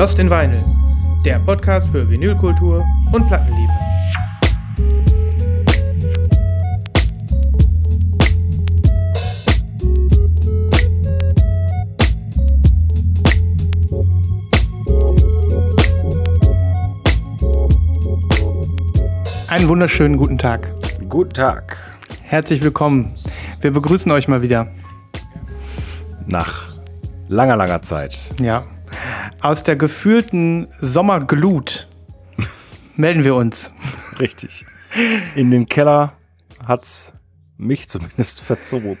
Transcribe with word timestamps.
Lost 0.00 0.18
in 0.18 0.30
Vinyl, 0.30 0.64
der 1.26 1.38
Podcast 1.40 1.86
für 1.90 2.08
Vinylkultur 2.08 2.82
und 3.12 3.26
Plattenliebe. 3.26 3.70
Einen 19.50 19.68
wunderschönen 19.68 20.16
guten 20.16 20.38
Tag. 20.38 20.72
Guten 21.10 21.34
Tag. 21.34 21.76
Herzlich 22.22 22.62
willkommen. 22.62 23.16
Wir 23.60 23.70
begrüßen 23.70 24.10
euch 24.12 24.28
mal 24.28 24.40
wieder. 24.40 24.68
Nach 26.26 26.68
langer, 27.28 27.56
langer 27.56 27.82
Zeit. 27.82 28.30
Ja. 28.40 28.64
Aus 29.42 29.64
der 29.64 29.76
gefühlten 29.76 30.68
Sommerglut 30.80 31.88
melden 32.96 33.24
wir 33.24 33.34
uns. 33.34 33.72
Richtig. 34.18 34.66
In 35.34 35.50
den 35.50 35.66
Keller 35.66 36.12
hat's 36.62 37.14
mich 37.56 37.88
zumindest 37.88 38.40
verzogen. 38.42 38.98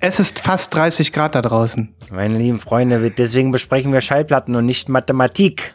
Es 0.00 0.20
ist 0.20 0.38
fast 0.40 0.74
30 0.74 1.12
Grad 1.12 1.34
da 1.34 1.42
draußen. 1.42 1.94
Meine 2.12 2.36
lieben 2.36 2.60
Freunde, 2.60 3.10
deswegen 3.16 3.52
besprechen 3.52 3.92
wir 3.92 4.00
Schallplatten 4.00 4.54
und 4.56 4.66
nicht 4.66 4.88
Mathematik. 4.88 5.74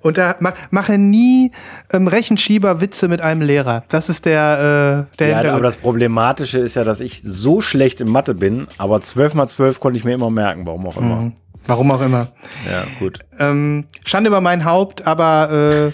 Und 0.00 0.18
da 0.18 0.36
ma 0.40 0.54
mache 0.70 0.98
nie 0.98 1.52
ähm, 1.92 2.06
Rechenschieber-Witze 2.08 3.08
mit 3.08 3.20
einem 3.20 3.42
Lehrer. 3.42 3.84
Das 3.88 4.08
ist 4.08 4.24
der, 4.24 5.06
äh, 5.12 5.16
der 5.18 5.26
Ja, 5.28 5.34
aber 5.34 5.40
Hintergrund. 5.42 5.64
das 5.64 5.76
Problematische 5.76 6.58
ist 6.58 6.76
ja, 6.76 6.84
dass 6.84 7.00
ich 7.00 7.22
so 7.22 7.60
schlecht 7.60 8.00
in 8.00 8.08
Mathe 8.08 8.34
bin, 8.34 8.68
aber 8.78 9.00
12 9.00 9.34
mal 9.34 9.48
12 9.48 9.80
konnte 9.80 9.98
ich 9.98 10.04
mir 10.04 10.14
immer 10.14 10.30
merken, 10.30 10.66
warum 10.66 10.86
auch 10.86 10.96
immer. 10.96 11.32
Warum 11.66 11.90
auch 11.92 12.00
immer. 12.00 12.28
Ja, 12.70 12.84
gut. 12.98 13.20
Ähm, 13.38 13.84
Schande 14.04 14.28
über 14.28 14.40
mein 14.40 14.64
Haupt, 14.64 15.06
aber 15.06 15.90
äh, 15.90 15.92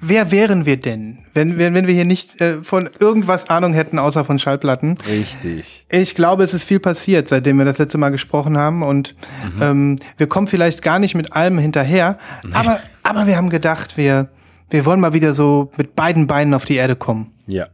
wer 0.00 0.30
wären 0.30 0.66
wir 0.66 0.76
denn, 0.76 1.18
wenn, 1.34 1.58
wenn, 1.58 1.74
wenn 1.74 1.86
wir 1.86 1.94
hier 1.94 2.04
nicht 2.04 2.40
äh, 2.40 2.62
von 2.62 2.88
irgendwas 2.98 3.48
Ahnung 3.50 3.72
hätten, 3.72 3.98
außer 3.98 4.24
von 4.24 4.38
Schallplatten? 4.38 4.96
Richtig. 5.06 5.86
Ich 5.88 6.14
glaube, 6.14 6.42
es 6.42 6.54
ist 6.54 6.64
viel 6.64 6.80
passiert, 6.80 7.28
seitdem 7.28 7.58
wir 7.58 7.64
das 7.64 7.78
letzte 7.78 7.98
Mal 7.98 8.10
gesprochen 8.10 8.56
haben. 8.56 8.82
Und 8.82 9.14
ähm, 9.60 9.96
wir 10.16 10.26
kommen 10.26 10.46
vielleicht 10.46 10.82
gar 10.82 10.98
nicht 10.98 11.14
mit 11.14 11.32
allem 11.32 11.58
hinterher. 11.58 12.18
Aber, 12.52 12.80
aber 13.02 13.26
wir 13.26 13.36
haben 13.36 13.50
gedacht, 13.50 13.96
wir, 13.96 14.28
wir 14.70 14.84
wollen 14.86 15.00
mal 15.00 15.12
wieder 15.12 15.34
so 15.34 15.70
mit 15.76 15.94
beiden 15.94 16.26
Beinen 16.26 16.54
auf 16.54 16.64
die 16.64 16.76
Erde 16.76 16.96
kommen. 16.96 17.32
Ja, 17.46 17.68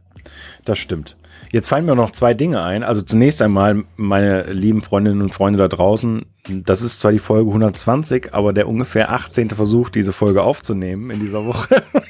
das 0.65 0.77
stimmt. 0.77 1.15
Jetzt 1.51 1.69
fallen 1.69 1.85
mir 1.85 1.95
noch 1.95 2.11
zwei 2.11 2.33
Dinge 2.33 2.61
ein. 2.61 2.83
Also 2.83 3.01
zunächst 3.01 3.41
einmal, 3.41 3.83
meine 3.95 4.51
lieben 4.51 4.81
Freundinnen 4.81 5.21
und 5.21 5.33
Freunde 5.33 5.57
da 5.57 5.67
draußen, 5.67 6.25
das 6.49 6.81
ist 6.81 6.99
zwar 6.99 7.11
die 7.11 7.19
Folge 7.19 7.49
120, 7.49 8.33
aber 8.33 8.53
der 8.53 8.67
ungefähr 8.67 9.11
18. 9.11 9.49
Versuch, 9.49 9.89
diese 9.89 10.13
Folge 10.13 10.43
aufzunehmen 10.43 11.09
in 11.09 11.19
dieser 11.19 11.45
Woche. 11.45 11.83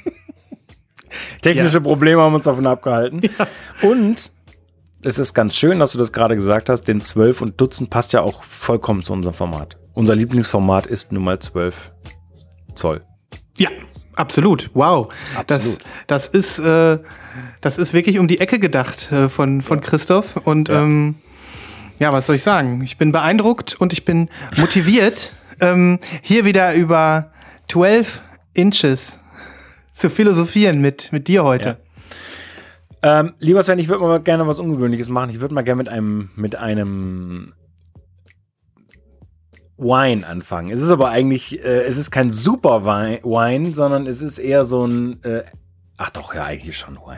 Technische 1.53 1.81
Probleme 1.81 2.21
haben 2.21 2.35
uns 2.35 2.45
davon 2.45 2.67
abgehalten. 2.67 3.21
Und 3.81 4.31
es 5.03 5.17
ist 5.17 5.33
ganz 5.33 5.55
schön, 5.55 5.79
dass 5.79 5.91
du 5.91 5.97
das 5.97 6.11
gerade 6.11 6.35
gesagt 6.35 6.69
hast, 6.69 6.83
denn 6.83 7.01
12 7.01 7.41
und 7.41 7.61
Dutzend 7.61 7.89
passt 7.89 8.13
ja 8.13 8.21
auch 8.21 8.43
vollkommen 8.43 9.03
zu 9.03 9.13
unserem 9.13 9.35
Format. 9.35 9.77
Unser 9.93 10.15
Lieblingsformat 10.15 10.87
ist 10.87 11.11
nun 11.11 11.23
mal 11.23 11.39
12 11.39 11.75
Zoll. 12.75 13.03
Ja, 13.57 13.69
absolut. 14.15 14.69
Wow. 14.73 15.13
Das, 15.45 15.77
das 16.07 16.27
ist, 16.27 16.59
äh, 16.59 16.99
das 17.61 17.77
ist 17.77 17.93
wirklich 17.93 18.19
um 18.19 18.27
die 18.27 18.39
Ecke 18.39 18.59
gedacht 18.59 19.11
äh, 19.11 19.29
von, 19.29 19.61
von 19.61 19.81
Christoph. 19.81 20.37
Und 20.37 20.69
ja. 20.69 20.81
Ähm, 20.81 21.15
ja, 21.99 22.13
was 22.13 22.27
soll 22.27 22.35
ich 22.35 22.43
sagen? 22.43 22.81
Ich 22.83 22.97
bin 22.97 23.11
beeindruckt 23.11 23.75
und 23.75 23.93
ich 23.93 24.05
bin 24.05 24.29
motiviert, 24.57 25.31
ähm, 25.59 25.99
hier 26.21 26.45
wieder 26.45 26.73
über 26.73 27.31
12 27.69 28.21
Inches 28.53 29.19
zu 29.97 30.09
philosophieren 30.09 30.79
mit, 30.79 31.11
mit 31.11 31.27
dir 31.27 31.43
heute. 31.43 31.77
Ja. 33.03 33.19
Ähm, 33.19 33.33
lieber 33.39 33.63
Sven, 33.63 33.79
ich 33.79 33.87
würde 33.87 34.03
mal 34.03 34.19
gerne 34.19 34.47
was 34.47 34.59
Ungewöhnliches 34.59 35.09
machen. 35.09 35.29
Ich 35.31 35.39
würde 35.39 35.53
mal 35.53 35.63
gerne 35.63 35.77
mit 35.77 35.89
einem, 35.89 36.29
mit 36.35 36.55
einem 36.55 37.53
Wine 39.77 40.25
anfangen. 40.25 40.71
Es 40.71 40.81
ist 40.81 40.89
aber 40.89 41.09
eigentlich, 41.09 41.63
äh, 41.63 41.83
es 41.83 41.97
ist 41.97 42.11
kein 42.11 42.31
super 42.31 42.85
Wein, 42.85 43.19
Wine, 43.23 43.75
sondern 43.75 44.07
es 44.07 44.21
ist 44.21 44.39
eher 44.39 44.65
so 44.65 44.85
ein, 44.85 45.23
äh, 45.23 45.43
ach 45.97 46.09
doch, 46.11 46.33
ja, 46.33 46.43
eigentlich 46.45 46.77
schon 46.77 46.95
Wine. 46.95 47.17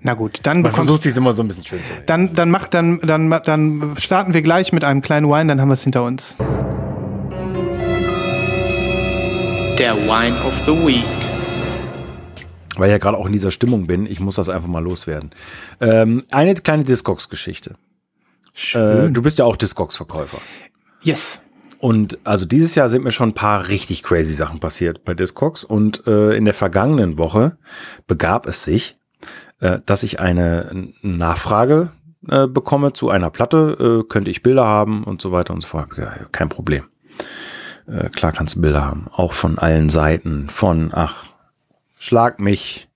Na 0.00 0.14
gut, 0.14 0.40
dann 0.42 0.62
Man 0.62 0.72
bekommst 0.72 1.02
sich 1.02 1.16
immer 1.16 1.32
so 1.32 1.42
ein 1.42 1.48
bisschen 1.48 1.64
schön 1.64 1.84
zu 1.84 1.92
reden. 1.92 2.04
dann, 2.06 2.34
dann 2.34 2.50
mach, 2.50 2.66
dann, 2.68 3.00
dann, 3.00 3.30
dann 3.44 3.94
starten 3.98 4.34
wir 4.34 4.42
gleich 4.42 4.72
mit 4.72 4.84
einem 4.84 5.02
kleinen 5.02 5.28
Wine, 5.28 5.46
dann 5.46 5.60
haben 5.60 5.68
wir 5.68 5.74
es 5.74 5.84
hinter 5.84 6.04
uns. 6.04 6.36
Der 9.78 9.94
Wine 9.94 10.36
of 10.44 10.54
the 10.66 10.72
Week. 10.72 11.27
Weil 12.78 12.88
ich 12.88 12.92
ja 12.92 12.98
gerade 12.98 13.18
auch 13.18 13.26
in 13.26 13.32
dieser 13.32 13.50
Stimmung 13.50 13.86
bin, 13.86 14.06
ich 14.06 14.20
muss 14.20 14.36
das 14.36 14.48
einfach 14.48 14.68
mal 14.68 14.82
loswerden. 14.82 15.30
Ähm, 15.80 16.24
eine 16.30 16.54
kleine 16.54 16.84
Discogs-Geschichte. 16.84 17.74
Äh, 18.72 19.10
du 19.10 19.22
bist 19.22 19.38
ja 19.38 19.44
auch 19.44 19.56
Discogs-Verkäufer. 19.56 20.38
Yes. 21.02 21.42
Und 21.80 22.18
also 22.24 22.44
dieses 22.44 22.74
Jahr 22.74 22.88
sind 22.88 23.04
mir 23.04 23.12
schon 23.12 23.30
ein 23.30 23.34
paar 23.34 23.68
richtig 23.68 24.02
crazy 24.02 24.34
Sachen 24.34 24.58
passiert 24.58 25.04
bei 25.04 25.14
Discogs. 25.14 25.64
Und 25.64 26.06
äh, 26.06 26.36
in 26.36 26.44
der 26.44 26.54
vergangenen 26.54 27.18
Woche 27.18 27.56
begab 28.06 28.46
es 28.46 28.64
sich, 28.64 28.98
äh, 29.60 29.78
dass 29.86 30.02
ich 30.02 30.18
eine 30.18 30.88
Nachfrage 31.02 31.92
äh, 32.26 32.48
bekomme 32.48 32.92
zu 32.94 33.10
einer 33.10 33.30
Platte. 33.30 34.02
Äh, 34.02 34.08
könnte 34.08 34.30
ich 34.30 34.42
Bilder 34.42 34.66
haben 34.66 35.04
und 35.04 35.22
so 35.22 35.30
weiter 35.30 35.54
und 35.54 35.60
so 35.60 35.68
fort. 35.68 35.90
Ja, 35.96 36.12
kein 36.32 36.48
Problem. 36.48 36.84
Äh, 37.86 38.08
klar 38.10 38.32
kannst 38.32 38.56
du 38.56 38.60
Bilder 38.60 38.84
haben. 38.84 39.06
Auch 39.12 39.32
von 39.32 39.58
allen 39.58 39.88
Seiten. 39.88 40.50
Von, 40.50 40.90
ach, 40.92 41.27
schlag 41.98 42.40
mich, 42.40 42.88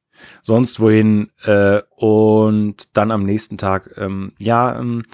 sonst 0.43 0.81
wohin. 0.81 1.31
Äh, 1.45 1.81
und 1.97 2.97
dann 2.97 3.11
am 3.11 3.25
nächsten 3.25 3.59
Tag, 3.59 3.91
ähm, 3.97 4.33
ja, 4.39 4.79
ähm, 4.79 5.05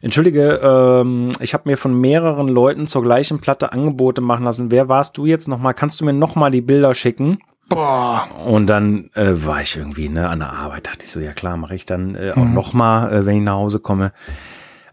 entschuldige, 0.00 0.60
ähm, 0.62 1.32
ich 1.40 1.54
habe 1.54 1.68
mir 1.68 1.76
von 1.76 1.98
mehreren 1.98 2.48
Leuten 2.48 2.86
zur 2.86 3.02
gleichen 3.02 3.40
Platte 3.40 3.72
Angebote 3.72 4.20
machen 4.20 4.44
lassen. 4.44 4.70
Wer 4.70 4.88
warst 4.88 5.16
du 5.16 5.26
jetzt 5.26 5.48
nochmal? 5.48 5.74
Kannst 5.74 6.00
du 6.00 6.04
mir 6.04 6.12
nochmal 6.12 6.50
die 6.50 6.60
Bilder 6.60 6.94
schicken? 6.94 7.38
Boah. 7.68 8.28
Und 8.46 8.66
dann 8.66 9.10
äh, 9.14 9.44
war 9.44 9.60
ich 9.60 9.76
irgendwie 9.76 10.08
ne, 10.08 10.28
an 10.28 10.38
der 10.38 10.52
Arbeit, 10.52 10.86
dachte 10.86 11.04
ich 11.04 11.10
so, 11.10 11.20
ja 11.20 11.32
klar, 11.32 11.56
mache 11.58 11.74
ich 11.74 11.84
dann 11.84 12.14
äh, 12.14 12.32
auch 12.34 12.44
noch 12.44 12.72
mal, 12.72 13.12
äh, 13.12 13.26
wenn 13.26 13.36
ich 13.36 13.42
nach 13.42 13.54
Hause 13.54 13.78
komme. 13.78 14.12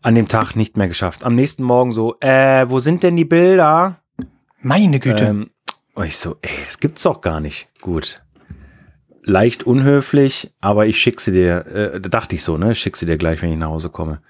An 0.01 0.13
dem 0.13 0.27
Tag 0.27 0.55
nicht 0.55 0.77
mehr 0.77 0.87
geschafft. 0.87 1.23
Am 1.23 1.33
nächsten 1.33 1.63
Morgen 1.63 1.91
so, 1.91 2.17
äh, 2.19 2.69
wo 2.69 2.79
sind 2.79 3.01
denn 3.01 3.15
die 3.15 3.25
Bilder? 3.25 4.01
Meine 4.61 4.99
Güte. 4.99 5.23
Ähm, 5.23 5.49
und 5.95 6.05
ich 6.05 6.17
so, 6.17 6.35
ey, 6.41 6.65
das 6.65 6.79
gibt's 6.79 7.03
doch 7.03 7.21
gar 7.21 7.39
nicht. 7.39 7.69
Gut. 7.81 8.24
Leicht 9.27 9.63
unhöflich, 9.63 10.53
aber 10.61 10.85
ich 10.85 10.99
schick 10.99 11.19
sie 11.19 11.31
dir, 11.31 11.65
äh, 11.65 11.99
da 11.99 12.09
dachte 12.09 12.35
ich 12.35 12.43
so, 12.43 12.57
ne, 12.57 12.73
ich 12.73 12.79
schick 12.79 12.95
sie 12.95 13.07
dir 13.07 13.17
gleich, 13.17 13.41
wenn 13.41 13.51
ich 13.51 13.57
nach 13.57 13.69
Hause 13.69 13.89
komme. 13.89 14.21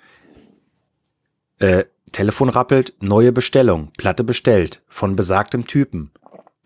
Äh, 1.60 1.84
Telefon 2.14 2.48
rappelt, 2.48 2.94
neue 3.02 3.34
Bestellung, 3.34 3.92
Platte 3.98 4.24
bestellt, 4.24 4.82
von 4.88 5.18
besagtem 5.18 5.68
Typen. 5.68 6.12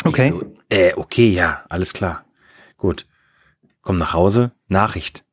Okay. 0.04 0.30
So, 0.30 0.44
äh, 0.70 0.94
okay, 0.96 1.30
ja, 1.30 1.64
alles 1.70 1.94
klar. 1.94 2.24
Gut. 2.78 3.08
Komm 3.82 3.96
nach 3.96 4.14
Hause, 4.14 4.52
Nachricht. 4.68 5.26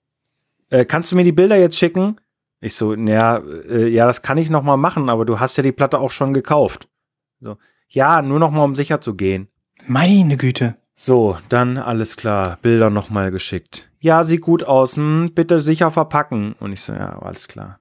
Äh, 0.70 0.86
kannst 0.86 1.12
du 1.12 1.16
mir 1.16 1.24
die 1.24 1.32
Bilder 1.32 1.56
jetzt 1.56 1.76
schicken? 1.76 2.18
Ich 2.60 2.74
so, 2.74 2.94
ja, 2.94 3.36
äh, 3.36 3.88
ja, 3.88 4.06
das 4.06 4.22
kann 4.22 4.38
ich 4.38 4.48
noch 4.48 4.62
mal 4.62 4.78
machen, 4.78 5.10
aber 5.10 5.26
du 5.26 5.38
hast 5.38 5.58
ja 5.58 5.62
die 5.62 5.72
Platte 5.72 5.98
auch 5.98 6.10
schon 6.10 6.32
gekauft. 6.32 6.88
So, 7.40 7.58
ja, 7.88 8.22
nur 8.22 8.38
noch 8.38 8.50
mal 8.50 8.64
um 8.64 8.74
sicher 8.74 9.02
zu 9.02 9.14
gehen. 9.14 9.48
Meine 9.86 10.38
Güte. 10.38 10.76
So, 10.98 11.36
dann 11.50 11.76
alles 11.76 12.16
klar, 12.16 12.56
Bilder 12.62 12.88
noch 12.88 13.10
mal 13.10 13.30
geschickt. 13.30 13.88
Ja, 14.00 14.24
sieht 14.24 14.40
gut 14.40 14.64
aus, 14.64 14.96
hm, 14.96 15.32
bitte 15.34 15.60
sicher 15.60 15.90
verpacken. 15.90 16.54
Und 16.58 16.72
ich 16.72 16.80
so, 16.80 16.94
ja, 16.94 17.18
alles 17.18 17.48
klar. 17.48 17.80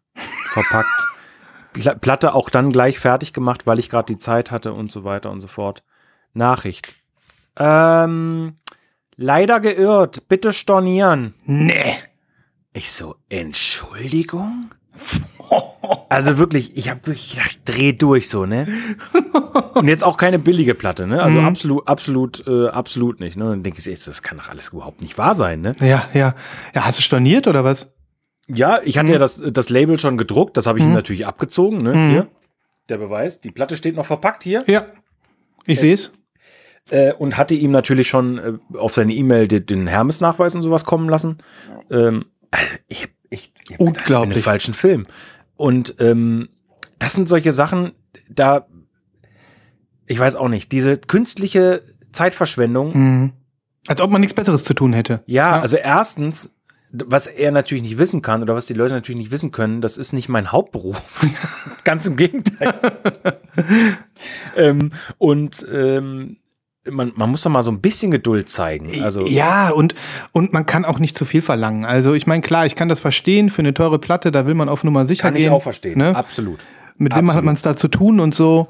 Verpackt. 0.54 0.90
Pla- 1.74 1.96
Platte 1.96 2.34
auch 2.36 2.50
dann 2.50 2.72
gleich 2.74 3.00
fertig 3.00 3.32
gemacht, 3.34 3.66
weil 3.66 3.80
ich 3.80 3.90
gerade 3.90 4.14
die 4.14 4.20
Zeit 4.20 4.52
hatte 4.52 4.74
und 4.74 4.92
so 4.92 5.04
weiter 5.06 5.32
und 5.32 5.40
so 5.42 5.48
fort. 5.48 5.84
Nachricht. 6.34 6.94
Ähm, 7.58 8.58
leider 9.16 9.62
geirrt, 9.62 10.28
bitte 10.28 10.52
stornieren. 10.52 11.36
Nee. 11.46 11.96
Ich 12.74 12.92
so, 12.92 13.16
Entschuldigung? 13.30 14.72
Also 16.10 16.38
wirklich, 16.38 16.78
ich 16.78 16.90
habe 16.90 17.00
wirklich 17.06 17.32
gedacht, 17.32 17.60
dreh 17.66 17.94
durch 17.94 18.30
so, 18.30 18.46
ne? 18.46 18.68
Und 19.74 19.88
jetzt 19.88 20.04
auch 20.04 20.18
keine 20.18 20.40
billige 20.40 20.76
Platte, 20.76 21.08
ne? 21.08 21.22
Also 21.22 21.40
absolut, 21.40 21.88
absolut, 21.88 22.48
äh, 22.48 22.68
absolut 22.68 23.20
nicht. 23.20 23.38
Ne? 23.38 23.46
Und 23.46 23.50
dann 23.52 23.64
denke 23.64 23.80
ich, 23.80 24.04
das 24.04 24.22
kann 24.22 24.38
doch 24.38 24.50
alles 24.50 24.70
überhaupt 24.70 25.02
nicht 25.02 25.18
wahr 25.18 25.36
sein, 25.36 25.62
ne? 25.62 25.76
Ja, 25.80 26.10
ja. 26.14 26.36
Ja, 26.74 26.86
hast 26.86 27.00
du 27.00 27.04
storniert 27.04 27.48
oder 27.48 27.64
was? 27.64 27.92
Ja, 28.48 28.80
ich 28.84 28.98
hatte 28.98 29.12
ja 29.12 29.18
das, 29.18 29.42
das 29.44 29.70
Label 29.70 29.98
schon 30.00 30.18
gedruckt, 30.18 30.56
das 30.58 30.68
habe 30.68 30.78
ich 30.78 30.86
ihm 30.86 30.94
natürlich 30.94 31.26
abgezogen, 31.26 31.82
ne? 31.82 32.10
Hier, 32.10 32.28
der 32.90 32.98
Beweis. 32.98 33.42
Die 33.42 33.52
Platte 33.52 33.76
steht 33.76 33.96
noch 33.96 34.06
verpackt 34.06 34.44
hier. 34.44 34.64
Ja. 34.68 34.86
Ich 35.66 35.80
sehe 35.80 35.96
es. 35.96 36.12
Äh, 36.92 37.14
und 37.14 37.38
hatte 37.38 37.56
ihm 37.56 37.72
natürlich 37.72 38.08
schon 38.08 38.38
äh, 38.38 38.78
auf 38.78 38.94
seine 38.94 39.14
E-Mail 39.14 39.48
den, 39.48 39.66
den 39.66 39.88
Hermes-Nachweis 39.88 40.54
und 40.54 40.62
sowas 40.62 40.86
kommen 40.86 41.10
lassen. 41.10 41.40
Ähm, 41.90 42.26
also 42.52 42.68
ich, 42.88 43.08
ich, 43.32 43.52
ich 43.70 43.80
Unglaublich. 43.80 44.38
im 44.38 44.44
falschen 44.44 44.76
Film. 44.76 45.08
Und 45.56 45.96
ähm, 46.00 46.50
das 47.00 47.14
sind 47.14 47.30
solche 47.30 47.54
Sachen, 47.54 47.92
da, 48.30 48.68
ich 50.08 50.20
weiß 50.20 50.36
auch 50.36 50.50
nicht, 50.50 50.72
diese 50.72 50.98
künstliche 50.98 51.82
Zeitverschwendung, 52.12 52.92
Mhm. 52.94 53.34
Als 53.88 54.02
ob 54.02 54.10
man 54.10 54.20
nichts 54.20 54.34
Besseres 54.34 54.64
zu 54.64 54.74
tun 54.74 54.94
hätte. 54.94 55.22
ja, 55.28 55.62
also 55.62 55.76
erstens, 55.78 56.52
was 56.92 57.28
er 57.28 57.52
natürlich 57.52 57.84
nicht 57.84 58.00
wissen 58.00 58.24
kann 58.24 58.42
oder 58.42 58.56
was 58.56 58.66
die 58.66 58.74
Leute 58.74 58.96
natürlich 58.96 59.20
nicht 59.20 59.30
wissen 59.30 59.52
können, 59.52 59.80
das 59.80 59.98
ist 59.98 60.12
nicht 60.12 60.28
mein 60.28 60.52
Hauptberuf. 60.52 61.00
Ganz 61.84 62.08
im 62.08 62.16
Gegenteil. 62.16 62.74
ähm, 64.56 64.92
und 65.20 65.66
ähm, 65.72 66.38
man, 66.90 67.14
man 67.16 67.32
muss 67.32 67.42
doch 67.42 67.52
mal 67.52 67.64
so 67.64 67.72
ein 67.72 67.82
bisschen 67.82 68.12
Geduld 68.12 68.50
zeigen. 68.50 68.92
Also, 69.04 69.26
ja, 69.26 69.70
und, 69.70 69.96
und 70.32 70.54
man 70.54 70.66
kann 70.66 70.86
auch 70.86 71.00
nicht 71.00 71.18
zu 71.18 71.26
viel 71.26 71.42
verlangen. 71.42 71.86
Also 71.86 72.14
ich 72.14 72.28
meine, 72.28 72.42
klar, 72.42 72.66
ich 72.66 72.76
kann 72.76 72.90
das 72.90 73.00
verstehen, 73.00 73.50
für 73.50 73.60
eine 73.60 73.74
teure 73.74 74.00
Platte, 74.00 74.32
da 74.32 74.46
will 74.46 74.54
man 74.54 74.70
auf 74.70 74.84
Nummer 74.84 75.06
sicher 75.06 75.24
kann 75.24 75.34
gehen. 75.34 75.46
ich 75.46 75.50
auch 75.50 75.64
verstehen. 75.64 75.98
Ne? 75.98 76.16
Absolut. 76.16 76.60
Mit 76.98 77.14
wem 77.14 77.28
hat 77.28 77.38
Absolut. 77.38 77.46
man 77.46 77.56
es 77.56 77.62
da 77.62 77.76
zu 77.76 77.88
tun 77.88 78.20
und 78.20 78.36
so. 78.36 78.68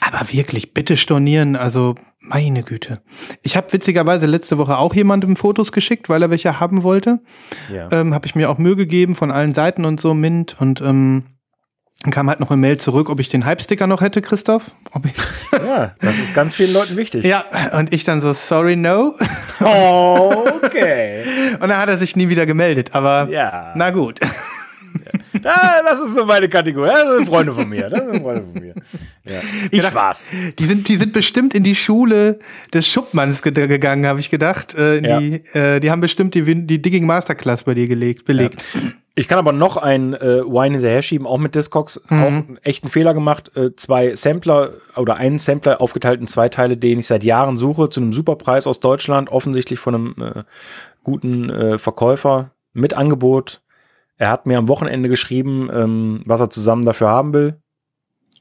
Aber 0.00 0.32
wirklich, 0.32 0.72
bitte 0.72 0.96
stornieren, 0.96 1.56
also 1.56 1.94
meine 2.20 2.62
Güte. 2.62 3.02
Ich 3.42 3.56
habe 3.56 3.72
witzigerweise 3.72 4.26
letzte 4.26 4.56
Woche 4.56 4.78
auch 4.78 4.94
jemandem 4.94 5.36
Fotos 5.36 5.72
geschickt, 5.72 6.08
weil 6.08 6.22
er 6.22 6.30
welche 6.30 6.58
haben 6.58 6.82
wollte. 6.82 7.20
Ja. 7.72 7.88
Ähm, 7.92 8.14
habe 8.14 8.26
ich 8.26 8.34
mir 8.34 8.50
auch 8.50 8.58
Mühe 8.58 8.76
gegeben 8.76 9.14
von 9.14 9.30
allen 9.30 9.52
Seiten 9.52 9.84
und 9.84 10.00
so, 10.00 10.14
Mint. 10.14 10.56
Und 10.58 10.80
ähm, 10.80 11.24
dann 12.02 12.12
kam 12.12 12.28
halt 12.30 12.40
noch 12.40 12.50
eine 12.50 12.56
Mail 12.56 12.78
zurück, 12.78 13.10
ob 13.10 13.20
ich 13.20 13.28
den 13.28 13.44
Hype-Sticker 13.44 13.86
noch 13.86 14.00
hätte, 14.00 14.22
Christoph. 14.22 14.70
Ob 14.92 15.04
ich 15.06 15.12
ja, 15.52 15.94
das 16.00 16.18
ist 16.18 16.34
ganz 16.34 16.54
vielen 16.54 16.72
Leuten 16.72 16.96
wichtig. 16.96 17.24
ja, 17.24 17.44
und 17.72 17.92
ich 17.92 18.04
dann 18.04 18.20
so, 18.20 18.32
sorry, 18.32 18.76
no. 18.76 19.14
Okay. 20.64 21.22
Und 21.60 21.68
dann 21.68 21.76
hat 21.78 21.88
er 21.88 21.98
sich 21.98 22.16
nie 22.16 22.28
wieder 22.28 22.46
gemeldet. 22.46 22.90
Aber 22.94 23.28
Ja. 23.30 23.72
na 23.76 23.90
gut. 23.90 24.18
Ah, 25.44 25.80
das 25.88 26.00
ist 26.00 26.14
so 26.14 26.24
meine 26.26 26.48
Kategorie. 26.48 26.90
Das 26.90 27.16
sind 27.16 27.28
Freunde 27.28 27.54
von 27.54 27.68
mir. 27.68 27.88
Das 27.88 28.00
sind 28.04 28.20
Freunde 28.22 28.42
von 28.52 28.60
mir. 28.62 28.74
Ja. 29.24 29.38
Ich 29.64 29.70
gedacht, 29.70 29.94
war's. 29.94 30.28
Die 30.58 30.64
sind, 30.64 30.88
die 30.88 30.96
sind 30.96 31.12
bestimmt 31.12 31.54
in 31.54 31.62
die 31.62 31.76
Schule 31.76 32.38
des 32.74 32.86
Schuppmanns 32.88 33.40
ge 33.42 33.52
gegangen, 33.52 34.06
habe 34.06 34.20
ich 34.20 34.28
gedacht. 34.30 34.74
Äh, 34.74 35.00
Ja. 35.06 35.20
die, 35.20 35.34
äh, 35.54 35.80
die 35.80 35.90
haben 35.90 36.00
bestimmt 36.00 36.34
die, 36.34 36.42
die 36.66 36.82
Digging 36.82 37.06
Masterclass 37.06 37.64
bei 37.64 37.74
dir 37.74 37.86
gelegt, 37.86 38.24
belegt. 38.24 38.62
Ich 39.16 39.28
kann 39.28 39.38
aber 39.38 39.52
noch 39.52 39.76
ein 39.76 40.14
äh, 40.14 40.44
Wine 40.44 40.76
hinterher 40.76 41.02
schieben, 41.02 41.26
auch 41.26 41.38
mit 41.38 41.54
Discogs. 41.54 42.00
Auch 42.08 42.10
einen 42.10 42.58
echten 42.62 42.88
Fehler 42.88 43.12
gemacht. 43.12 43.54
Äh, 43.56 43.74
zwei 43.76 44.14
Sampler 44.14 44.74
oder 44.96 45.16
einen 45.16 45.38
Sampler 45.38 45.80
aufgeteilt 45.80 46.20
in 46.20 46.26
zwei 46.26 46.48
Teile, 46.48 46.76
den 46.76 47.00
ich 47.00 47.06
seit 47.06 47.24
Jahren 47.24 47.56
suche, 47.56 47.90
zu 47.90 48.00
einem 48.00 48.12
Superpreis 48.12 48.66
aus 48.66 48.80
Deutschland, 48.80 49.28
offensichtlich 49.30 49.78
von 49.78 49.94
einem 49.94 50.14
äh, 50.20 50.42
guten 51.02 51.50
äh, 51.50 51.78
Verkäufer 51.78 52.52
mit 52.72 52.94
Angebot. 52.94 53.62
Er 54.16 54.30
hat 54.30 54.46
mir 54.46 54.58
am 54.58 54.68
Wochenende 54.68 55.08
geschrieben, 55.08 55.68
ähm, 55.72 56.22
was 56.24 56.40
er 56.40 56.50
zusammen 56.50 56.84
dafür 56.84 57.08
haben 57.08 57.32
will. 57.32 57.56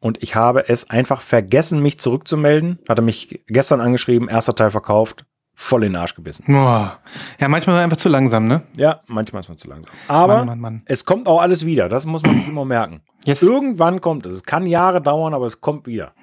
Und 0.01 0.21
ich 0.23 0.35
habe 0.35 0.69
es 0.69 0.89
einfach 0.89 1.21
vergessen, 1.21 1.81
mich 1.81 1.99
zurückzumelden. 1.99 2.79
Hat 2.87 2.99
er 2.99 3.03
mich 3.03 3.43
gestern 3.47 3.81
angeschrieben, 3.81 4.29
erster 4.29 4.55
Teil 4.55 4.71
verkauft, 4.71 5.25
voll 5.59 5.83
in 5.83 5.91
den 5.91 6.01
Arsch 6.01 6.15
gebissen. 6.15 6.45
Boah. 6.47 6.99
Ja, 7.37 7.49
manchmal 7.49 7.75
ist 7.75 7.77
man 7.79 7.83
einfach 7.83 7.97
zu 7.97 8.07
langsam, 8.07 8.47
ne? 8.47 8.61
Ja, 8.77 9.01
manchmal 9.07 9.41
ist 9.41 9.49
man 9.49 9.57
zu 9.57 9.67
langsam. 9.67 9.93
Aber 10.07 10.37
Mann, 10.37 10.47
Mann, 10.47 10.59
Mann. 10.59 10.81
es 10.85 11.03
kommt 11.03 11.27
auch 11.27 11.41
alles 11.41 11.65
wieder. 11.65 11.89
Das 11.89 12.05
muss 12.05 12.23
man 12.23 12.35
sich 12.35 12.47
immer 12.47 12.63
merken. 12.63 13.01
Yes. 13.25 13.41
Irgendwann 13.41 13.99
kommt 13.99 14.25
es. 14.25 14.35
Es 14.35 14.43
kann 14.43 14.65
Jahre 14.65 15.01
dauern, 15.01 15.33
aber 15.33 15.45
es 15.45 15.59
kommt 15.59 15.85
wieder. 15.85 16.13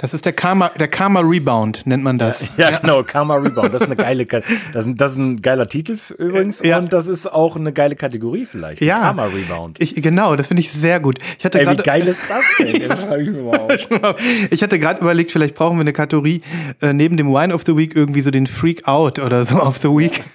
Das 0.00 0.14
ist 0.14 0.24
der 0.24 0.32
Karma, 0.32 0.68
der 0.78 0.86
Karma 0.86 1.18
Rebound, 1.24 1.84
nennt 1.84 2.04
man 2.04 2.18
das. 2.18 2.46
Ja, 2.56 2.78
genau. 2.78 3.02
Karma 3.02 3.34
Rebound. 3.34 3.74
Das 3.74 3.82
ist 3.82 3.88
eine 3.88 3.96
geile, 3.96 4.26
das 4.26 4.86
ist, 4.86 5.00
das 5.00 5.12
ist 5.12 5.18
ein 5.18 5.42
geiler 5.42 5.68
Titel 5.68 5.98
übrigens. 6.16 6.62
Ja. 6.62 6.78
Und 6.78 6.92
das 6.92 7.08
ist 7.08 7.26
auch 7.26 7.56
eine 7.56 7.72
geile 7.72 7.96
Kategorie 7.96 8.46
vielleicht. 8.46 8.80
Ja. 8.80 9.00
Karma 9.00 9.24
Rebound. 9.24 9.80
Ich, 9.80 9.96
genau, 9.96 10.36
das 10.36 10.46
finde 10.46 10.62
ich 10.62 10.70
sehr 10.70 11.00
gut. 11.00 11.18
Ich 11.38 11.44
hatte 11.44 11.58
Ey, 11.58 11.64
wie 11.64 11.70
gerade 11.70 11.82
geil 11.82 12.06
ist 12.06 12.20
das 12.28 12.44
denn? 12.60 12.88
Das 12.88 13.02
schreibe 13.02 13.22
ich 13.24 13.30
mir 13.30 13.42
mal 13.42 13.58
auf. 13.58 14.48
ich 14.50 14.62
hatte 14.62 14.78
gerade 14.78 15.00
überlegt, 15.00 15.32
vielleicht 15.32 15.56
brauchen 15.56 15.78
wir 15.78 15.80
eine 15.80 15.92
Kategorie 15.92 16.42
äh, 16.80 16.92
neben 16.92 17.16
dem 17.16 17.32
Wine 17.32 17.52
of 17.52 17.64
the 17.66 17.76
Week 17.76 17.96
irgendwie 17.96 18.20
so 18.20 18.30
den 18.30 18.46
Freak 18.46 18.86
Out 18.86 19.18
oder 19.18 19.44
so 19.44 19.56
of 19.60 19.78
the 19.78 19.88
Week. 19.88 20.22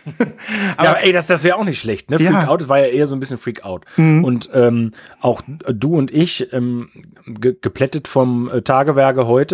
Ja, 0.84 0.90
aber 0.90 1.04
ey, 1.04 1.14
das, 1.14 1.28
das 1.28 1.44
wäre 1.44 1.56
auch 1.56 1.64
nicht 1.64 1.80
schlecht. 1.80 2.10
Ne? 2.10 2.18
Ja. 2.20 2.32
Mhm. 2.32 2.36
Freak 2.36 2.48
Out, 2.48 2.62
das 2.62 2.70
war 2.70 2.80
ja 2.80 2.86
eher 2.86 3.08
so 3.08 3.16
ein 3.16 3.20
bisschen 3.20 3.38
Freak 3.38 3.64
Out. 3.64 3.86
Und 3.98 4.50
ähm, 4.54 4.92
auch 5.22 5.42
du 5.46 5.96
und 5.96 6.12
ich, 6.12 6.52
ähm, 6.52 6.90
ge 7.26 7.56
geplättet 7.62 8.08
vom 8.08 8.50
äh, 8.50 8.62
Tagewerke 8.62 9.28
heute, 9.28 9.53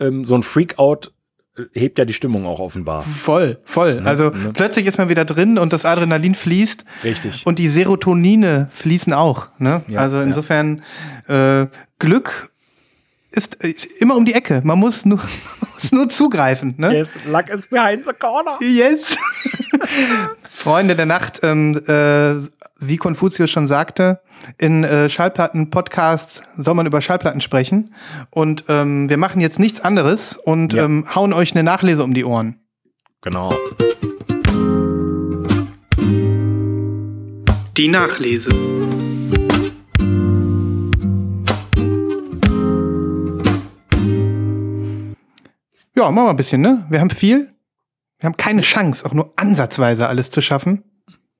ähm, 0.00 0.24
so 0.24 0.34
ein 0.34 0.42
Freak 0.42 0.78
Out 0.78 1.12
äh, 1.56 1.62
hebt 1.72 1.98
ja 1.98 2.04
die 2.04 2.12
Stimmung 2.12 2.46
auch 2.46 2.60
offenbar. 2.60 3.02
Voll, 3.02 3.58
voll. 3.64 4.02
Also 4.04 4.30
plötzlich 4.52 4.86
ist 4.86 4.98
man 4.98 5.08
wieder 5.08 5.24
drin 5.24 5.58
und 5.58 5.72
das 5.72 5.84
Adrenalin 5.84 6.34
fließt. 6.34 6.84
Richtig. 7.04 7.46
Und 7.46 7.58
die 7.58 7.68
Serotonine 7.68 8.68
fließen 8.70 9.12
auch. 9.12 9.48
Ne? 9.58 9.82
Ja, 9.88 10.00
also 10.00 10.18
ja. 10.18 10.22
insofern 10.22 10.82
äh, 11.28 11.66
Glück 11.98 12.50
ist 13.38 13.62
äh, 13.64 13.74
immer 14.00 14.16
um 14.16 14.24
die 14.24 14.34
Ecke. 14.34 14.60
Man 14.64 14.78
muss 14.78 15.04
nur, 15.06 15.20
muss 15.74 15.92
nur 15.92 16.08
zugreifen. 16.08 16.74
Ne? 16.76 16.94
Yes, 16.98 17.10
luck 17.30 17.48
is 17.48 17.66
behind 17.68 18.04
the 18.04 18.12
corner. 18.18 18.58
Yes. 18.60 19.00
Freunde 20.50 20.96
der 20.96 21.06
Nacht, 21.06 21.40
ähm, 21.42 21.76
äh, 21.86 22.34
wie 22.80 22.96
Konfuzius 22.96 23.50
schon 23.50 23.66
sagte, 23.68 24.20
in 24.58 24.84
äh, 24.84 25.08
Schallplatten-Podcasts 25.08 26.42
soll 26.56 26.74
man 26.74 26.86
über 26.86 27.00
Schallplatten 27.00 27.40
sprechen. 27.40 27.94
Und 28.30 28.64
ähm, 28.68 29.08
wir 29.08 29.16
machen 29.16 29.40
jetzt 29.40 29.58
nichts 29.58 29.80
anderes 29.80 30.36
und 30.36 30.72
Ja. 30.72 30.84
ähm, 30.84 31.06
hauen 31.14 31.32
euch 31.32 31.52
eine 31.52 31.62
Nachlese 31.62 32.02
um 32.04 32.14
die 32.14 32.24
Ohren. 32.24 32.60
Genau. 33.22 33.52
Die 37.76 37.88
Nachlese. 37.88 38.50
Ja, 45.98 46.12
machen 46.12 46.26
wir 46.26 46.30
ein 46.30 46.36
bisschen, 46.36 46.60
ne? 46.60 46.86
Wir 46.90 47.00
haben 47.00 47.10
viel. 47.10 47.52
Wir 48.20 48.28
haben 48.28 48.36
keine 48.36 48.62
Chance, 48.62 49.04
auch 49.04 49.14
nur 49.14 49.32
ansatzweise 49.34 50.08
alles 50.08 50.30
zu 50.30 50.40
schaffen. 50.42 50.84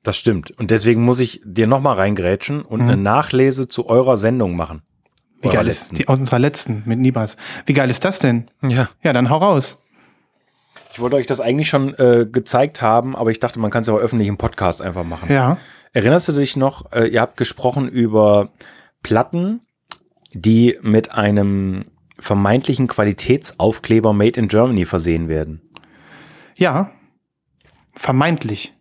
Das 0.02 0.16
stimmt. 0.16 0.50
Und 0.58 0.72
deswegen 0.72 1.04
muss 1.04 1.20
ich 1.20 1.40
dir 1.44 1.68
nochmal 1.68 1.94
reingrätschen 1.94 2.62
und 2.62 2.80
eine 2.80 2.96
Nachlese 2.96 3.68
zu 3.68 3.86
eurer 3.86 4.16
Sendung 4.16 4.56
machen. 4.56 4.82
Wie 5.42 5.48
geil 5.48 5.68
ist 5.68 5.96
die 5.96 6.08
aus 6.08 6.18
unserer 6.18 6.40
letzten 6.40 6.82
mit 6.86 6.98
Nibas? 6.98 7.36
Wie 7.66 7.72
geil 7.72 7.88
ist 7.88 8.04
das 8.04 8.18
denn? 8.18 8.50
Ja. 8.62 8.88
Ja, 9.04 9.12
dann 9.12 9.30
hau 9.30 9.36
raus. 9.36 9.78
Ich 10.92 10.98
wollte 10.98 11.14
euch 11.14 11.26
das 11.26 11.40
eigentlich 11.40 11.68
schon 11.68 11.94
äh, 11.94 12.26
gezeigt 12.26 12.82
haben, 12.82 13.14
aber 13.14 13.30
ich 13.30 13.38
dachte, 13.38 13.60
man 13.60 13.70
kann 13.70 13.82
es 13.82 13.86
ja 13.86 13.94
auch 13.94 14.00
öffentlich 14.00 14.26
im 14.26 14.38
Podcast 14.38 14.82
einfach 14.82 15.04
machen. 15.04 15.32
Ja. 15.32 15.58
Erinnerst 15.92 16.26
du 16.26 16.32
dich 16.32 16.56
noch, 16.56 16.90
äh, 16.90 17.06
ihr 17.06 17.20
habt 17.20 17.36
gesprochen 17.36 17.88
über 17.88 18.48
Platten, 19.04 19.60
die 20.32 20.76
mit 20.82 21.12
einem 21.12 21.84
vermeintlichen 22.18 22.88
Qualitätsaufkleber 22.88 24.12
Made 24.12 24.38
in 24.38 24.48
Germany 24.48 24.86
versehen 24.86 25.28
werden. 25.28 25.60
Ja. 26.56 26.90
Vermeintlich. 27.92 28.74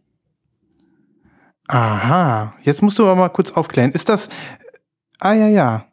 Aha. 1.67 2.53
Jetzt 2.63 2.81
musst 2.81 2.97
du 2.99 3.03
aber 3.03 3.15
mal 3.15 3.29
kurz 3.29 3.51
aufklären. 3.51 3.91
Ist 3.91 4.09
das. 4.09 4.29
Ah, 5.19 5.33
ja, 5.33 5.47
ja. 5.47 5.85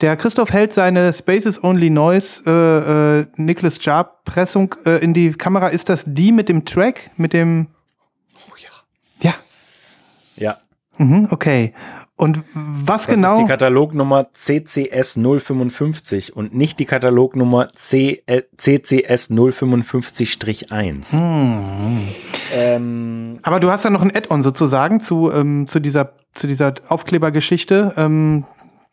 Der 0.00 0.16
Christoph 0.16 0.50
hält 0.52 0.72
seine 0.72 1.12
Spaces 1.12 1.62
Only 1.62 1.90
Noise 1.90 2.42
äh, 2.46 3.20
äh, 3.20 3.26
Nicholas 3.36 3.84
Jarp 3.84 4.24
Pressung 4.24 4.74
äh, 4.86 5.02
in 5.02 5.12
die 5.12 5.32
Kamera. 5.32 5.68
Ist 5.68 5.88
das 5.88 6.04
die 6.06 6.32
mit 6.32 6.48
dem 6.48 6.64
Track? 6.64 7.10
Mit 7.16 7.32
dem. 7.32 7.68
Oh 8.48 8.54
ja. 8.56 9.30
Ja. 9.30 9.34
Ja. 10.36 10.58
Mhm, 10.96 11.28
okay. 11.30 11.74
Und 12.18 12.42
was 12.52 13.06
Das 13.06 13.14
genau? 13.14 13.34
ist 13.34 13.38
die 13.42 13.46
Katalognummer 13.46 14.26
CCS 14.34 15.14
055 15.14 16.34
und 16.34 16.52
nicht 16.52 16.80
die 16.80 16.84
Katalognummer 16.84 17.70
C 17.74 18.24
äh, 18.26 18.42
CCS 18.56 19.30
055-1. 19.30 21.16
Ähm, 22.52 23.38
Aber 23.42 23.60
du 23.60 23.70
hast 23.70 23.84
ja 23.84 23.90
noch 23.90 24.02
ein 24.02 24.14
Add-on 24.14 24.42
sozusagen 24.42 24.98
zu, 25.00 25.30
ähm, 25.30 25.68
zu 25.68 25.78
dieser, 25.78 26.12
zu 26.34 26.48
dieser 26.48 26.74
Aufklebergeschichte. 26.88 27.94
Ähm, 27.96 28.44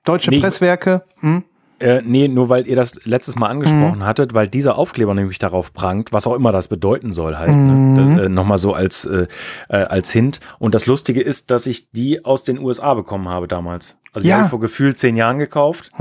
deutsche 0.03 0.29
Nee, 0.29 0.39
Presswerke. 0.39 1.03
Hm? 1.21 1.43
Äh, 1.85 2.01
nee, 2.03 2.27
nur 2.27 2.49
weil 2.49 2.65
ihr 2.65 2.75
das 2.75 3.05
letztes 3.05 3.35
Mal 3.35 3.47
angesprochen 3.47 4.03
hattet, 4.03 4.33
weil 4.33 4.47
dieser 4.47 4.75
Aufkleber 4.75 5.13
nämlich 5.13 5.37
darauf 5.37 5.71
prangt, 5.71 6.11
was 6.11 6.25
auch 6.25 6.33
immer 6.33 6.51
das 6.51 6.67
bedeuten 6.67 7.13
soll 7.13 7.37
halt. 7.37 7.51
Ne? 7.55 8.23
Äh, 8.25 8.29
Nochmal 8.29 8.57
so 8.57 8.73
als, 8.73 9.05
äh, 9.05 9.27
äh, 9.69 9.75
als 9.77 10.09
Hint. 10.11 10.39
Und 10.57 10.73
das 10.73 10.87
Lustige 10.87 11.21
ist, 11.21 11.51
dass 11.51 11.67
ich 11.67 11.91
die 11.91 12.25
aus 12.25 12.43
den 12.43 12.57
USA 12.57 12.95
bekommen 12.95 13.29
habe 13.29 13.47
damals. 13.47 13.97
Also 14.13 14.23
die 14.25 14.29
Ja. 14.29 14.37
habe 14.37 14.45
ich 14.45 14.49
vor 14.49 14.59
gefühlt 14.59 14.97
zehn 14.97 15.15
Jahren 15.15 15.37
gekauft. 15.37 15.91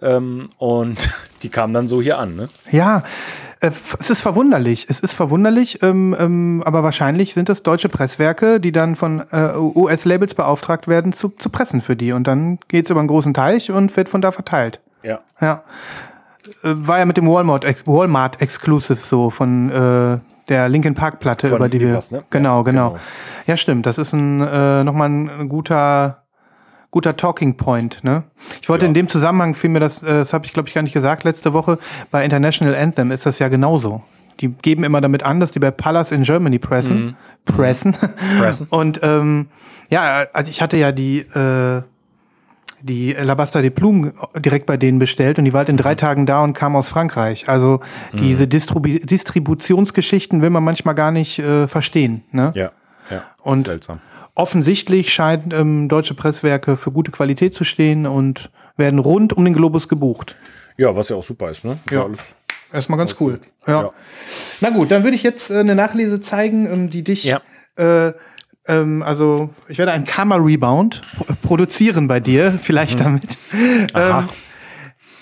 Ähm, 0.00 0.48
und 0.56 1.10
die 1.42 1.50
kamen 1.50 1.74
dann 1.74 1.88
so 1.88 2.00
hier 2.00 2.18
an. 2.18 2.36
Ne? 2.36 2.48
Ja, 2.70 3.02
äh, 3.60 3.70
es 3.98 4.08
ist 4.08 4.22
verwunderlich. 4.22 4.86
Es 4.88 5.00
ist 5.00 5.12
verwunderlich, 5.12 5.82
ähm, 5.82 6.16
ähm, 6.18 6.62
aber 6.64 6.82
wahrscheinlich 6.82 7.34
sind 7.34 7.50
es 7.50 7.62
deutsche 7.62 7.88
Presswerke, 7.90 8.60
die 8.60 8.72
dann 8.72 8.96
von 8.96 9.22
äh, 9.30 9.56
US-Labels 9.58 10.32
beauftragt 10.34 10.88
werden, 10.88 11.12
zu, 11.12 11.28
zu 11.28 11.50
pressen 11.50 11.82
für 11.82 11.96
die. 11.96 12.12
Und 12.12 12.26
dann 12.26 12.60
geht's 12.68 12.88
über 12.88 13.00
einen 13.00 13.08
großen 13.08 13.34
Teich 13.34 13.70
und 13.70 13.94
wird 13.94 14.08
von 14.08 14.22
da 14.22 14.32
verteilt. 14.32 14.80
Ja. 15.04 15.20
Ja. 15.40 15.62
Äh, 16.62 16.74
War 16.74 16.98
ja 16.98 17.04
mit 17.06 17.16
dem 17.16 17.28
Walmart, 17.28 17.64
Walmart 17.86 18.40
Exclusive 18.40 18.98
so 18.98 19.30
von 19.30 19.70
äh, 19.70 20.18
der 20.48 20.68
Linkin 20.68 20.94
Park 20.94 21.20
Platte, 21.20 21.48
Von 21.48 21.56
über 21.58 21.68
die 21.68 21.80
wir. 21.80 22.00
ne? 22.10 22.24
Genau, 22.30 22.58
Ja, 22.58 22.62
genau, 22.62 22.62
genau. 22.64 22.96
Ja, 23.46 23.56
stimmt. 23.56 23.86
Das 23.86 23.98
ist 23.98 24.12
ein 24.12 24.40
äh, 24.40 24.84
nochmal 24.84 25.08
ein 25.08 25.48
guter 25.48 26.20
guter 26.90 27.16
Talking 27.16 27.56
Point. 27.56 28.04
Ne? 28.04 28.22
Ich 28.62 28.68
wollte 28.68 28.84
Ja. 28.84 28.88
in 28.88 28.94
dem 28.94 29.08
Zusammenhang 29.08 29.54
fiel 29.54 29.70
mir 29.70 29.80
das, 29.80 30.02
äh, 30.02 30.06
das 30.06 30.32
habe 30.32 30.46
ich 30.46 30.52
glaube 30.52 30.68
ich 30.68 30.74
gar 30.74 30.82
nicht 30.82 30.92
gesagt 30.92 31.24
letzte 31.24 31.52
Woche. 31.52 31.78
Bei 32.10 32.24
International 32.24 32.74
Anthem 32.76 33.10
ist 33.10 33.26
das 33.26 33.38
ja 33.40 33.48
genauso. 33.48 34.02
Die 34.40 34.48
geben 34.48 34.84
immer 34.84 35.00
damit 35.00 35.22
an, 35.24 35.40
dass 35.40 35.50
die 35.52 35.58
bei 35.60 35.70
Palace 35.70 36.10
in 36.12 36.22
Germany 36.24 36.58
pressen, 36.58 37.16
pressen. 37.44 37.96
Pressen. 38.38 38.66
Und 38.70 39.00
ähm, 39.02 39.48
ja, 39.90 40.26
also 40.32 40.50
ich 40.50 40.60
hatte 40.60 40.76
ja 40.76 40.92
die 40.92 41.20
äh, 41.20 41.82
die 42.86 43.12
Labaster 43.12 43.62
de 43.62 43.70
Plume 43.70 44.12
direkt 44.36 44.66
bei 44.66 44.76
denen 44.76 44.98
bestellt 44.98 45.38
und 45.38 45.44
die 45.46 45.52
war 45.52 45.60
halt 45.60 45.68
in 45.70 45.76
drei 45.76 45.94
Tagen 45.94 46.26
da 46.26 46.42
und 46.44 46.52
kam 46.52 46.76
aus 46.76 46.88
Frankreich. 46.88 47.48
Also 47.48 47.80
diese 48.12 48.46
Distribu 48.46 48.88
Distributionsgeschichten 48.98 50.42
will 50.42 50.50
man 50.50 50.62
manchmal 50.64 50.94
gar 50.94 51.10
nicht 51.10 51.38
äh, 51.38 51.66
verstehen. 51.68 52.24
Ne? 52.30 52.52
Ja. 52.54 52.72
Ja. 53.10 53.22
Und- 53.42 53.66
seltsam. 53.66 54.00
Offensichtlich 54.36 55.14
scheinen 55.14 55.52
ähm, 55.52 55.88
deutsche 55.88 56.14
Presswerke 56.14 56.76
für 56.76 56.90
gute 56.90 57.12
Qualität 57.12 57.54
zu 57.54 57.62
stehen 57.62 58.04
und 58.04 58.50
werden 58.76 58.98
rund 58.98 59.32
um 59.32 59.44
den 59.44 59.54
Globus 59.54 59.88
gebucht. 59.88 60.34
Ja, 60.76 60.96
was 60.96 61.08
ja 61.08 61.14
auch 61.14 61.22
super 61.22 61.50
ist, 61.52 61.64
ne? 61.64 61.78
Ist 61.86 61.92
Ja. 61.92 62.02
alles- 62.04 62.18
Erstmal 62.72 62.98
ganz 62.98 63.14
cool. 63.20 63.38
Ja. 63.68 63.82
Ja. 63.82 63.90
Na 64.60 64.70
gut, 64.70 64.90
dann 64.90 65.04
würde 65.04 65.14
ich 65.14 65.22
jetzt 65.22 65.50
äh, 65.50 65.60
eine 65.60 65.76
Nachlese 65.76 66.20
zeigen, 66.20 66.66
ähm, 66.66 66.90
die 66.90 67.04
dich, 67.04 67.22
Ja. 67.22 67.40
äh, 67.76 68.12
ähm, 68.66 69.02
also 69.02 69.50
ich 69.68 69.78
werde 69.78 69.92
einen 69.92 70.04
Karma-Rebound 70.04 71.02
pro 71.16 71.24
produzieren 71.42 72.08
bei 72.08 72.20
dir, 72.20 72.52
vielleicht 72.62 73.00
damit. 73.00 73.36
Aha. 73.92 74.20
Ähm, 74.20 74.28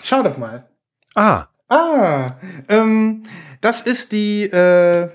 schau 0.02 0.22
doch 0.22 0.36
mal. 0.38 0.68
Ah, 1.14 1.46
Ah, 1.68 2.26
ähm, 2.68 3.22
das 3.62 3.80
ist 3.80 4.12
die 4.12 4.42
äh, 4.42 5.08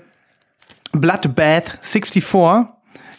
Bloodbath 0.90 1.78
64 1.82 2.24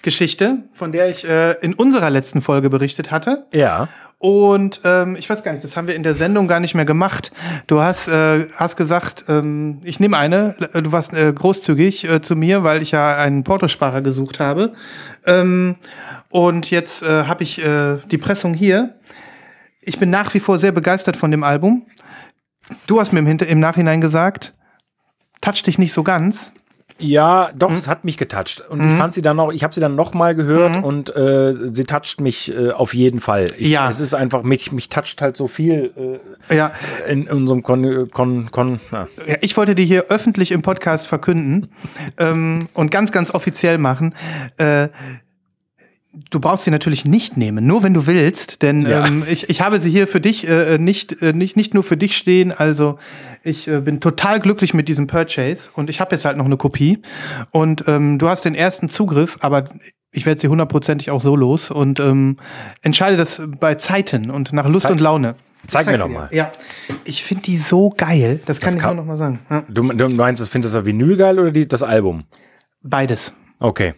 Geschichte, 0.02 0.64
von 0.74 0.92
der 0.92 1.08
ich 1.10 1.26
äh, 1.26 1.54
in 1.62 1.74
unserer 1.74 2.10
letzten 2.10 2.42
Folge 2.42 2.70
berichtet 2.70 3.12
hatte. 3.12 3.48
ja. 3.54 3.88
Und 4.22 4.82
ähm, 4.84 5.16
ich 5.16 5.30
weiß 5.30 5.44
gar 5.44 5.54
nicht, 5.54 5.64
das 5.64 5.78
haben 5.78 5.88
wir 5.88 5.96
in 5.96 6.04
der 6.04 6.14
Sendung 6.14 6.50
gar 6.50 6.60
nicht 6.60 6.76
mehr 6.76 6.84
gemacht. 6.84 7.32
Du 7.68 7.80
hast, 7.80 8.10
äh, 8.10 8.48
hast 8.54 8.76
gesagt, 8.76 9.24
ähm, 9.30 9.80
ich 9.84 10.02
nehme 10.02 10.18
eine. 10.18 10.56
Äh, 10.74 10.82
Du 10.82 10.92
warst 10.92 11.14
äh, 11.14 11.32
großzügig 11.32 12.04
äh, 12.04 12.22
zu 12.22 12.36
mir, 12.36 12.64
weil 12.64 12.82
ich 12.82 12.92
ja 12.92 13.16
einen 13.16 13.46
Portosparer 13.46 14.02
gesucht 14.02 14.42
habe. 14.42 14.74
Ähm, 15.26 15.78
und 16.30 16.70
jetzt 16.70 17.02
äh, 17.02 17.24
habe 17.24 17.44
ich 17.44 17.64
äh, 17.64 17.98
die 18.12 18.18
Pressung 18.18 18.54
hier. 18.54 19.00
Ich 19.82 20.00
bin 20.00 20.10
nach 20.10 20.34
wie 20.34 20.42
vor 20.42 20.60
sehr 20.60 20.74
begeistert 20.74 21.16
von 21.16 21.32
dem 21.32 21.44
Album. 21.44 21.86
Du 22.88 23.00
hast 23.00 23.14
mir 23.14 23.20
im, 23.20 23.26
Hinter 23.26 23.48
im 23.48 23.62
Nachhinein 23.62 24.02
gesagt, 24.02 24.54
touch 25.40 25.64
dich 25.64 25.80
nicht 25.80 25.94
so 25.94 26.04
ganz. 26.04 26.52
Ja, 27.00 27.50
Mhm. 27.54 27.60
doch, 27.60 27.72
es 27.72 27.88
hat 27.88 28.04
mich 28.06 28.18
getoucht. 28.18 28.62
Und 28.70 28.82
ich 28.82 28.98
fand 28.98 29.14
sie 29.14 29.22
dann 29.22 29.38
noch, 29.38 29.52
ich 29.52 29.64
habe 29.64 29.74
sie 29.74 29.80
dann 29.82 29.96
noch 29.96 30.14
mal 30.14 30.36
gehört 30.36 30.84
und 30.84 31.16
äh, 31.16 31.54
sie 31.74 31.84
toucht 31.86 32.22
mich 32.22 32.54
äh, 32.54 32.72
auf 32.72 32.94
jeden 32.94 33.20
Fall. 33.22 33.52
Ich, 33.58 33.70
Ja. 33.70 33.90
Es 33.90 34.00
ist 34.00 34.14
einfach, 34.14 34.44
mich, 34.44 34.72
mich 34.72 34.90
toucht 34.90 35.22
halt 35.22 35.38
so 35.38 35.48
viel 35.48 36.20
Ja, 36.50 36.72
äh, 37.08 37.12
in 37.14 37.28
unserem 37.30 37.64
Kon, 37.64 38.08
Kon, 38.12 38.50
Kon 38.52 38.80
na. 38.92 39.08
Ja, 39.28 39.36
ich 39.42 39.56
wollte 39.58 39.76
die 39.76 39.86
hier 39.86 40.06
öffentlich 40.10 40.52
im 40.52 40.62
Podcast 40.62 41.08
verkünden 41.08 41.70
ähm, 42.18 42.68
und 42.74 42.92
ganz, 42.92 43.12
ganz 43.12 43.32
offiziell 43.34 43.78
machen. 43.78 44.14
Äh, 44.58 44.90
du 46.32 46.40
brauchst 46.40 46.64
sie 46.64 46.72
natürlich 46.72 47.06
nicht 47.06 47.38
nehmen, 47.38 47.66
nur 47.68 47.84
wenn 47.84 47.94
du 47.94 48.08
willst, 48.08 48.62
denn 48.62 48.84
Ja. 48.88 49.06
ähm, 49.06 49.24
ich, 49.30 49.50
ich 49.50 49.62
habe 49.62 49.80
sie 49.80 49.90
hier 49.92 50.08
für 50.08 50.20
dich 50.20 50.48
äh, 50.48 50.78
nicht, 50.78 51.22
äh, 51.22 51.34
nicht, 51.34 51.56
nicht 51.56 51.74
nur 51.74 51.84
für 51.84 51.98
dich 51.98 52.18
stehen. 52.18 52.52
Also 52.52 52.98
ich 53.44 53.68
äh, 53.68 53.82
bin 53.82 54.00
total 54.00 54.40
glücklich 54.40 54.74
mit 54.74 54.88
diesem 54.88 55.08
Purchase 55.08 55.70
und 55.74 55.90
ich 55.90 56.00
habe 56.02 56.12
jetzt 56.16 56.26
halt 56.26 56.38
noch 56.38 56.46
eine 56.46 56.58
Kopie 56.58 57.00
und 57.52 57.84
ähm, 57.88 58.18
du 58.20 58.28
hast 58.28 58.44
den 58.46 58.56
ersten 58.56 58.90
Zugriff, 58.90 59.38
aber 59.42 59.70
ich 60.12 60.26
werde 60.26 60.42
sie 60.42 60.48
hundertprozentig 60.48 61.12
auch 61.12 61.22
so 61.22 61.36
los 61.36 61.70
und 61.70 62.00
ähm, 62.00 62.38
entscheide 62.82 63.16
das 63.16 63.42
bei 63.60 63.76
Zeiten 63.76 64.32
und 64.32 64.52
nach 64.54 64.68
Lust 64.68 64.88
Zeig- 64.88 64.94
und 64.94 65.02
Laune. 65.02 65.36
zeig 65.68 65.86
Ich 65.86 65.92
mir 65.92 66.00
doch 66.00 66.08
mal. 66.10 66.28
Ja, 66.32 66.52
ich 67.04 67.24
finde 67.24 67.44
die 67.44 67.58
so 67.58 67.92
geil. 67.96 68.40
Das 68.48 68.60
kann 68.60 68.70
Das 68.70 68.76
ich 68.76 68.82
kann- 68.82 68.96
nur 68.96 69.06
noch 69.06 69.08
mal 69.08 69.18
sagen. 69.18 69.40
Ja. 69.52 69.64
Du, 69.70 69.84
du 69.94 70.10
meinst, 70.10 70.46
findest 70.50 70.74
du 70.74 70.80
das 70.80 70.86
Vinyl 70.88 71.16
geil 71.16 71.38
oder 71.38 71.52
die, 71.52 71.68
das 71.68 71.84
Album? 71.84 72.24
Beides. 72.82 73.34
Okay. 73.60 73.94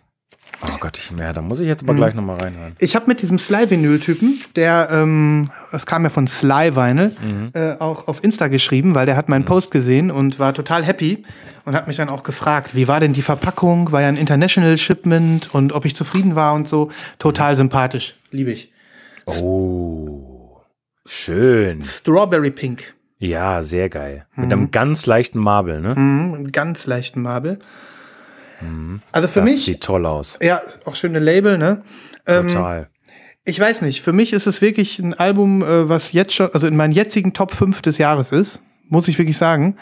Oh 0.63 0.77
Gott, 0.79 0.97
ich, 0.97 1.11
ja, 1.17 1.33
da 1.33 1.41
muss 1.41 1.59
ich 1.59 1.63
Mhm. 1.63 1.69
jetzt 1.69 1.83
aber 1.83 1.95
gleich 1.95 2.13
noch 2.13 2.23
mal 2.23 2.37
reinhören. 2.37 2.73
Ich 2.79 2.95
habe 2.95 3.07
mit 3.07 3.21
diesem 3.21 3.39
Sly-Vinyl-Typen, 3.39 4.39
der, 4.55 4.89
ähm, 4.91 5.49
das 5.71 5.85
kam 5.87 6.03
ja 6.03 6.09
von 6.09 6.27
Sly 6.27 6.75
Vinyl, 6.75 7.11
Mhm. 7.23 7.49
äh, 7.53 7.73
auch 7.79 8.07
auf 8.07 8.23
Insta 8.23 8.47
geschrieben, 8.47 8.93
weil 8.93 9.05
der 9.07 9.15
hat 9.15 9.27
meinen 9.27 9.45
Post 9.45 9.71
gesehen 9.71 10.11
und 10.11 10.37
war 10.37 10.53
total 10.53 10.83
happy 10.83 11.23
und 11.65 11.73
hat 11.75 11.87
mich 11.87 11.97
dann 11.97 12.09
auch 12.09 12.23
gefragt, 12.23 12.75
wie 12.75 12.87
war 12.87 12.99
denn 12.99 13.13
die 13.13 13.21
Verpackung, 13.23 13.91
war 13.91 14.01
ja 14.01 14.07
ein 14.07 14.17
International 14.17 14.77
Shipment 14.77 15.53
und 15.53 15.73
ob 15.73 15.85
ich 15.85 15.95
zufrieden 15.95 16.35
war 16.35 16.53
und 16.53 16.67
so. 16.69 16.91
Total 17.17 17.55
sympathisch, 17.57 18.15
liebe 18.29 18.51
ich. 18.51 18.71
Oh, 19.25 20.61
schön. 21.05 21.81
Strawberry 21.81 22.51
Pink, 22.51 22.93
Ja, 23.19 23.61
sehr 23.61 23.87
geil. 23.89 24.25
Mit 24.35 24.51
einem 24.51 24.71
ganz 24.71 25.05
leichten 25.05 25.37
Marble, 25.39 25.79
ne? 25.81 25.93
mhm, 25.95 26.51
ganz 26.51 26.87
leichten 26.87 27.21
Marble. 28.61 28.99
Also 29.11 29.27
für 29.27 29.41
das 29.41 29.49
mich, 29.49 29.65
sieht 29.65 29.81
toll 29.81 30.05
aus. 30.05 30.37
ja, 30.41 30.61
auch 30.85 30.95
schöne 30.95 31.19
Label, 31.19 31.57
ne? 31.57 31.81
Ähm, 32.27 32.47
Total. 32.49 32.87
Ich 33.43 33.59
weiß 33.59 33.81
nicht, 33.81 34.01
für 34.01 34.13
mich 34.13 34.33
ist 34.33 34.45
es 34.45 34.61
wirklich 34.61 34.99
ein 34.99 35.13
Album, 35.15 35.63
äh, 35.63 35.89
was 35.89 36.11
jetzt 36.11 36.33
schon, 36.33 36.53
also 36.53 36.67
in 36.67 36.75
meinen 36.75 36.93
jetzigen 36.93 37.33
Top 37.33 37.53
5 37.55 37.81
des 37.81 37.97
Jahres 37.97 38.31
ist, 38.31 38.61
muss 38.87 39.07
ich 39.07 39.17
wirklich 39.17 39.37
sagen. 39.37 39.77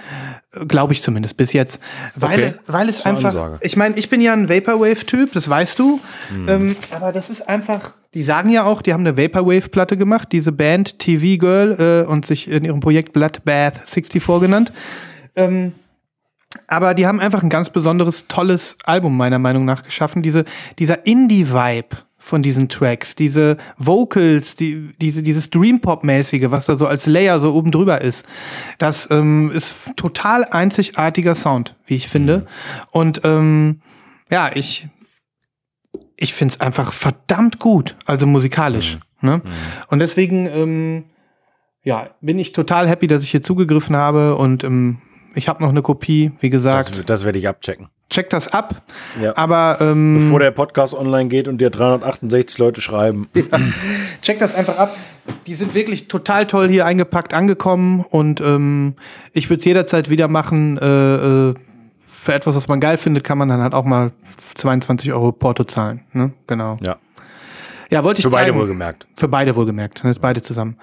Glaube 0.68 0.94
ich 0.94 1.02
zumindest 1.02 1.36
bis 1.36 1.52
jetzt. 1.52 1.82
Weil 2.16 2.40
Okay. 2.40 2.54
es, 2.56 2.62
weil 2.68 2.88
es 2.88 3.06
einfach, 3.06 3.30
Ansage. 3.30 3.58
ich 3.62 3.76
meine, 3.76 3.98
ich 3.98 4.10
bin 4.10 4.22
ja 4.22 4.34
ein 4.34 4.50
Vaporwave-Typ, 4.50 5.34
das 5.34 5.50
weißt 5.50 5.78
du. 5.80 6.00
Hm. 6.30 6.48
Ähm, 6.48 6.76
aber 6.92 7.12
das 7.12 7.30
ist 7.30 7.50
einfach, 7.50 7.92
die 8.14 8.24
sagen 8.24 8.50
ja 8.50 8.64
auch, 8.64 8.82
die 8.82 8.94
haben 8.94 9.06
eine 9.06 9.18
Vaporwave-Platte 9.18 9.98
gemacht, 9.98 10.30
diese 10.32 10.52
Band 10.52 11.00
TV 11.00 11.38
Girl 11.40 12.04
äh, 12.06 12.08
und 12.08 12.26
sich 12.26 12.50
in 12.50 12.64
ihrem 12.66 12.80
Projekt 12.80 13.12
Bloodbath 13.14 13.80
64 13.86 14.24
genannt. 14.40 14.72
Ähm, 15.36 15.74
aber 16.68 16.94
die 16.94 17.06
haben 17.06 17.20
einfach 17.20 17.44
ein 17.44 17.50
ganz 17.50 17.70
besonderes, 17.70 18.28
tolles 18.28 18.78
Album 18.84 19.16
meiner 19.16 19.40
Meinung 19.40 19.66
nach 19.66 19.84
geschaffen. 19.84 20.22
Diese, 20.22 20.46
dieser 20.80 21.06
Indie-Vibe 21.06 21.98
von 22.18 22.44
diesen 22.44 22.70
Tracks, 22.70 23.16
diese 23.16 23.58
Vocals, 23.78 24.56
die, 24.56 24.92
diese, 25.00 25.24
dieses 25.24 25.50
Dream-Pop-mäßige, 25.52 26.52
was 26.52 26.66
da 26.66 26.76
so 26.76 26.86
als 26.88 27.06
Layer 27.06 27.40
so 27.40 27.54
oben 27.54 27.72
drüber 27.72 28.02
ist, 28.02 28.26
das 28.78 29.10
ähm, 29.10 29.52
ist 29.52 29.96
total 29.96 30.44
einzigartiger 30.44 31.36
Sound, 31.36 31.76
wie 31.86 31.96
ich 31.96 32.08
finde. 32.08 32.46
Und 32.92 33.22
ähm, 33.24 33.82
ja, 34.30 34.52
ich, 34.54 34.88
ich 36.18 36.34
finde 36.34 36.56
es 36.56 36.62
einfach 36.62 36.92
verdammt 36.94 37.60
gut, 37.60 37.96
also 38.06 38.26
musikalisch. 38.26 38.98
Ne? 39.22 39.42
Und 39.88 40.00
deswegen, 40.00 40.46
ähm, 40.48 41.06
ja, 41.84 42.10
bin 42.22 42.38
ich 42.38 42.52
total 42.52 42.90
happy, 42.90 43.08
dass 43.08 43.24
ich 43.24 43.32
hier 43.32 43.42
zugegriffen 43.42 43.96
habe 43.96 44.36
und 44.36 44.64
ähm, 44.64 45.00
ich 45.36 45.48
habe 45.48 45.62
noch 45.64 45.70
eine 45.70 45.82
Kopie, 45.82 46.32
wie 46.40 46.50
gesagt. 46.50 46.92
Das, 46.92 47.06
das 47.06 47.24
werde 47.24 47.40
ich 47.40 47.48
abchecken. 47.48 47.90
check 48.10 48.30
das 48.30 48.48
ab. 48.48 48.82
Ja. 49.22 49.36
Aber 49.38 49.78
ähm, 49.82 50.26
Bevor 50.26 50.40
der 50.40 50.52
Podcast 50.52 50.94
online 50.94 51.30
geht 51.30 51.48
und 51.48 51.60
dir 51.60 51.70
368 51.70 52.58
Leute 52.58 52.82
schreiben. 52.82 53.30
check 54.22 54.40
das 54.40 54.56
einfach 54.56 54.78
ab. 54.78 54.98
Die 55.48 55.54
sind 55.54 55.74
wirklich 55.74 56.08
total 56.08 56.48
toll 56.48 56.70
hier 56.70 56.86
eingepackt 56.86 57.34
angekommen 57.34 58.04
und 58.10 58.42
ähm, 58.42 58.96
ich 59.34 59.50
würde 59.50 59.60
es 59.60 59.66
jederzeit 59.66 60.10
wieder 60.10 60.28
machen. 60.28 60.78
Äh, 60.78 61.50
äh, 61.50 61.54
für 62.08 62.34
etwas, 62.34 62.56
was 62.56 62.68
man 62.68 62.80
geil 62.80 62.98
findet, 62.98 63.24
kann 63.24 63.38
man 63.38 63.48
dann 63.48 63.62
halt 63.62 63.74
auch 63.74 63.86
mal 63.86 64.12
22 64.56 65.14
Euro 65.14 65.32
Porto 65.32 65.64
zahlen. 65.64 66.02
Ne? 66.12 66.34
Genau. 66.48 66.78
Ja. 66.84 66.98
Ja, 67.90 68.04
wollte 68.04 68.20
ich 68.20 68.26
Für 68.26 68.32
beide 68.32 68.54
wohlgemerkt. 68.54 69.08
Für 69.16 69.28
beide 69.28 69.56
wohlgemerkt, 69.56 70.04
ne, 70.04 70.16
beide 70.22 70.42
zusammen. 70.42 70.78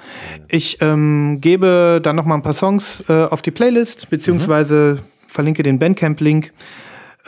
Ich 0.48 0.78
ähm, 0.80 1.38
gebe 1.40 2.00
dann 2.02 2.16
noch 2.16 2.24
mal 2.24 2.34
ein 2.34 2.42
paar 2.42 2.54
Songs 2.54 3.04
äh, 3.08 3.24
auf 3.24 3.42
die 3.42 3.52
Playlist, 3.52 4.10
beziehungsweise 4.10 4.98
verlinke 5.26 5.62
den 5.62 5.78
Bandcamp-Link. 5.78 6.52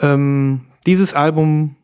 Ähm, 0.01 0.61
dieses 0.85 1.13
Album 1.13 1.75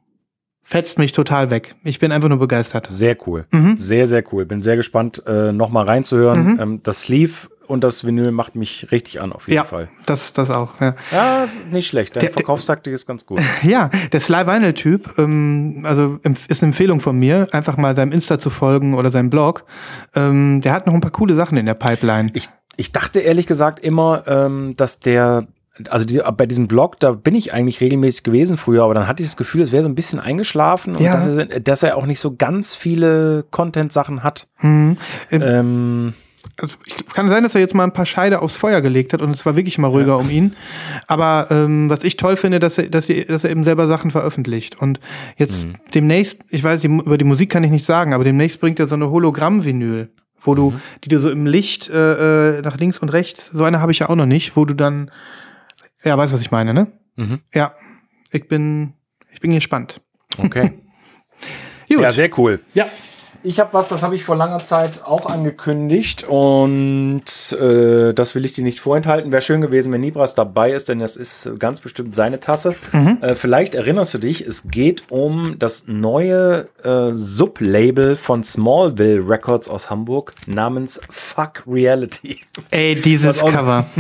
fetzt 0.62 0.98
mich 0.98 1.12
total 1.12 1.52
weg. 1.52 1.76
Ich 1.84 2.00
bin 2.00 2.12
einfach 2.12 2.28
nur 2.28 2.40
begeistert. 2.40 2.88
Sehr 2.90 3.16
cool. 3.28 3.46
Mhm. 3.52 3.78
Sehr, 3.78 4.08
sehr 4.08 4.24
cool. 4.34 4.46
Bin 4.46 4.64
sehr 4.64 4.76
gespannt, 4.76 5.22
äh, 5.28 5.52
nochmal 5.52 5.86
reinzuhören. 5.86 6.60
Ähm, 6.60 6.80
das 6.84 7.04
Sleeve 7.04 7.50
und 7.68 7.84
das 7.84 8.04
Vinyl 8.06 8.32
macht 8.32 8.56
mich 8.56 8.88
richtig 8.92 9.22
an, 9.22 9.32
auf 9.34 9.48
jeden 9.48 9.56
ja, 9.58 9.64
Fall. 9.64 9.88
das, 10.06 10.34
das 10.34 10.50
auch. 10.52 10.80
Ja, 10.80 10.96
Ja, 11.12 11.46
nicht 11.72 11.88
schlecht. 11.88 12.16
Deine 12.16 12.26
Der- 12.28 12.34
Verkaufstaktik 12.34 12.94
ist 12.94 13.06
ganz 13.06 13.26
gut. 13.26 13.40
ja 13.64 13.90
der 14.12 14.20
Sly 14.20 14.46
Vinyl-Typ, 14.48 15.18
ähm, 15.18 15.84
also 15.86 16.20
ist 16.24 16.62
eine 16.64 16.70
Empfehlung 16.72 17.00
von 17.00 17.18
mir, 17.18 17.48
einfach 17.52 17.78
mal 17.78 17.96
seinem 17.96 18.12
Insta 18.12 18.40
zu 18.40 18.50
folgen 18.50 18.94
oder 18.94 19.12
seinem 19.12 19.30
Blog. 19.30 19.64
Ähm, 20.16 20.62
der 20.62 20.74
hat 20.74 20.88
noch 20.88 20.94
ein 20.94 21.02
paar 21.02 21.12
coole 21.12 21.34
Sachen 21.36 21.58
in 21.58 21.66
der 21.66 21.74
Pipeline. 21.74 22.30
Ich, 22.34 22.50
ich 22.78 22.92
dachte 22.92 23.20
ehrlich 23.20 23.48
gesagt 23.48 23.80
immer, 23.80 24.24
ähm, 24.28 24.74
dass 24.78 25.00
der, 25.00 25.48
also 25.90 26.06
die, 26.06 26.22
bei 26.38 26.46
diesem 26.46 26.68
Blog, 26.68 27.00
da 27.00 27.12
bin 27.12 27.36
ich 27.36 27.52
eigentlich 27.54 27.82
regelmäßig 27.82 28.24
gewesen 28.24 28.58
früher, 28.58 28.84
aber 28.84 28.94
dann 28.94 29.08
hatte 29.08 29.24
ich 29.24 29.30
das 29.30 29.38
Gefühl, 29.38 29.62
es 29.62 29.72
wäre 29.72 29.84
so 29.84 29.90
ein 29.90 29.96
bisschen 29.96 30.20
eingeschlafen 30.20 30.96
und 30.96 31.02
Ja. 31.04 31.14
dass, 31.16 31.28
er, 31.36 31.60
dass 31.60 31.84
er 31.84 31.98
auch 31.98 32.06
nicht 32.06 32.20
so 32.20 32.36
ganz 32.36 32.76
viele 32.76 33.46
Content-Sachen 33.52 34.24
hat. 34.24 34.48
Mhm. 34.62 34.98
Ähm, 35.32 36.14
also 36.60 36.76
ich, 36.86 36.96
kann 37.08 37.28
sein, 37.28 37.44
dass 37.44 37.56
er 37.56 37.62
jetzt 37.62 37.74
mal 37.74 37.84
ein 37.84 37.94
paar 37.94 38.06
Scheide 38.06 38.42
aufs 38.42 38.58
Feuer 38.58 38.82
gelegt 38.82 39.14
hat 39.14 39.22
und 39.22 39.32
es 39.32 39.46
war 39.46 39.56
wirklich 39.56 39.78
mal 39.78 39.88
ruhiger 39.88 40.18
um 40.18 40.30
ihn. 40.30 40.56
Aber 41.08 41.48
ähm, 41.50 41.90
was 41.90 42.04
ich 42.04 42.18
toll 42.18 42.36
finde, 42.36 42.60
dass 42.60 42.78
er, 42.78 42.90
dass, 42.90 43.10
er, 43.10 43.26
dass 43.26 43.44
er 43.44 43.52
eben 43.52 43.64
selber 43.64 43.88
Sachen 43.88 44.12
veröffentlicht. 44.12 44.80
Und 44.80 45.00
jetzt 45.38 45.68
demnächst, 45.94 46.40
ich 46.50 46.64
weiß, 46.64 46.82
die, 46.82 46.88
über 46.88 47.18
die 47.18 47.26
Musik 47.26 47.50
kann 47.50 47.64
ich 47.64 47.72
nicht 47.72 47.86
sagen, 47.86 48.14
aber 48.14 48.24
demnächst 48.24 48.60
bringt 48.60 48.80
er 48.80 48.88
so 48.88 48.96
eine 48.96 49.10
Hologramm-Vinyl, 49.10 50.10
wo 50.40 50.56
du, 50.56 50.74
die 51.04 51.10
du 51.10 51.20
so 51.20 51.30
im 51.30 51.46
Licht 51.46 51.90
äh, 51.90 52.58
äh, 52.58 52.62
nach 52.62 52.78
links 52.78 53.00
und 53.00 53.10
rechts, 53.10 53.48
so 53.48 53.64
eine 53.64 53.82
habe 53.82 53.92
ich 53.92 54.00
ja 54.00 54.10
auch 54.10 54.16
noch 54.16 54.26
nicht, 54.26 54.56
wo 54.56 54.66
du 54.66 54.74
dann, 54.74 55.12
ja, 56.04 56.18
weißt 56.18 56.34
was 56.34 56.42
ich 56.42 56.52
meine, 56.52 56.74
ne? 56.74 56.92
Mhm. 57.16 57.40
Ja, 57.54 57.74
ich 58.32 58.48
bin, 58.48 58.94
ich 59.32 59.40
bin 59.40 59.52
gespannt. 59.52 60.02
okay. 60.38 60.72
Gut. 61.88 62.02
Ja, 62.02 62.12
sehr 62.12 62.30
cool. 62.38 62.60
ja. 62.74 62.88
Ich 63.48 63.60
habe 63.60 63.74
was, 63.74 63.90
das 63.90 64.02
habe 64.02 64.16
ich 64.16 64.24
vor 64.24 64.36
langer 64.36 64.64
Zeit 64.64 65.04
auch 65.06 65.28
angekündigt 65.28 66.24
und 66.24 67.22
äh, 67.52 68.12
das 68.14 68.34
will 68.34 68.44
ich 68.44 68.54
dir 68.54 68.64
nicht 68.64 68.80
vorenthalten. 68.80 69.32
Wäre 69.32 69.44
schön 69.44 69.62
gewesen, 69.62 69.94
wenn 69.94 70.02
Nibras 70.02 70.34
dabei 70.34 70.72
ist, 70.72 70.90
denn 70.90 70.98
das 70.98 71.16
ist 71.16 71.48
ganz 71.60 71.80
bestimmt 71.80 72.16
seine 72.16 72.40
Tasse. 72.40 72.74
Äh, 73.22 73.36
vielleicht 73.36 73.76
erinnerst 73.76 74.16
du 74.16 74.18
dich, 74.18 74.42
es 74.42 74.64
geht 74.70 75.12
um 75.12 75.60
das 75.60 75.88
neue 75.88 76.70
äh, 76.84 77.12
Sublabel 77.12 78.16
von 78.16 78.44
Smallville 78.44 79.30
Records 79.30 79.70
aus 79.70 79.92
Hamburg 79.92 80.34
namens 80.48 81.00
Fuck 81.12 81.64
Reality. 81.68 82.40
Ey, 82.72 82.96
dieses 83.00 83.44
auch- 83.44 83.52
Cover. 83.52 83.86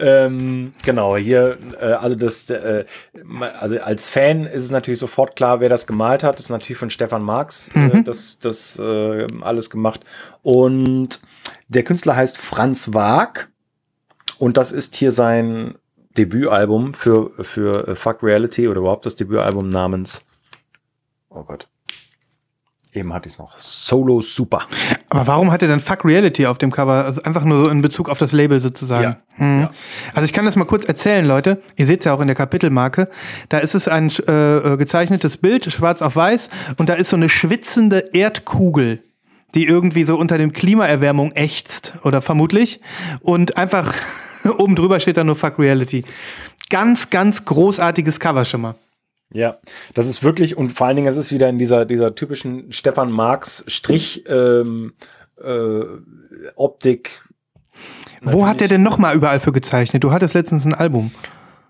Ähm, 0.00 0.74
genau, 0.84 1.16
hier, 1.16 1.58
äh, 1.80 1.86
also 1.86 2.14
das, 2.14 2.48
äh, 2.50 2.84
also 3.58 3.80
als 3.80 4.08
Fan 4.08 4.42
ist 4.46 4.62
es 4.64 4.70
natürlich 4.70 5.00
sofort 5.00 5.34
klar, 5.34 5.58
wer 5.58 5.68
das 5.68 5.86
gemalt 5.88 6.22
hat. 6.22 6.38
Das 6.38 6.46
ist 6.46 6.50
natürlich 6.50 6.78
von 6.78 6.90
Stefan 6.90 7.22
Marx, 7.22 7.70
äh, 7.74 8.02
das, 8.04 8.38
das 8.38 8.47
äh, 8.78 9.26
alles 9.40 9.70
gemacht. 9.70 10.04
Und 10.42 11.20
der 11.68 11.84
Künstler 11.84 12.16
heißt 12.16 12.38
Franz 12.38 12.92
Waag. 12.94 13.48
Und 14.38 14.56
das 14.56 14.72
ist 14.72 14.96
hier 14.96 15.12
sein 15.12 15.76
Debütalbum 16.16 16.94
für, 16.94 17.30
für 17.44 17.88
äh, 17.88 17.96
Fuck 17.96 18.22
Reality 18.22 18.68
oder 18.68 18.80
überhaupt 18.80 19.06
das 19.06 19.16
Debütalbum 19.16 19.68
namens, 19.68 20.26
oh 21.28 21.44
Gott, 21.44 21.68
eben 22.94 23.12
hatte 23.12 23.28
ich 23.28 23.34
es 23.34 23.38
noch, 23.38 23.58
Solo 23.58 24.20
Super. 24.20 24.66
Aber 25.10 25.26
warum 25.26 25.50
hat 25.50 25.62
er 25.62 25.68
dann 25.68 25.80
Fuck 25.80 26.04
Reality 26.04 26.46
auf 26.46 26.58
dem 26.58 26.70
Cover? 26.70 27.04
Also 27.04 27.22
einfach 27.22 27.44
nur 27.44 27.64
so 27.64 27.70
in 27.70 27.82
Bezug 27.82 28.08
auf 28.08 28.18
das 28.18 28.32
Label 28.32 28.60
sozusagen. 28.60 29.02
Ja. 29.02 29.16
Hm. 29.36 29.60
Ja. 29.62 29.70
Also 30.14 30.26
ich 30.26 30.32
kann 30.32 30.44
das 30.44 30.56
mal 30.56 30.64
kurz 30.64 30.84
erzählen, 30.84 31.26
Leute. 31.26 31.60
Ihr 31.76 31.86
seht 31.86 32.00
es 32.00 32.04
ja 32.06 32.14
auch 32.14 32.20
in 32.20 32.26
der 32.26 32.36
Kapitelmarke. 32.36 33.08
Da 33.48 33.58
ist 33.58 33.74
es 33.74 33.88
ein 33.88 34.12
äh, 34.26 34.56
äh, 34.56 34.76
gezeichnetes 34.76 35.36
Bild, 35.38 35.64
schwarz 35.72 36.02
auf 36.02 36.16
weiß, 36.16 36.50
und 36.76 36.88
da 36.88 36.94
ist 36.94 37.10
so 37.10 37.16
eine 37.16 37.28
schwitzende 37.28 38.10
Erdkugel, 38.12 39.02
die 39.54 39.66
irgendwie 39.66 40.04
so 40.04 40.16
unter 40.16 40.38
dem 40.38 40.52
Klimaerwärmung 40.52 41.32
ächzt, 41.32 41.94
oder 42.02 42.22
vermutlich. 42.22 42.80
Und 43.20 43.56
einfach 43.56 43.94
oben 44.58 44.76
drüber 44.76 45.00
steht 45.00 45.16
da 45.16 45.24
nur 45.24 45.36
Fuck 45.36 45.58
Reality. 45.58 46.04
Ganz, 46.70 47.08
ganz 47.08 47.44
großartiges 47.44 48.20
Cover 48.20 48.44
schon 48.44 48.60
mal. 48.60 48.74
Ja, 49.32 49.58
das 49.94 50.06
ist 50.06 50.24
wirklich, 50.24 50.56
und 50.56 50.72
vor 50.72 50.86
allen 50.86 50.96
Dingen, 50.96 51.08
es 51.08 51.16
ist 51.18 51.30
wieder 51.32 51.48
in 51.48 51.58
dieser, 51.58 51.84
dieser 51.84 52.14
typischen 52.14 52.72
Stefan 52.72 53.10
Marx 53.12 53.64
Strich 53.68 54.24
ähm, 54.28 54.94
äh, 55.42 55.82
Optik. 56.56 57.22
Wo 58.22 58.46
hat 58.46 58.60
der 58.60 58.68
denn 58.68 58.82
noch 58.82 58.98
mal 58.98 59.14
überall 59.14 59.38
für 59.40 59.52
gezeichnet? 59.52 60.02
Du 60.02 60.12
hattest 60.12 60.34
letztens 60.34 60.64
ein 60.64 60.74
Album. 60.74 61.10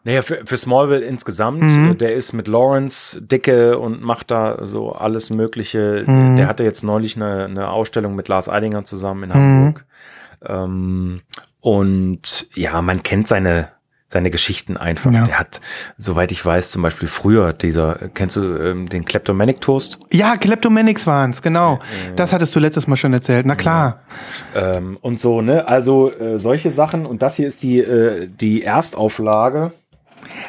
Naja, 0.05 0.23
für, 0.23 0.41
für 0.47 0.57
Smallville 0.57 1.05
insgesamt, 1.05 1.61
Mhm. 1.63 1.91
äh, 1.91 1.95
der 1.97 2.15
ist 2.15 2.33
mit 2.33 2.47
Lawrence 2.49 3.21
dicke 3.21 3.79
und 3.79 4.01
macht 4.03 4.31
da 4.31 4.65
so 4.65 4.93
alles 4.93 5.29
Mögliche. 5.31 6.05
Mhm. 6.07 6.37
Der 6.37 6.47
hatte 6.47 6.63
jetzt 6.65 6.83
neulich 6.85 7.17
eine, 7.17 7.45
eine 7.45 7.71
Ausstellung 7.71 8.15
mit 8.15 8.29
Lars 8.29 8.49
Eidinger 8.49 8.85
zusammen 8.85 9.25
in 9.25 9.29
Mhm. 9.31 9.35
Hamburg. 9.35 9.87
Ähm, 10.47 11.21
und 11.61 12.49
ja, 12.55 12.81
man 12.81 13.03
kennt 13.03 13.27
seine, 13.29 13.69
seine 14.09 14.31
Geschichten 14.31 14.77
einfach. 14.77 15.13
Ja. 15.13 15.25
Der 15.25 15.39
hat, 15.39 15.61
soweit 15.99 16.33
ich 16.33 16.45
weiß, 16.45 16.71
zum 16.71 16.83
Beispiel 16.83 17.09
früher 17.09 17.53
dieser, 17.53 17.97
kennst 18.15 18.37
du 18.37 18.57
ähm, 18.57 18.89
den 18.89 19.05
Kleptomanic 19.05 19.61
Toast? 19.61 19.99
Ja, 20.11 20.37
Kleptomanics 20.37 21.07
waren's, 21.07 21.43
genau. 21.43 21.79
Das 22.17 22.33
hattest 22.33 22.57
du 22.57 22.61
letztes 22.61 22.87
Mal 22.87 22.97
schon 22.97 23.13
erzählt. 23.13 23.45
Na 23.45 23.55
klar. 23.55 24.01
Ähm, 24.55 24.97
und 25.03 25.21
so, 25.21 25.43
ne? 25.43 25.69
Also 25.69 26.11
äh, 26.11 26.39
solche 26.39 26.71
Sachen. 26.71 27.05
Und 27.05 27.23
das 27.23 27.37
hier 27.37 27.47
ist 27.47 27.63
die, 27.63 27.81
äh, 27.81 28.29
die 28.29 28.63
Erstauflage. 28.63 29.73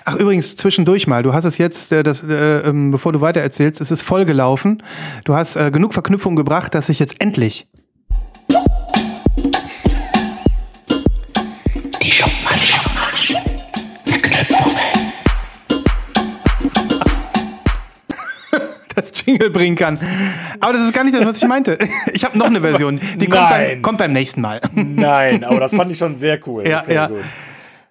Ach, 0.06 0.16
übrigens, 0.16 0.56
zwischendurch 0.56 1.08
mal. 1.08 1.24
Du 1.24 1.34
hast 1.34 1.44
es 1.44 1.58
jetzt, 1.58 1.92
äh, 1.92 2.02
das, 2.02 2.24
äh, 2.24 2.60
ähm, 2.60 2.92
bevor 2.92 3.12
du 3.12 3.22
weiter 3.22 3.42
erzählst, 3.42 3.82
es 3.82 3.92
ist 3.92 4.02
voll 4.02 4.26
gelaufen. 4.26 4.84
Du 5.26 5.36
hast 5.36 5.58
äh, 5.58 5.70
genug 5.70 5.94
Verknüpfungen 5.94 6.38
gebracht, 6.38 6.74
dass 6.74 6.90
ich 6.90 7.00
jetzt 7.00 7.22
endlich. 7.22 7.68
Das 19.02 19.12
Jingle 19.26 19.50
bringen 19.50 19.76
kann. 19.76 20.00
Aber 20.60 20.74
das 20.74 20.84
ist 20.84 20.94
gar 20.94 21.04
nicht 21.04 21.16
das, 21.16 21.26
was 21.26 21.38
ich 21.38 21.48
meinte. 21.48 21.78
Ich 22.14 22.24
habe 22.24 22.38
noch 22.38 22.48
eine 22.48 22.62
Version. 22.62 23.00
Die 23.18 23.28
kommt 23.28 23.50
beim, 23.50 23.62
Nein. 23.62 23.82
kommt 23.82 23.98
beim 23.98 24.14
nächsten 24.14 24.42
Mal. 24.42 24.60
Nein, 24.74 25.44
aber 25.44 25.60
das 25.60 25.74
fand 25.74 25.92
ich 25.92 25.98
schon 25.98 26.16
sehr 26.16 26.40
cool. 26.48 26.68
Ja, 26.68 26.84
ja. 26.88 27.08
gut. 27.08 27.24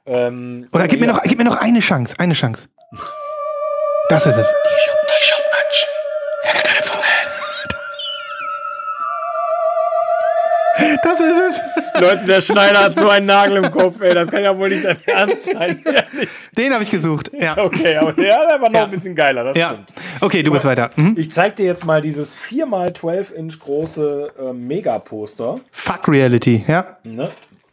Ähm, 0.06 0.66
Oder 0.72 0.88
gib 0.88 1.00
mir, 1.00 1.06
ja. 1.06 1.12
noch, 1.12 1.22
gib 1.22 1.38
mir 1.38 1.44
noch 1.44 1.56
eine 1.56 1.80
Chance. 1.80 2.14
Eine 2.18 2.34
Chance. 2.34 2.68
Das 4.08 4.26
ist 4.26 4.36
es. 4.36 4.46
Die 4.46 5.28
Schuppmann, 5.28 5.68
Verknüpfungen. 6.42 7.07
Das 11.02 11.20
ist 11.20 11.36
es. 11.50 12.00
Leute, 12.00 12.26
der 12.26 12.40
Schneider 12.40 12.80
hat 12.84 12.96
so 12.96 13.08
einen 13.08 13.26
Nagel 13.26 13.64
im 13.64 13.70
Kopf, 13.70 14.00
ey. 14.00 14.14
Das 14.14 14.28
kann 14.28 14.42
ja 14.42 14.56
wohl 14.56 14.68
nicht 14.68 14.84
dein 14.84 14.96
Ernst 15.06 15.44
sein. 15.44 15.82
ehrlich. 15.84 16.28
Den 16.56 16.72
habe 16.72 16.82
ich 16.84 16.90
gesucht. 16.90 17.30
Ja. 17.38 17.56
Okay, 17.58 17.96
aber 17.96 18.12
der, 18.12 18.36
war 18.60 18.68
noch 18.68 18.72
Ja. 18.74 18.84
ein 18.84 18.90
bisschen 18.90 19.14
geiler, 19.14 19.44
das 19.44 19.56
Ja. 19.56 19.70
stimmt. 19.70 19.92
Okay, 20.20 20.42
du 20.42 20.50
bist 20.52 20.64
weiter. 20.64 20.90
Mhm. 20.96 21.14
Ich 21.18 21.30
zeig 21.32 21.56
dir 21.56 21.66
jetzt 21.66 21.84
mal 21.84 22.00
dieses 22.02 22.36
4x12 22.36 23.32
Inch 23.34 23.58
große 23.58 24.32
äh, 24.38 24.52
Mega-Poster. 24.52 25.56
Fuck 25.72 26.08
Reality. 26.08 26.64
Ja. 26.66 26.98
Ne? 27.04 27.28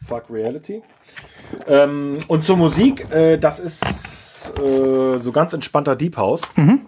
Fuck 0.08 0.24
Reality. 0.30 0.82
Ähm, 1.68 2.18
und 2.28 2.44
zur 2.44 2.56
Musik, 2.56 3.10
äh, 3.10 3.38
das 3.38 3.60
ist 3.60 4.52
äh, 4.58 5.18
so 5.18 5.32
ganz 5.32 5.52
entspannter 5.52 5.96
Deep 5.96 6.16
House. 6.16 6.42
Äh, 6.56 6.78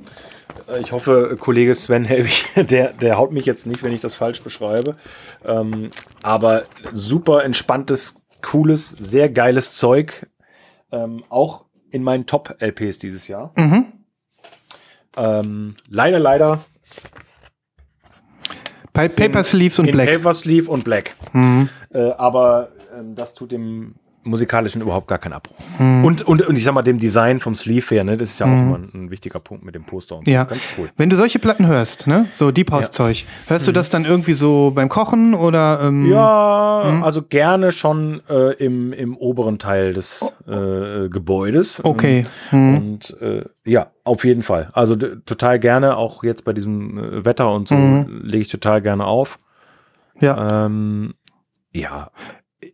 Ich 0.80 0.92
hoffe, 0.92 1.36
Kollege 1.38 1.74
Sven 1.74 2.04
Helwig, 2.04 2.44
der, 2.68 2.92
der 2.92 3.16
haut 3.16 3.32
mich 3.32 3.46
jetzt 3.46 3.66
nicht, 3.66 3.82
wenn 3.82 3.92
ich 3.92 4.00
das 4.00 4.14
falsch 4.14 4.42
beschreibe. 4.42 4.96
Ähm, 5.44 5.90
aber 6.22 6.64
super 6.92 7.44
entspanntes, 7.44 8.20
cooles, 8.42 8.90
sehr 8.90 9.28
geiles 9.30 9.74
Zeug. 9.74 10.28
Ähm, 10.90 11.24
auch 11.28 11.66
in 11.90 12.02
meinen 12.02 12.26
Top-LPs 12.26 12.98
dieses 12.98 13.28
Jahr. 13.28 13.52
Ähm, 15.16 15.74
leider, 15.88 16.18
leider 16.18 16.60
Pa 18.92 19.08
Paper 19.08 19.44
Sleeves 19.44 19.78
und 19.78 19.90
Black. 19.92 20.10
Paper 20.10 20.34
Sleeve 20.34 20.70
und 20.70 20.84
Black. 20.84 21.14
Äh, 21.90 22.10
aber 22.12 22.70
ähm, 22.92 23.14
das 23.14 23.34
tut 23.34 23.52
dem 23.52 23.94
musikalischen 24.28 24.82
überhaupt 24.82 25.08
gar 25.08 25.18
keinen 25.18 25.32
Abbruch. 25.32 25.56
Und, 25.78 26.22
und, 26.22 26.42
und 26.42 26.56
ich 26.56 26.64
sag 26.64 26.74
mal, 26.74 26.82
dem 26.82 26.98
Design 26.98 27.40
vom 27.40 27.54
Sleeve 27.54 27.86
her, 27.94 28.04
ne, 28.04 28.16
das 28.16 28.30
ist 28.30 28.38
ja 28.40 28.46
auch 28.46 28.50
immer 28.50 28.76
ein, 28.76 28.90
ein 28.94 29.10
wichtiger 29.10 29.40
Punkt 29.40 29.64
mit 29.64 29.74
dem 29.74 29.84
Poster 29.84 30.16
und 30.16 30.24
so. 30.24 30.30
Ja. 30.30 30.44
Ganz 30.44 30.60
cool. 30.76 30.90
Wenn 30.96 31.10
du 31.10 31.16
solche 31.16 31.38
Platten 31.38 31.66
hörst, 31.66 32.06
ne, 32.06 32.26
so 32.34 32.50
Deep 32.50 32.70
House 32.70 32.90
Zeug, 32.90 33.24
hörst 33.46 33.66
du 33.66 33.72
das 33.72 33.90
dann 33.90 34.04
irgendwie 34.04 34.34
so 34.34 34.72
beim 34.74 34.88
Kochen 34.88 35.34
oder 35.34 35.80
ähm, 35.82 36.10
Ja, 36.10 37.00
also 37.02 37.22
gerne 37.22 37.72
schon 37.72 38.22
äh, 38.28 38.52
im, 38.54 38.92
im 38.92 39.16
oberen 39.16 39.58
Teil 39.58 39.94
des 39.94 40.24
äh, 40.46 41.08
Gebäudes. 41.08 41.84
Okay. 41.84 42.26
Und 42.52 43.16
äh, 43.20 43.44
ja, 43.64 43.90
auf 44.04 44.24
jeden 44.24 44.42
Fall. 44.42 44.70
Also 44.72 44.96
total 44.96 45.58
gerne, 45.58 45.96
auch 45.96 46.22
jetzt 46.24 46.44
bei 46.44 46.52
diesem 46.52 46.98
äh, 46.98 47.24
Wetter 47.24 47.52
und 47.52 47.68
so, 47.68 48.06
lege 48.08 48.42
ich 48.42 48.48
total 48.48 48.82
gerne 48.82 49.06
auf. 49.06 49.38
ja. 50.20 50.66
Ähm, 50.66 51.14
ja, 51.72 52.10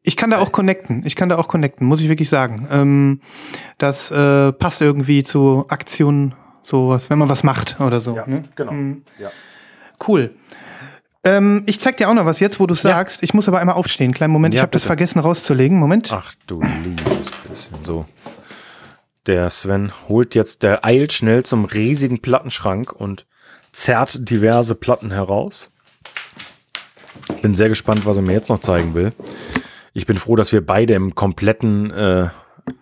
Ich 0.07 0.17
kann 0.17 0.29
da 0.31 0.38
auch 0.38 0.53
connecten. 0.53 1.03
Ich 1.07 1.17
kann 1.17 1.31
da 1.31 1.38
auch 1.38 1.49
connecten, 1.49 1.87
muss 1.87 2.03
ich 2.03 2.09
wirklich 2.11 2.29
sagen. 2.29 2.69
Ähm, 2.71 3.21
das 3.79 4.11
äh, 4.11 4.53
passt 4.53 4.83
irgendwie 4.83 5.23
zu 5.23 5.64
Aktionen, 5.69 6.35
sowas, 6.62 7.09
wenn 7.09 7.19
man 7.19 7.31
was 7.31 7.43
macht 7.43 7.81
oder 7.81 8.01
so. 8.01 8.14
ja 8.14 8.27
Ne? 8.27 8.45
genau. 8.55 8.73
Ja. 9.19 9.31
Cool. 10.07 10.35
Ähm, 11.25 11.62
ich 11.64 11.81
zeig 11.81 11.97
dir 11.97 12.11
auch 12.11 12.14
noch 12.14 12.27
was 12.27 12.38
jetzt, 12.38 12.61
wo 12.61 12.67
du 12.67 12.75
sagst. 12.75 13.23
Ich 13.23 13.33
muss 13.33 13.49
aber 13.49 13.61
einmal 13.61 13.77
aufstehen. 13.77 14.12
Kleinen 14.12 14.35
Moment, 14.35 14.53
ich 14.53 14.59
Ja, 14.59 14.62
habe 14.62 14.73
das 14.73 14.85
vergessen 14.85 15.21
rauszulegen. 15.21 15.79
Moment. 15.79 16.12
Ach 16.12 16.35
du 16.47 16.61
liebes 16.61 17.31
bisschen. 17.49 17.83
So. 17.83 18.05
Der 19.25 19.49
Sven 19.49 19.90
holt 20.07 20.35
jetzt, 20.35 20.62
der 20.62 20.85
eilt 20.85 21.14
schnell 21.14 21.45
zum 21.45 21.64
riesigen 21.64 22.21
Plattenschrank 22.21 22.93
und 22.93 23.25
zerrt 23.73 24.29
diverse 24.29 24.75
Platten 24.75 25.12
heraus. 25.12 25.71
Bin 27.40 27.55
sehr 27.55 27.71
gespannt, 27.71 28.05
was 28.05 28.17
er 28.17 28.23
mir 28.23 28.35
jetzt 28.35 28.51
noch 28.51 28.61
zeigen 28.61 28.95
will. 28.95 29.12
Ich 29.94 30.07
bin 30.07 30.18
froh, 30.18 30.37
dass 30.37 30.52
wir 30.52 30.64
beide 30.64 30.94
im 30.94 31.14
kompletten, 31.14 31.90
äh, 31.92 32.28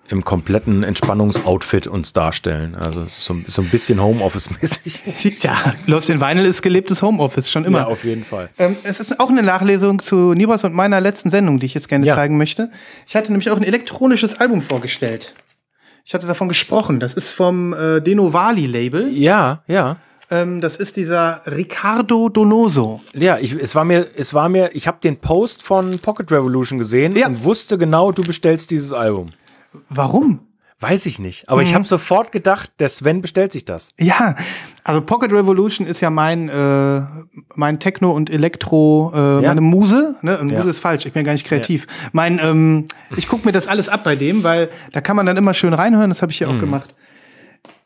im 0.08 0.24
kompletten 0.24 0.82
Entspannungsoutfit 0.82 1.86
uns 1.86 2.12
darstellen. 2.12 2.74
Also 2.74 3.04
so, 3.06 3.36
so 3.46 3.62
ein 3.62 3.68
bisschen 3.68 4.00
Homeoffice-mäßig. 4.00 5.42
Ja, 5.42 5.74
Lost 5.86 6.08
in 6.08 6.20
Vinyl 6.20 6.46
ist 6.46 6.62
gelebtes 6.62 7.02
Homeoffice, 7.02 7.50
schon 7.50 7.64
immer. 7.64 7.80
Ja, 7.80 7.86
auf 7.86 8.04
jeden 8.04 8.24
Fall. 8.24 8.48
Ähm, 8.58 8.76
es 8.82 8.98
ist 9.00 9.20
auch 9.20 9.28
eine 9.28 9.42
Nachlesung 9.42 10.00
zu 10.00 10.32
Nibas 10.34 10.64
und 10.64 10.72
meiner 10.72 11.00
letzten 11.00 11.30
Sendung, 11.30 11.60
die 11.60 11.66
ich 11.66 11.74
jetzt 11.74 11.88
gerne 11.88 12.06
Ja. 12.06 12.14
zeigen 12.16 12.38
möchte. 12.38 12.70
Ich 13.06 13.14
hatte 13.14 13.30
nämlich 13.30 13.50
auch 13.50 13.56
ein 13.56 13.64
elektronisches 13.64 14.40
Album 14.40 14.62
vorgestellt. 14.62 15.34
Ich 16.04 16.14
hatte 16.14 16.26
davon 16.26 16.48
gesprochen. 16.48 16.98
Das 16.98 17.14
ist 17.14 17.32
vom 17.32 17.74
äh, 17.74 18.00
Denovali 18.00 18.66
Label. 18.66 19.08
Ja, 19.12 19.62
ja. 19.66 19.96
Ähm, 20.32 20.60
das 20.60 20.76
ist 20.78 20.96
dieser 20.96 21.42
Riccardo 21.46 22.28
Donoso. 22.28 23.00
Ja, 23.14 23.38
ich, 23.38 23.52
es 23.54 23.74
war 23.74 23.84
mir, 23.84 24.06
es 24.16 24.32
war 24.34 24.48
mir, 24.48 24.70
ich 24.74 24.86
habe 24.86 24.98
den 25.02 25.16
Post 25.18 25.62
von 25.62 25.98
Pocket 25.98 26.30
Revolution 26.32 26.78
gesehen 26.78 27.14
Ja. 27.16 27.26
und 27.28 27.44
wusste 27.44 27.76
genau, 27.78 28.12
du 28.12 28.22
bestellst 28.22 28.70
dieses 28.70 28.92
Album. 28.92 29.28
Warum? 29.88 30.40
Weiß 30.80 31.06
ich 31.06 31.20
nicht. 31.20 31.48
Aber 31.48 31.62
ich 31.62 31.74
habe 31.74 31.84
sofort 31.84 32.32
gedacht, 32.32 32.72
der 32.80 32.88
Sven 32.88 33.22
bestellt 33.22 33.52
sich 33.52 33.64
das. 33.64 33.92
Ja, 34.00 34.34
also 34.82 35.00
Pocket 35.00 35.30
Revolution 35.30 35.86
ist 35.86 36.00
ja 36.00 36.10
mein, 36.10 36.48
äh, 36.48 37.02
mein 37.54 37.78
Techno 37.78 38.10
und 38.10 38.30
Elektro, 38.30 39.12
äh, 39.14 39.18
Ja. 39.18 39.40
meine 39.42 39.60
Muse. 39.60 40.16
Ne? 40.22 40.38
Und 40.40 40.50
Ja. 40.50 40.58
Muse 40.58 40.70
ist 40.70 40.80
falsch, 40.80 41.06
ich 41.06 41.12
bin 41.12 41.22
gar 41.24 41.34
nicht 41.34 41.46
kreativ. 41.46 41.86
Mein, 42.10 42.40
ähm, 42.42 42.86
ich 43.16 43.28
gucke 43.28 43.46
mir 43.46 43.52
das 43.52 43.68
alles 43.68 43.88
ab 43.88 44.02
bei 44.02 44.16
dem, 44.16 44.42
weil 44.42 44.70
da 44.92 45.00
kann 45.00 45.14
man 45.14 45.24
dann 45.24 45.36
immer 45.36 45.54
schön 45.54 45.72
reinhören, 45.72 46.10
das 46.10 46.20
habe 46.20 46.32
ich 46.32 46.38
hier 46.38 46.50
auch 46.50 46.58
gemacht. 46.58 46.92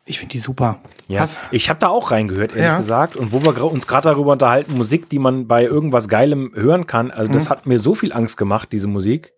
Ich 0.08 0.18
finde 0.20 0.32
die 0.32 0.38
super. 0.38 0.78
Ja, 1.08 1.20
Hast, 1.22 1.36
ich 1.50 1.68
habe 1.68 1.80
da 1.80 1.88
auch 1.88 2.12
reingehört, 2.12 2.52
ehrlich 2.52 2.64
Ja. 2.64 2.78
gesagt. 2.78 3.16
Und 3.16 3.32
wo 3.32 3.44
wir 3.44 3.60
uns 3.64 3.88
gerade 3.88 4.08
darüber 4.08 4.32
unterhalten, 4.32 4.76
Musik, 4.76 5.08
die 5.10 5.18
man 5.18 5.48
bei 5.48 5.64
irgendwas 5.64 6.08
Geilem 6.08 6.52
hören 6.54 6.86
kann. 6.86 7.10
Also 7.10 7.32
das 7.32 7.50
hat 7.50 7.66
mir 7.66 7.80
so 7.80 7.94
viel 7.96 8.12
Angst 8.12 8.36
gemacht, 8.36 8.70
diese 8.72 8.86
Musik. 8.86 9.32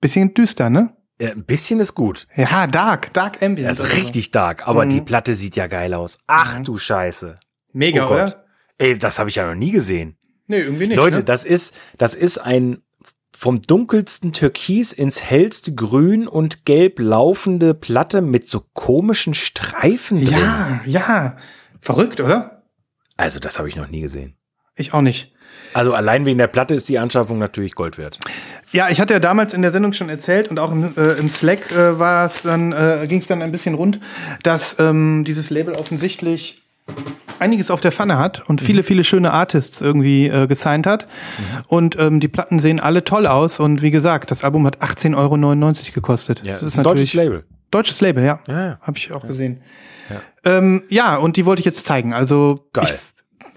bisschen 0.00 0.32
düster, 0.32 0.70
ne? 0.70 0.96
Äh, 1.18 1.32
ein 1.32 1.44
bisschen 1.44 1.78
ist 1.80 1.94
gut. 1.94 2.26
Ja, 2.34 2.66
Dark, 2.66 3.12
Dark 3.12 3.42
Ambient. 3.42 3.68
Das 3.68 3.80
ist 3.80 3.92
richtig 3.92 4.30
dark. 4.30 4.66
Aber 4.66 4.86
die 4.86 5.02
Platte 5.02 5.34
sieht 5.34 5.56
ja 5.56 5.66
geil 5.66 5.92
aus. 5.92 6.18
Ach 6.26 6.60
du 6.60 6.78
Scheiße. 6.78 7.38
Mega, 7.72 8.08
Oh 8.08 8.12
oder? 8.12 8.44
Ey, 8.78 8.96
das 8.98 9.18
habe 9.18 9.28
ich 9.28 9.36
ja 9.36 9.46
noch 9.46 9.54
nie 9.54 9.72
gesehen. 9.72 10.16
Nee, 10.46 10.60
irgendwie 10.60 10.86
nicht. 10.86 10.96
Leute, 10.96 11.18
ne? 11.18 11.24
das 11.24 11.44
ist, 11.44 11.74
das 11.98 12.14
ist 12.14 12.38
ein 12.38 12.80
vom 13.40 13.62
dunkelsten 13.62 14.34
Türkis 14.34 14.92
ins 14.92 15.22
hellste 15.22 15.74
Grün 15.74 16.28
und 16.28 16.66
Gelb 16.66 16.98
laufende 16.98 17.72
Platte 17.72 18.20
mit 18.20 18.50
so 18.50 18.62
komischen 18.74 19.32
Streifen 19.32 20.22
drin. 20.22 20.38
Ja, 20.38 20.80
ja. 20.84 21.36
Verrückt, 21.80 22.20
oder? 22.20 22.64
Also, 23.16 23.40
das 23.40 23.58
habe 23.58 23.70
ich 23.70 23.76
noch 23.76 23.88
nie 23.88 24.02
gesehen. 24.02 24.36
Ich 24.76 24.92
auch 24.92 25.00
nicht. 25.00 25.32
Also, 25.72 25.94
allein 25.94 26.26
wegen 26.26 26.36
der 26.36 26.48
Platte 26.48 26.74
ist 26.74 26.90
die 26.90 26.98
Anschaffung 26.98 27.38
natürlich 27.38 27.74
Gold 27.74 27.96
wert. 27.96 28.18
Ja, 28.72 28.90
ich 28.90 29.00
hatte 29.00 29.14
ja 29.14 29.20
damals 29.20 29.54
in 29.54 29.62
der 29.62 29.70
Sendung 29.70 29.94
schon 29.94 30.10
erzählt 30.10 30.48
und 30.48 30.58
auch 30.58 30.70
im, 30.70 30.92
äh, 30.98 31.12
im 31.12 31.30
Slack 31.30 31.72
äh, 31.72 31.98
war 31.98 32.26
es 32.26 32.42
dann, 32.42 32.72
äh, 32.72 33.06
ging 33.08 33.20
es 33.20 33.26
dann 33.26 33.40
ein 33.40 33.52
bisschen 33.52 33.74
rund, 33.74 34.00
dass 34.42 34.78
ähm, 34.78 35.24
dieses 35.26 35.48
Label 35.48 35.76
offensichtlich 35.76 36.60
einiges 37.38 37.70
auf 37.70 37.80
der 37.80 37.92
Pfanne 37.92 38.18
hat 38.18 38.48
und 38.48 38.60
viele, 38.60 38.82
viele 38.82 39.02
schöne 39.04 39.32
Artists 39.32 39.80
irgendwie 39.80 40.28
äh, 40.28 40.46
gesigned 40.46 40.86
hat. 40.86 41.06
Und 41.68 41.96
ähm, 41.98 42.20
die 42.20 42.28
Platten 42.28 42.60
sehen 42.60 42.80
alle 42.80 43.04
toll 43.04 43.26
aus. 43.26 43.58
Und 43.60 43.82
wie 43.82 43.90
gesagt, 43.90 44.30
das 44.30 44.44
Album 44.44 44.66
hat 44.66 44.78
18,99 44.82 45.16
Euro 45.16 45.92
gekostet. 45.94 46.42
Ja, 46.44 46.52
das 46.52 46.62
ist 46.62 46.78
ein 46.78 46.84
deutsches 46.84 47.14
Label. 47.14 47.44
Deutsches 47.70 48.00
Label, 48.00 48.24
ja. 48.24 48.40
Ja, 48.46 48.66
ja. 48.66 48.78
Habe 48.82 48.98
ich 48.98 49.12
auch 49.12 49.26
gesehen. 49.26 49.62
Ja. 50.10 50.20
Ähm, 50.58 50.82
ja, 50.88 51.16
und 51.16 51.36
die 51.36 51.46
wollte 51.46 51.60
ich 51.60 51.66
jetzt 51.66 51.86
zeigen. 51.86 52.12
Also 52.12 52.66
Geil. 52.72 52.98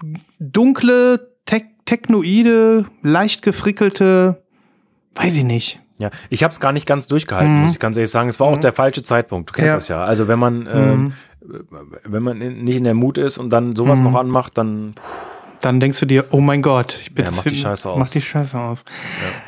Ich, 0.02 0.16
dunkle, 0.38 1.30
te 1.46 1.62
technoide, 1.84 2.86
leicht 3.02 3.42
gefrickelte, 3.42 4.42
weiß 5.16 5.36
ich 5.36 5.44
nicht. 5.44 5.80
Ja, 5.98 6.10
ich 6.28 6.42
habe 6.42 6.52
es 6.52 6.58
gar 6.60 6.72
nicht 6.72 6.86
ganz 6.86 7.06
durchgehalten, 7.06 7.62
muss 7.64 7.72
ich 7.74 7.78
ganz 7.78 7.96
ehrlich 7.96 8.10
sagen. 8.10 8.28
Es 8.28 8.40
war 8.40 8.48
auch 8.48 8.60
der 8.60 8.72
falsche 8.72 9.04
Zeitpunkt. 9.04 9.50
Du 9.50 9.52
kennst 9.54 9.66
Mhm. 9.66 9.70
Ja. 9.70 9.74
das 9.76 9.88
ja. 9.88 10.04
Also 10.04 10.26
wenn 10.28 10.38
man, 10.38 10.66
ähm, 10.72 11.12
wenn 12.04 12.22
man 12.22 12.40
in, 12.40 12.64
nicht 12.64 12.76
in 12.76 12.84
der 12.84 12.94
Mut 12.94 13.18
ist 13.18 13.38
und 13.38 13.50
dann 13.50 13.76
sowas 13.76 13.98
Mhm. 13.98 14.04
noch 14.04 14.14
anmacht, 14.16 14.56
dann 14.58 14.94
Dann 15.60 15.80
denkst 15.80 15.98
du 16.00 16.04
dir, 16.06 16.26
oh 16.30 16.40
mein 16.40 16.60
Gott, 16.60 16.98
ich 17.00 17.14
bin 17.14 17.24
Ja, 17.24 17.30
mach 17.34 17.42
die 17.42 17.56
Scheiße 17.56 17.88
aus. 17.88 17.98
Mach 17.98 18.08
die 18.10 18.20
Scheiße 18.20 18.58
aus. 18.58 18.84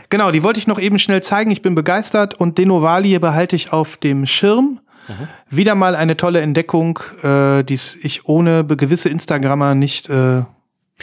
Genau, 0.08 0.30
die 0.30 0.42
wollte 0.42 0.58
ich 0.58 0.66
noch 0.66 0.78
eben 0.80 0.98
schnell 0.98 1.22
zeigen. 1.22 1.50
Ich 1.50 1.60
bin 1.60 1.74
begeistert 1.74 2.32
und 2.34 2.56
Denovali 2.56 3.18
behalte 3.18 3.54
ich 3.54 3.70
auf 3.72 3.98
dem 3.98 4.24
Schirm. 4.26 4.80
Mhm. 5.08 5.28
Wieder 5.50 5.74
mal 5.74 5.94
eine 5.94 6.16
tolle 6.16 6.40
Entdeckung, 6.40 6.98
äh, 7.22 7.62
die 7.64 7.78
ich 8.02 8.26
ohne 8.26 8.64
gewisse 8.64 9.10
Instagrammer 9.10 9.74
nicht 9.74 10.08
äh, 10.08 10.42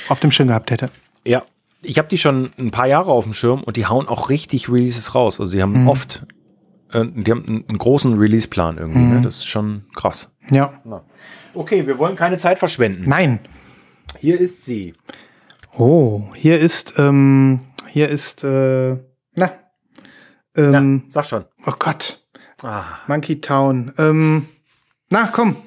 auf 0.09 0.19
dem 0.19 0.31
Schirm 0.31 0.47
gehabt 0.47 0.71
hätte. 0.71 0.89
Ja, 1.25 1.43
ich 1.83 1.99
habe 1.99 2.07
die 2.07 2.17
schon 2.17 2.49
ein 2.57 2.71
paar 2.71 2.87
Jahre 2.87 3.11
auf 3.11 3.23
dem 3.25 3.33
Schirm 3.35 3.61
und 3.63 3.77
die 3.77 3.85
hauen 3.85 4.07
auch 4.07 4.29
richtig 4.29 4.67
Releases 4.67 5.13
raus. 5.13 5.39
Also 5.39 5.51
sie 5.51 5.61
haben 5.61 5.87
oft, 5.87 6.25
äh, 6.93 7.05
die 7.05 7.31
haben 7.31 7.45
einen, 7.47 7.67
einen 7.67 7.77
großen 7.77 8.17
Release-Plan 8.17 8.77
irgendwie. 8.77 8.99
Ne? 8.99 9.21
Das 9.21 9.35
ist 9.37 9.47
schon 9.47 9.83
krass. 9.95 10.31
Ja. 10.51 10.81
Okay, 11.53 11.85
wir 11.87 11.97
wollen 11.97 12.15
keine 12.15 12.37
Zeit 12.37 12.59
verschwenden. 12.59 13.03
Nein. 13.07 13.39
Hier 14.19 14.39
ist 14.39 14.65
sie. 14.65 14.93
Oh, 15.75 16.23
hier 16.35 16.59
ist, 16.59 16.95
ähm, 16.97 17.61
hier 17.89 18.09
ist, 18.09 18.43
äh, 18.43 18.97
na, 19.35 19.51
ähm, 20.55 21.03
Sag 21.09 21.25
schon. 21.25 21.45
oh 21.65 21.73
Gott, 21.79 22.19
Ah, 22.61 22.83
Monkey 23.07 23.41
Town. 23.41 23.91
Ähm, 23.97 24.47
na, 25.09 25.27
komm, 25.27 25.57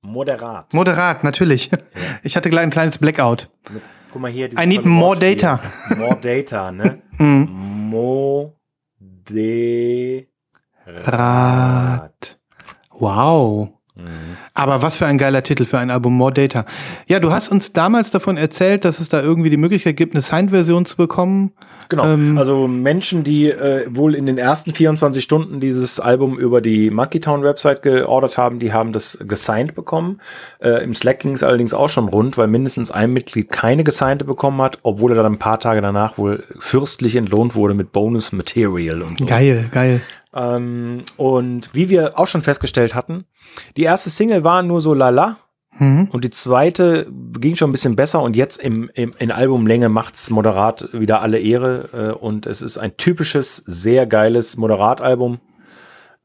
moderat. 0.00 0.72
moderat, 0.72 1.22
natürlich. 1.24 1.70
Ich 2.24 2.36
hatte 2.36 2.50
gleich 2.50 2.64
ein 2.64 2.70
kleines 2.70 2.98
Blackout. 2.98 3.50
Guck 4.12 4.22
mal 4.22 4.30
hier. 4.30 4.50
I 4.58 4.66
need 4.66 4.84
more 4.86 5.18
data. 5.18 5.60
More 5.96 6.16
data, 6.20 6.70
ne? 6.72 7.02
Mhm. 7.18 7.48
Mo 7.90 8.56
de 9.24 10.28
Rat. 10.86 12.38
Aber 14.54 14.80
was 14.80 14.96
für 14.96 15.06
ein 15.06 15.18
geiler 15.18 15.42
Titel 15.42 15.66
für 15.66 15.78
ein 15.78 15.90
Album 15.90 16.14
More 16.14 16.32
Data. 16.32 16.64
Ja, 17.08 17.20
du 17.20 17.30
hast 17.30 17.50
uns 17.50 17.74
damals 17.74 18.10
davon 18.10 18.38
erzählt, 18.38 18.86
dass 18.86 19.00
es 19.00 19.10
da 19.10 19.22
irgendwie 19.22 19.50
die 19.50 19.58
Möglichkeit 19.58 19.98
gibt, 19.98 20.14
eine 20.14 20.22
Signed-Version 20.22 20.86
zu 20.86 20.96
bekommen. 20.96 21.52
Genau. 21.90 22.06
Ähm, 22.06 22.38
also 22.38 22.68
Menschen, 22.68 23.22
die 23.22 23.50
äh, 23.50 23.84
wohl 23.90 24.14
in 24.14 24.24
den 24.24 24.38
ersten 24.38 24.72
24 24.72 25.22
Stunden 25.22 25.60
dieses 25.60 26.00
Album 26.00 26.38
über 26.38 26.62
die 26.62 26.90
Monkey 26.90 27.20
Town 27.20 27.42
Website 27.42 27.82
geordert 27.82 28.38
haben, 28.38 28.58
die 28.58 28.72
haben 28.72 28.92
das 28.92 29.18
gesigned 29.20 29.74
bekommen. 29.74 30.20
Äh, 30.60 30.82
Im 30.84 30.94
Slack 30.94 31.20
ging 31.20 31.34
es 31.34 31.42
allerdings 31.42 31.74
auch 31.74 31.90
schon 31.90 32.08
rund, 32.08 32.38
weil 32.38 32.46
mindestens 32.46 32.90
ein 32.90 33.10
Mitglied 33.10 33.50
keine 33.50 33.84
gesignte 33.84 34.24
bekommen 34.24 34.62
hat, 34.62 34.78
obwohl 34.84 35.12
er 35.12 35.22
dann 35.22 35.34
ein 35.34 35.38
paar 35.38 35.60
Tage 35.60 35.82
danach 35.82 36.16
wohl 36.16 36.44
fürstlich 36.58 37.14
entlohnt 37.14 37.54
wurde 37.54 37.74
mit 37.74 37.92
Bonus 37.92 38.32
Material 38.32 39.02
und 39.02 39.18
so. 39.18 39.26
Geil, 39.26 39.66
geil. 39.70 40.00
Ähm, 40.34 41.04
und 41.16 41.70
wie 41.74 41.88
wir 41.88 42.18
auch 42.18 42.26
schon 42.26 42.42
festgestellt 42.42 42.94
hatten, 42.94 43.24
die 43.76 43.82
erste 43.82 44.10
Single 44.10 44.44
war 44.44 44.62
nur 44.62 44.80
so 44.80 44.94
lala. 44.94 45.38
Mhm. 45.78 46.08
Und 46.12 46.24
die 46.24 46.30
zweite 46.30 47.10
ging 47.38 47.56
schon 47.56 47.70
ein 47.70 47.72
bisschen 47.72 47.96
besser 47.96 48.20
und 48.20 48.36
jetzt 48.36 48.58
im, 48.58 48.90
im, 48.94 49.14
in 49.18 49.30
Albumlänge 49.30 49.88
macht's 49.88 50.28
moderat 50.28 50.88
wieder 50.92 51.22
alle 51.22 51.38
Ehre. 51.38 51.88
Äh, 51.92 52.18
und 52.18 52.46
es 52.46 52.60
ist 52.60 52.78
ein 52.78 52.96
typisches, 52.96 53.56
sehr 53.66 54.06
geiles 54.06 54.56
Moderatalbum. 54.56 55.40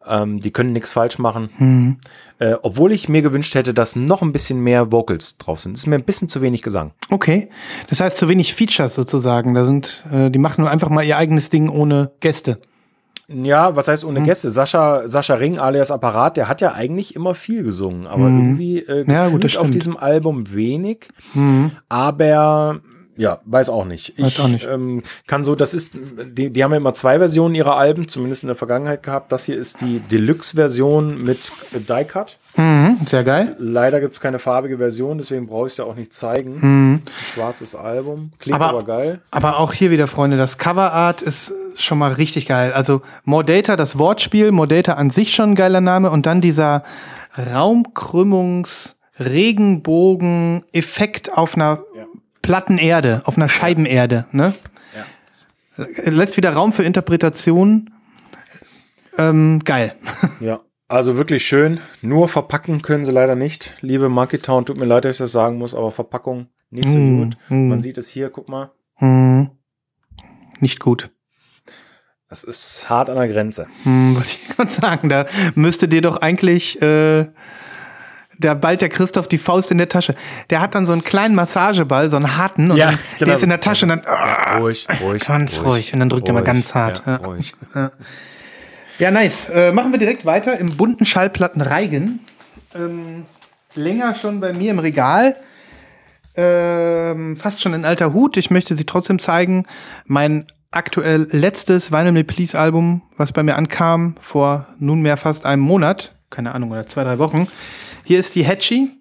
Ähm, 0.06 0.42
die 0.42 0.52
können 0.52 0.74
nichts 0.74 0.94
falsch 0.94 1.18
machen. 1.18 1.50
Mhm. 1.58 1.98
Äh, 2.40 2.56
obwohl 2.62 2.92
ich 2.92 3.10
mir 3.10 3.22
gewünscht 3.22 3.56
hätte, 3.56 3.74
dass 3.74 3.96
noch 3.96 4.22
ein 4.22 4.32
bisschen 4.32 4.60
mehr 4.60 4.92
Vocals 4.92 5.38
drauf 5.38 5.60
sind. 5.60 5.74
Das 5.74 5.82
ist 5.82 5.88
mir 5.88 5.96
ein 5.96 6.04
bisschen 6.04 6.30
zu 6.30 6.42
wenig 6.42 6.62
Gesang. 6.62 6.92
Okay. 7.10 7.50
Das 7.90 8.00
heißt, 8.00 8.18
zu 8.18 8.30
wenig 8.30 8.54
Features 8.54 8.96
sozusagen. 8.96 9.54
Da 9.54 9.66
sind, 9.66 10.04
äh, 10.12 10.30
die 10.30 10.40
machen 10.40 10.62
nur 10.62 10.72
einfach 10.72 10.90
mal 10.90 11.04
ihr 11.04 11.18
eigenes 11.18 11.50
Ding 11.50 11.70
ohne 11.70 12.12
Gäste. 12.20 12.60
Ja, 13.30 13.76
was 13.76 13.88
heißt 13.88 14.04
Hm. 14.04 14.10
ohne 14.10 14.24
Gäste? 14.24 14.52
Sascha, 14.52 15.08
Sascha 15.08 15.36
Ring 15.36 15.58
alias 15.58 15.92
Apparat, 15.92 16.38
der 16.38 16.48
hat 16.48 16.62
ja 16.62 16.72
eigentlich 16.74 17.16
immer 17.16 17.36
viel 17.36 17.64
gesungen, 17.64 18.08
aber 18.08 18.24
irgendwie 18.24 18.80
äh. 18.80 19.04
Ja, 19.06 19.28
gut, 19.28 19.58
auf 19.58 19.70
diesem 19.70 19.98
Album 19.98 20.54
wenig. 20.54 21.10
Aber 21.90 22.82
ja, 23.18 23.42
weiß 23.46 23.70
auch 23.70 23.86
nicht. 23.86 24.18
Weiß 24.18 24.28
ich 24.34 24.40
auch 24.40 24.48
nicht. 24.48 24.66
Ähm, 24.70 25.02
kann 25.26 25.44
so, 25.44 25.56
das 25.56 25.74
ist, 25.74 25.96
die, 25.96 26.52
die 26.52 26.64
haben 26.64 26.72
ja 26.72 26.78
immer 26.78 26.94
zwei 26.94 27.18
Versionen 27.18 27.56
ihrer 27.56 27.76
Alben, 27.76 28.08
zumindest 28.08 28.44
in 28.44 28.48
der 28.48 28.56
Vergangenheit 28.56 29.02
gehabt. 29.04 29.32
Das 29.32 29.44
hier 29.46 29.58
ist 29.58 29.82
die 29.82 30.00
Deluxe-Version 30.00 31.24
mit 31.24 31.52
äh, 31.74 31.80
Die-Cut. 31.80 32.38
Mhm. 32.58 32.98
Sehr 33.10 33.24
geil. 33.24 33.56
Leider 33.60 34.00
gibt 34.02 34.14
es 34.14 34.20
keine 34.20 34.40
farbige 34.40 34.78
Version, 34.80 35.18
deswegen 35.20 35.46
brauche 35.48 35.68
ich 35.68 35.74
es 35.74 35.78
ja 35.78 35.86
auch 35.86 35.96
nicht 35.96 36.14
zeigen. 36.14 37.04
Schwarzes 37.34 37.76
Album. 37.76 38.32
Klingt 38.40 38.58
Mhm. 38.60 38.64
Aber- 38.66 38.78
aber, 38.78 38.84
geil. 38.86 39.22
Aber 39.32 39.60
auch 39.60 39.74
hier 39.74 39.92
wieder, 39.92 40.08
Freunde, 40.08 40.38
das 40.38 40.58
Coverart 40.58 41.22
ist 41.22 41.54
schon 41.76 41.98
mal 42.00 42.12
richtig 42.14 42.48
geil. 42.48 42.74
Also 42.74 43.02
More 43.24 43.46
Data, 43.46 43.76
das 43.76 43.98
Wortspiel, 44.00 44.52
More 44.52 44.68
Data 44.68 44.94
an 44.94 45.12
sich 45.12 45.34
schon 45.36 45.52
ein 45.52 45.56
geiler 45.56 45.82
Name 45.82 46.10
und 46.12 46.26
dann 46.26 46.42
dieser 46.42 46.84
Raumkrümmungs 47.54 48.96
Regenbogen-Effekt 49.98 51.36
auf 51.38 51.56
einer 51.56 51.80
Plattenerde, 52.42 53.22
auf 53.26 53.36
einer 53.38 53.50
Scheibenerde. 53.50 54.26
Ne? 54.32 54.54
Lässt 56.04 56.38
wieder 56.38 56.52
Raum 56.54 56.74
für 56.74 56.84
Interpretation. 56.84 57.90
Ähm, 59.18 59.62
geil. 59.64 59.96
Ja, 60.40 60.60
also 60.88 61.18
wirklich 61.18 61.46
schön. 61.46 61.80
Nur 62.02 62.28
verpacken 62.30 62.82
können 62.82 63.06
sie 63.06 63.12
leider 63.12 63.36
nicht. 63.36 63.76
Liebe 63.82 64.10
Monkey 64.10 64.38
Town, 64.40 64.66
tut 64.66 64.78
mir 64.78 64.86
leid, 64.86 65.06
dass 65.06 65.16
ich 65.16 65.20
das 65.20 65.32
sagen 65.32 65.58
muss, 65.58 65.76
aber 65.76 65.92
Verpackung 65.92 66.48
nicht 66.70 66.88
so 66.88 66.94
Mm, 66.96 67.18
gut. 67.24 67.38
mm. 67.50 67.68
Man 67.70 67.82
sieht 67.82 67.98
es 67.98 68.08
hier, 68.10 68.30
guck 68.30 68.50
mal. 68.50 68.72
Hm. 68.96 69.50
Nicht 70.60 70.80
gut. 70.80 71.10
Das 72.30 72.44
ist 72.44 72.90
hart 72.90 73.10
an 73.10 73.16
der 73.16 73.28
Grenze. 73.30 73.68
Wollte 73.86 74.28
ich 74.28 74.48
gerade 74.56 74.72
sagen, 74.72 75.10
da 75.10 75.26
müsste 75.56 75.88
dir 75.88 76.02
doch 76.02 76.18
eigentlich 76.18 76.82
äh, 76.82 77.28
der 78.40 78.54
bald 78.56 78.82
der 78.82 78.90
Christoph 78.90 79.28
die 79.28 79.38
Faust 79.38 79.72
in 79.72 79.78
der 79.78 79.88
Tasche. 79.90 80.14
Der 80.50 80.60
hat 80.62 80.76
dann 80.76 80.86
so 80.86 80.92
einen 80.94 81.04
kleinen 81.04 81.36
Massageball, 81.36 82.10
so 82.12 82.18
einen 82.18 82.38
harten, 82.38 82.70
und 82.72 82.78
Ja, 82.78 82.92
dann, 82.92 83.00
genau. 83.18 83.26
der 83.30 83.36
ist 83.38 83.44
in 83.44 83.50
der 83.50 83.60
Tasche 83.62 83.86
und 83.86 83.90
dann 83.90 84.02
ah, 84.06 84.58
ruhig, 84.58 84.86
ruhig. 85.02 85.24
ganz 85.26 85.60
ruhig. 85.62 85.94
Und 85.94 86.00
dann 86.00 86.10
drückt 86.10 86.28
er 86.28 86.34
mal 86.34 86.44
ganz 86.44 86.76
hart. 86.76 87.02
Ja, 87.06 87.14
Ja. 87.14 87.26
ruhig. 87.26 87.54
Ja, 89.00 89.12
nice. 89.12 89.50
Äh, 89.50 89.72
machen 89.72 89.92
wir 89.92 90.00
direkt 90.00 90.26
weiter 90.26 90.58
im 90.58 90.76
bunten 90.76 91.06
Schallplatten 91.06 91.62
Reigen. 91.62 92.20
Ähm, 92.76 93.26
länger 93.76 94.16
schon 94.16 94.40
bei 94.40 94.54
mir 94.54 94.72
im 94.72 94.80
Regal. 94.80 95.36
Ähm, 96.36 97.38
fast 97.38 97.62
schon 97.62 97.74
in 97.74 97.86
alter 97.86 98.14
Hut. 98.14 98.38
Ich 98.38 98.50
möchte 98.52 98.76
sie 98.76 98.86
trotzdem 98.86 99.20
zeigen. 99.20 99.66
Mein 100.06 100.48
aktuell 100.72 101.28
letztes 101.32 101.92
Vinyl 101.92 102.12
Me 102.12 102.24
Please 102.24 102.58
Album, 102.60 103.02
was 103.18 103.32
bei 103.32 103.44
mir 103.44 103.56
ankam, 103.56 104.16
vor 104.22 104.68
nunmehr 104.80 105.18
fast 105.18 105.46
einem 105.46 105.62
Monat. 105.62 106.14
Keine 106.30 106.54
Ahnung, 106.54 106.72
oder 106.72 106.88
zwei, 106.88 107.04
drei 107.04 107.20
Wochen. 107.20 107.48
Hier 108.04 108.20
ist 108.20 108.36
die 108.36 108.46
Hatchie. 108.46 108.92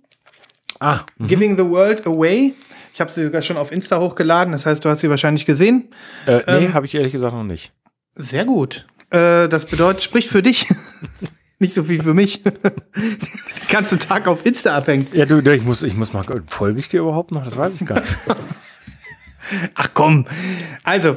Ah, 0.79 1.01
Giving 1.19 1.57
the 1.57 1.65
World 1.65 2.07
Away. 2.07 2.55
Ich 2.95 3.01
habe 3.01 3.13
sie 3.13 3.25
sogar 3.25 3.43
schon 3.43 3.57
auf 3.57 3.73
Insta 3.73 3.99
hochgeladen. 3.99 4.53
Das 4.53 4.65
heißt, 4.67 4.85
du 4.85 4.89
hast 4.89 5.01
sie 5.01 5.11
wahrscheinlich 5.11 5.45
gesehen. 5.47 5.89
äh, 6.27 6.37
nee, 6.47 6.67
Ähm, 6.67 6.75
habe 6.75 6.87
ich 6.87 6.95
ehrlich 6.95 7.13
gesagt 7.13 7.35
noch 7.35 7.43
nicht. 7.45 7.73
Sehr 8.15 8.45
gut. 8.45 8.87
Äh, 9.11 9.49
das 9.49 9.67
bedeutet, 9.67 10.03
spricht 10.03 10.29
für 10.29 10.43
dich. 10.43 10.67
Nicht 11.59 11.75
so 11.75 11.85
viel 11.85 12.03
für 12.03 12.13
mich. 12.13 12.43
Den 12.43 12.73
ganzen 13.71 13.99
Tag 13.99 14.29
auf 14.29 14.45
Insta 14.45 14.77
abhängt. 14.77 15.15
Ja, 15.15 15.25
du, 15.25 15.39
ich 15.39 15.63
muss, 15.63 15.83
ich 15.83 15.95
muss 15.95 16.13
mal, 16.13 16.23
folge 16.49 16.81
ich 16.81 16.89
dir 16.89 17.01
überhaupt 17.01 17.33
noch? 17.33 17.45
Das 17.45 17.57
weiß 17.57 17.81
ich 17.81 17.87
gar 17.87 18.01
nicht. 18.01 18.17
Ach 19.75 19.91
komm. 19.95 20.27
Also, 20.83 21.17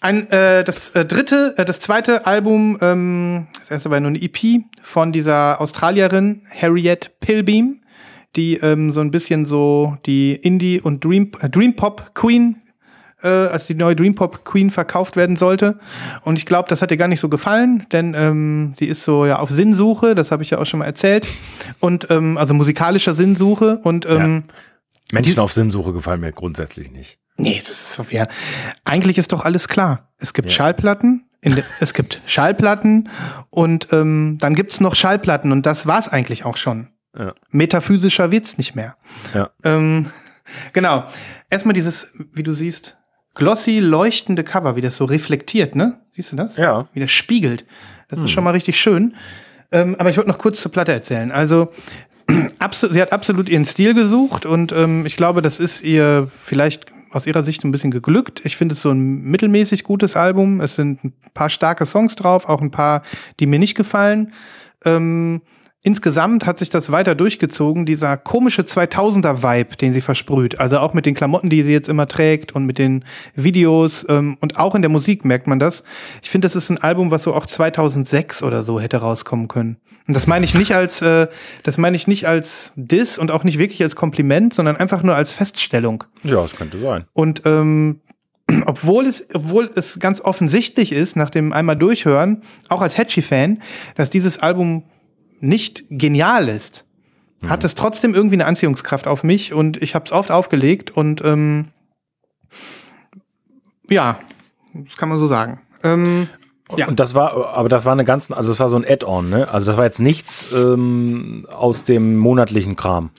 ein, 0.00 0.28
äh, 0.30 0.62
das 0.64 0.90
äh, 0.90 1.04
dritte, 1.04 1.54
äh, 1.56 1.64
das 1.64 1.80
zweite 1.80 2.26
Album, 2.26 2.76
ähm, 2.80 3.46
das 3.60 3.70
erste 3.70 3.90
war 3.90 4.00
nur 4.00 4.10
eine 4.10 4.20
EP 4.20 4.62
von 4.82 5.12
dieser 5.12 5.60
Australierin 5.60 6.42
Harriet 6.50 7.12
Pilbeam, 7.20 7.80
die 8.36 8.56
ähm, 8.56 8.92
so 8.92 9.00
ein 9.00 9.10
bisschen 9.10 9.46
so 9.46 9.96
die 10.06 10.34
Indie- 10.34 10.80
und 10.80 11.04
Dream, 11.04 11.30
äh, 11.40 11.48
Dream 11.48 11.76
Pop 11.76 12.14
Queen 12.14 12.56
äh, 13.22 13.28
als 13.28 13.66
die 13.66 13.74
neue 13.74 13.96
Dream 13.96 14.14
Pop 14.14 14.44
Queen 14.44 14.70
verkauft 14.70 15.16
werden 15.16 15.36
sollte. 15.36 15.78
Und 16.22 16.38
ich 16.38 16.46
glaube, 16.46 16.68
das 16.68 16.82
hat 16.82 16.90
ihr 16.90 16.96
gar 16.96 17.08
nicht 17.08 17.20
so 17.20 17.28
gefallen, 17.28 17.86
denn 17.92 18.14
ähm, 18.14 18.74
die 18.78 18.86
ist 18.86 19.04
so 19.04 19.26
ja 19.26 19.38
auf 19.38 19.50
Sinnsuche, 19.50 20.14
das 20.14 20.30
habe 20.30 20.42
ich 20.42 20.50
ja 20.50 20.58
auch 20.58 20.66
schon 20.66 20.80
mal 20.80 20.86
erzählt. 20.86 21.26
Und 21.80 22.10
ähm, 22.10 22.38
also 22.38 22.54
musikalischer 22.54 23.14
Sinnsuche 23.14 23.78
und 23.82 24.06
ähm, 24.06 24.44
Menschen 25.12 25.38
auf 25.40 25.52
Sinnsuche 25.52 25.92
gefallen 25.92 26.20
mir 26.20 26.32
grundsätzlich 26.32 26.90
nicht. 26.90 27.18
Nee, 27.36 27.60
das 27.66 27.70
ist 27.70 27.92
so 27.94 28.04
ja. 28.10 28.26
Eigentlich 28.84 29.18
ist 29.18 29.32
doch 29.32 29.44
alles 29.44 29.68
klar. 29.68 30.12
Es 30.18 30.34
gibt 30.34 30.50
Ja. 30.50 30.56
Schallplatten, 30.56 31.28
de, 31.44 31.64
es 31.80 31.94
gibt 31.94 32.22
Schallplatten 32.26 33.08
und 33.50 33.88
ähm, 33.92 34.38
dann 34.40 34.54
gibt's 34.54 34.80
noch 34.80 34.94
Schallplatten 34.94 35.52
und 35.52 35.66
das 35.66 35.86
war's 35.86 36.08
eigentlich 36.08 36.44
auch 36.44 36.56
schon. 36.56 36.88
Ja. 37.18 37.34
Metaphysischer 37.50 38.30
wird's 38.30 38.58
nicht 38.58 38.74
mehr. 38.74 38.96
Ja. 39.34 39.50
Ähm, 39.64 40.10
genau. 40.72 41.04
Erstmal 41.50 41.74
dieses, 41.74 42.12
wie 42.32 42.42
du 42.42 42.52
siehst, 42.52 42.96
glossy 43.34 43.78
leuchtende 43.78 44.44
Cover, 44.44 44.76
wie 44.76 44.80
das 44.80 44.96
so 44.96 45.04
reflektiert, 45.04 45.74
ne? 45.74 45.98
Siehst 46.10 46.32
du 46.32 46.36
das? 46.36 46.56
Ja. 46.56 46.88
Wie 46.92 47.00
das 47.00 47.10
spiegelt. 47.10 47.64
Das 48.08 48.20
ist 48.20 48.30
schon 48.30 48.44
mal 48.44 48.50
richtig 48.50 48.78
schön. 48.78 49.14
Ähm, 49.70 49.96
aber 49.98 50.10
ich 50.10 50.18
wollte 50.18 50.28
noch 50.28 50.38
kurz 50.38 50.60
zur 50.60 50.70
Platte 50.70 50.92
erzählen. 50.92 51.32
Also, 51.32 51.72
sie 52.90 53.00
hat 53.00 53.12
absolut 53.12 53.48
ihren 53.48 53.64
Stil 53.64 53.94
gesucht 53.94 54.44
und 54.44 54.70
ähm, 54.72 55.06
ich 55.06 55.16
glaube, 55.16 55.40
das 55.40 55.60
ist 55.60 55.82
ihr 55.82 56.30
vielleicht 56.36 56.86
aus 57.10 57.26
ihrer 57.26 57.42
Sicht 57.42 57.64
ein 57.64 57.72
bisschen 57.72 57.90
geglückt. 57.90 58.42
Ich 58.44 58.56
finde 58.56 58.74
es 58.74 58.82
so 58.82 58.90
ein 58.90 59.22
mittelmäßig 59.22 59.84
gutes 59.84 60.16
Album. 60.16 60.60
Es 60.60 60.76
sind 60.76 61.02
ein 61.04 61.14
paar 61.34 61.50
starke 61.50 61.86
Songs 61.86 62.16
drauf, 62.16 62.48
auch 62.48 62.60
ein 62.60 62.70
paar, 62.70 63.02
die 63.40 63.46
mir 63.46 63.58
nicht 63.58 63.74
gefallen. 63.74 64.32
Ähm, 64.84 65.42
insgesamt 65.82 66.46
hat 66.46 66.58
sich 66.58 66.70
das 66.70 66.90
weiter 66.92 67.14
durchgezogen, 67.14 67.84
dieser 67.86 68.16
komische 68.16 68.62
2000er-Vibe, 68.62 69.76
den 69.76 69.92
sie 69.92 70.00
versprüht. 70.00 70.60
Also 70.60 70.78
auch 70.78 70.94
mit 70.94 71.06
den 71.06 71.14
Klamotten, 71.14 71.50
die 71.50 71.62
sie 71.62 71.72
jetzt 71.72 71.88
immer 71.88 72.06
trägt 72.08 72.52
und 72.52 72.64
mit 72.64 72.78
den 72.78 73.04
Videos 73.34 74.06
ähm, 74.08 74.36
und 74.40 74.58
auch 74.58 74.74
in 74.74 74.82
der 74.82 74.90
Musik 74.90 75.24
merkt 75.24 75.46
man 75.46 75.58
das. 75.58 75.82
Ich 76.22 76.30
finde, 76.30 76.46
das 76.46 76.56
ist 76.56 76.70
ein 76.70 76.78
Album, 76.78 77.10
was 77.10 77.24
so 77.24 77.34
auch 77.34 77.46
2006 77.46 78.42
oder 78.42 78.62
so 78.62 78.80
hätte 78.80 78.98
rauskommen 78.98 79.48
können. 79.48 79.78
Und 80.06 80.14
das 80.14 80.26
meine 80.26 80.44
ich 80.44 80.54
nicht 80.54 80.74
als, 80.74 81.02
äh, 81.02 81.28
das 81.62 81.78
meine 81.78 81.96
ich 81.96 82.06
nicht 82.06 82.26
als 82.26 82.72
Diss 82.76 83.18
und 83.18 83.30
auch 83.30 83.44
nicht 83.44 83.58
wirklich 83.58 83.82
als 83.82 83.96
Kompliment, 83.96 84.54
sondern 84.54 84.76
einfach 84.76 85.02
nur 85.02 85.14
als 85.14 85.32
Feststellung. 85.32 86.04
Ja, 86.22 86.42
das 86.42 86.56
könnte 86.56 86.78
sein. 86.78 87.04
Und 87.12 87.42
ähm, 87.44 88.00
obwohl 88.66 89.06
es, 89.06 89.26
obwohl 89.34 89.70
es 89.74 89.98
ganz 89.98 90.20
offensichtlich 90.20 90.92
ist, 90.92 91.16
nach 91.16 91.30
dem 91.30 91.52
einmal 91.52 91.76
durchhören, 91.76 92.42
auch 92.68 92.82
als 92.82 92.98
Hatchie-Fan, 92.98 93.62
dass 93.96 94.10
dieses 94.10 94.38
Album 94.38 94.84
nicht 95.42 95.84
genial 95.90 96.48
ist, 96.48 96.84
hat 97.46 97.64
es 97.64 97.74
trotzdem 97.74 98.14
irgendwie 98.14 98.36
eine 98.36 98.46
Anziehungskraft 98.46 99.06
auf 99.08 99.24
mich 99.24 99.52
und 99.52 99.82
ich 99.82 99.94
habe 99.94 100.04
es 100.06 100.12
oft 100.12 100.30
aufgelegt 100.30 100.92
und 100.92 101.20
ähm, 101.24 101.68
ja, 103.88 104.18
das 104.74 104.96
kann 104.96 105.08
man 105.08 105.18
so 105.18 105.26
sagen. 105.26 105.60
Ähm, 105.82 106.28
Ja. 106.76 106.86
Und 106.88 107.00
das 107.00 107.14
war, 107.14 107.48
aber 107.54 107.68
das 107.68 107.84
war 107.84 107.92
eine 107.92 108.04
ganz, 108.04 108.30
also 108.30 108.48
das 108.50 108.58
war 108.60 108.68
so 108.70 108.76
ein 108.76 108.84
Add-on, 108.88 109.28
ne? 109.28 109.48
Also 109.50 109.66
das 109.66 109.76
war 109.76 109.84
jetzt 109.84 110.00
nichts 110.00 110.52
ähm, 110.54 111.46
aus 111.50 111.84
dem 111.84 112.16
monatlichen 112.16 112.76
Kram. 112.76 113.10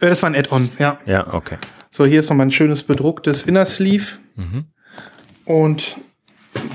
äh, 0.00 0.08
das 0.08 0.20
war 0.22 0.28
ein 0.28 0.34
Add-on, 0.36 0.68
ja. 0.78 0.98
Ja, 1.06 1.32
okay. 1.32 1.56
So, 1.92 2.04
hier 2.04 2.20
ist 2.20 2.28
noch 2.28 2.36
mal 2.36 2.42
ein 2.44 2.52
schönes 2.52 2.82
bedrucktes 2.82 3.44
Inner 3.44 3.64
Sleeve. 3.64 4.04
Und 5.44 5.96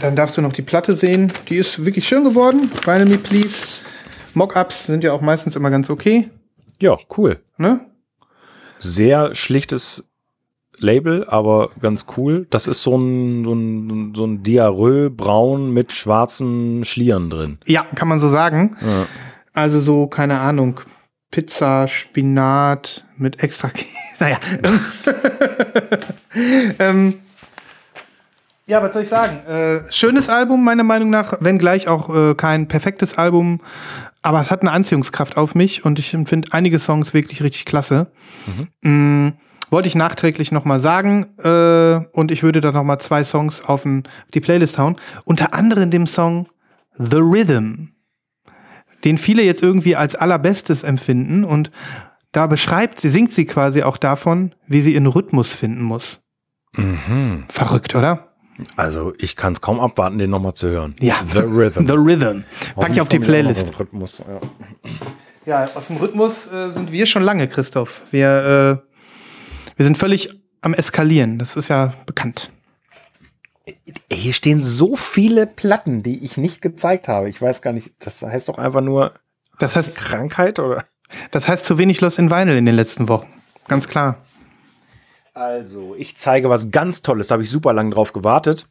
dann 0.02 0.16
darfst 0.16 0.38
du 0.38 0.42
noch 0.42 0.54
die 0.54 0.62
Platte 0.62 0.96
sehen. 0.96 1.32
Die 1.50 1.58
ist 1.58 1.86
wirklich 1.86 2.08
schön 2.08 2.24
geworden. 2.24 2.72
Me 2.86 3.18
Please. 3.18 3.82
Mockups 4.36 4.86
sind 4.86 5.04
ja 5.04 5.14
auch 5.14 5.22
meistens 5.22 5.56
immer 5.56 5.70
ganz 5.70 5.90
okay. 5.90 6.30
Ja, 6.80 6.98
cool. 7.18 7.40
Ne? 7.58 7.82
Sehr 8.80 9.34
schlichtes 9.34 10.04
Label, 10.78 11.26
aber 11.28 11.70
ganz 11.80 12.06
cool. 12.18 12.48
Das 12.50 12.68
ist 12.68 12.82
so 12.82 12.98
ein, 12.98 13.46
so 13.46 13.54
ein, 13.54 14.14
so 14.16 14.26
ein 14.26 14.44
Diarrhoe 14.44 15.10
braun 15.10 15.72
mit 15.72 15.94
schwarzen 15.94 16.84
Schlieren 16.86 17.30
drin. 17.30 17.60
Ja, 17.66 17.86
kann 17.96 18.08
man 18.08 18.20
so 18.20 18.28
sagen. 18.28 18.76
Ja. 18.82 19.06
Also 19.54 19.80
so, 19.80 20.08
keine 20.08 20.40
Ahnung, 20.40 20.82
Pizza, 21.32 21.88
Spinat 21.88 23.06
mit 23.18 23.42
extra 23.44 23.70
Käse. 23.70 23.90
Naja. 24.18 24.40
ähm, 26.80 27.16
ja, 28.66 28.82
was 28.82 28.94
soll 28.94 29.04
ich 29.04 29.10
sagen? 29.10 29.46
Äh, 29.46 29.92
schönes 29.92 30.30
Album, 30.30 30.64
meiner 30.64 30.84
Meinung 30.84 31.10
nach, 31.10 31.34
wenngleich 31.42 31.90
auch 31.90 32.08
äh, 32.16 32.34
kein 32.34 32.70
perfektes 32.70 33.18
Album, 33.18 33.60
aber 34.26 34.42
es 34.42 34.52
hat 34.52 34.62
eine 34.62 34.72
Anziehungskraft 34.72 35.38
auf 35.38 35.56
mich 35.56 35.86
und 35.86 36.00
ich 36.00 36.10
finde 36.10 36.50
einige 36.52 36.80
Songs 36.80 37.14
wirklich 37.14 37.44
richtig 37.44 37.66
klasse. 37.66 38.12
Mm, 38.82 39.30
wollte 39.70 39.88
ich 39.88 39.96
nachträglich 39.96 40.52
nochmal 40.52 40.80
sagen 40.80 41.28
äh, 41.40 42.06
und 42.12 42.32
ich 42.32 42.44
würde 42.44 42.62
da 42.62 42.72
nochmal 42.72 43.00
zwei 43.00 43.24
Songs 43.24 43.64
auf, 43.64 43.86
ein, 43.86 44.04
die 44.34 44.42
Playlist 44.42 44.78
hauen. 44.78 44.96
Unter 45.26 45.54
anderem 45.54 45.92
dem 45.92 46.08
Song 46.08 46.48
The 46.98 47.18
Rhythm 47.18 47.90
den 49.06 49.18
viele 49.20 49.44
jetzt 49.44 49.64
irgendwie 49.64 49.96
als 49.96 50.16
allerbestes 50.16 50.84
empfinden 50.84 51.46
und 51.46 51.72
da 52.32 52.48
beschreibt 52.48 53.00
sie, 53.00 53.10
singt 53.10 53.32
sie 53.32 53.46
quasi 53.46 53.84
auch 53.84 53.98
davon, 53.98 54.54
wie 54.68 54.82
sie 54.82 54.94
ihren 54.94 55.06
Rhythmus 55.06 55.54
finden 55.54 55.84
muss. 55.84 56.22
Verrückt, 57.48 57.96
oder? 57.96 58.35
Also 58.76 59.14
ich 59.18 59.36
kann 59.36 59.54
es 59.54 59.62
kaum 59.62 59.80
abwarten, 59.80 60.18
den 60.18 60.30
nochmal 60.30 60.54
zu 60.54 60.68
hören. 60.70 60.96
Ja. 61.00 61.16
The 61.32 61.40
Rhythm. 61.40 61.88
The 61.88 61.94
Rhythm. 61.94 62.44
Pack 62.76 62.92
ich 62.92 63.02
auf 63.02 63.10
die 63.10 63.20
Playlist. 63.20 63.78
Rhythmus, 63.80 64.20
ja. 64.20 64.40
Ja, 65.46 65.70
aus 65.76 65.88
dem 65.88 65.98
Rhythmus 65.98 66.48
äh, 66.48 66.70
sind 66.70 66.92
wir 66.92 67.06
schon 67.06 67.22
lange, 67.22 67.48
Christoph. 67.48 68.04
Wir, 68.12 68.82
äh, 68.84 69.76
wir 69.78 69.86
sind 69.86 69.98
völlig 69.98 70.30
am 70.62 70.74
Eskalieren. 70.74 71.38
Das 71.38 71.56
ist 71.56 71.68
ja 71.68 71.94
bekannt. 72.06 72.50
Hier 74.12 74.34
stehen 74.34 74.62
so 74.62 74.96
viele 74.96 75.48
Platten, 75.48 76.02
die 76.04 76.24
ich 76.24 76.38
nicht 76.38 76.62
gezeigt 76.62 77.08
habe. 77.08 77.30
Ich 77.30 77.42
weiß 77.42 77.62
gar 77.62 77.74
nicht, 77.74 77.94
das 78.00 78.22
heißt 78.22 78.50
doch 78.50 78.58
einfach 78.58 78.82
nur 78.82 79.14
Das 79.60 79.76
heißt, 79.76 79.98
Krankheit 79.98 80.60
oder? 80.60 80.86
das 81.32 81.48
heißt 81.48 81.66
zu 81.66 81.78
wenig 81.78 82.02
Lost 82.02 82.20
in 82.20 82.30
Vinyl 82.32 82.58
in 82.58 82.66
den 82.66 82.76
letzten 82.76 83.08
Wochen. 83.08 83.28
Ganz 83.68 83.88
klar. 83.88 84.18
Also, 85.36 85.96
ich 85.98 86.16
zeige 86.16 86.50
was 86.50 86.72
ganz 86.72 87.02
Tolles, 87.02 87.28
da 87.28 87.34
habe 87.34 87.44
ich 87.44 87.50
super 87.50 87.74
lang 87.74 87.92
drauf 87.92 88.14
gewartet. 88.14 88.68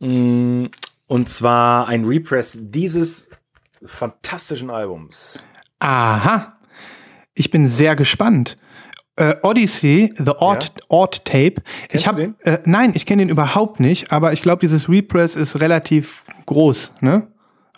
Mm, 0.00 0.64
Und 1.06 1.28
zwar 1.28 1.86
ein 1.88 2.04
Repress 2.06 2.58
dieses 2.60 3.28
fantastischen 3.84 4.70
Albums. 4.70 5.44
Aha. 5.78 6.58
Ich 7.34 7.50
bin 7.50 7.68
sehr 7.68 7.94
gespannt. 7.96 8.56
Äh, 9.16 9.36
Odyssey, 9.42 10.12
The 10.16 10.32
Odd, 10.38 10.72
Odd 10.88 11.24
Tape. 11.24 11.56
ich 11.90 12.02
du 12.02 12.08
hab, 12.08 12.16
den? 12.16 12.34
Äh, 12.40 12.58
nein, 12.64 12.92
ich 12.94 13.04
kenne 13.06 13.20
den 13.22 13.28
überhaupt 13.28 13.78
nicht, 13.78 14.10
aber 14.10 14.32
ich 14.32 14.40
glaube, 14.42 14.60
dieses 14.60 14.88
Repress 14.88 15.36
ist 15.36 15.60
relativ 15.60 16.24
groß, 16.46 16.92
ne? 17.00 17.28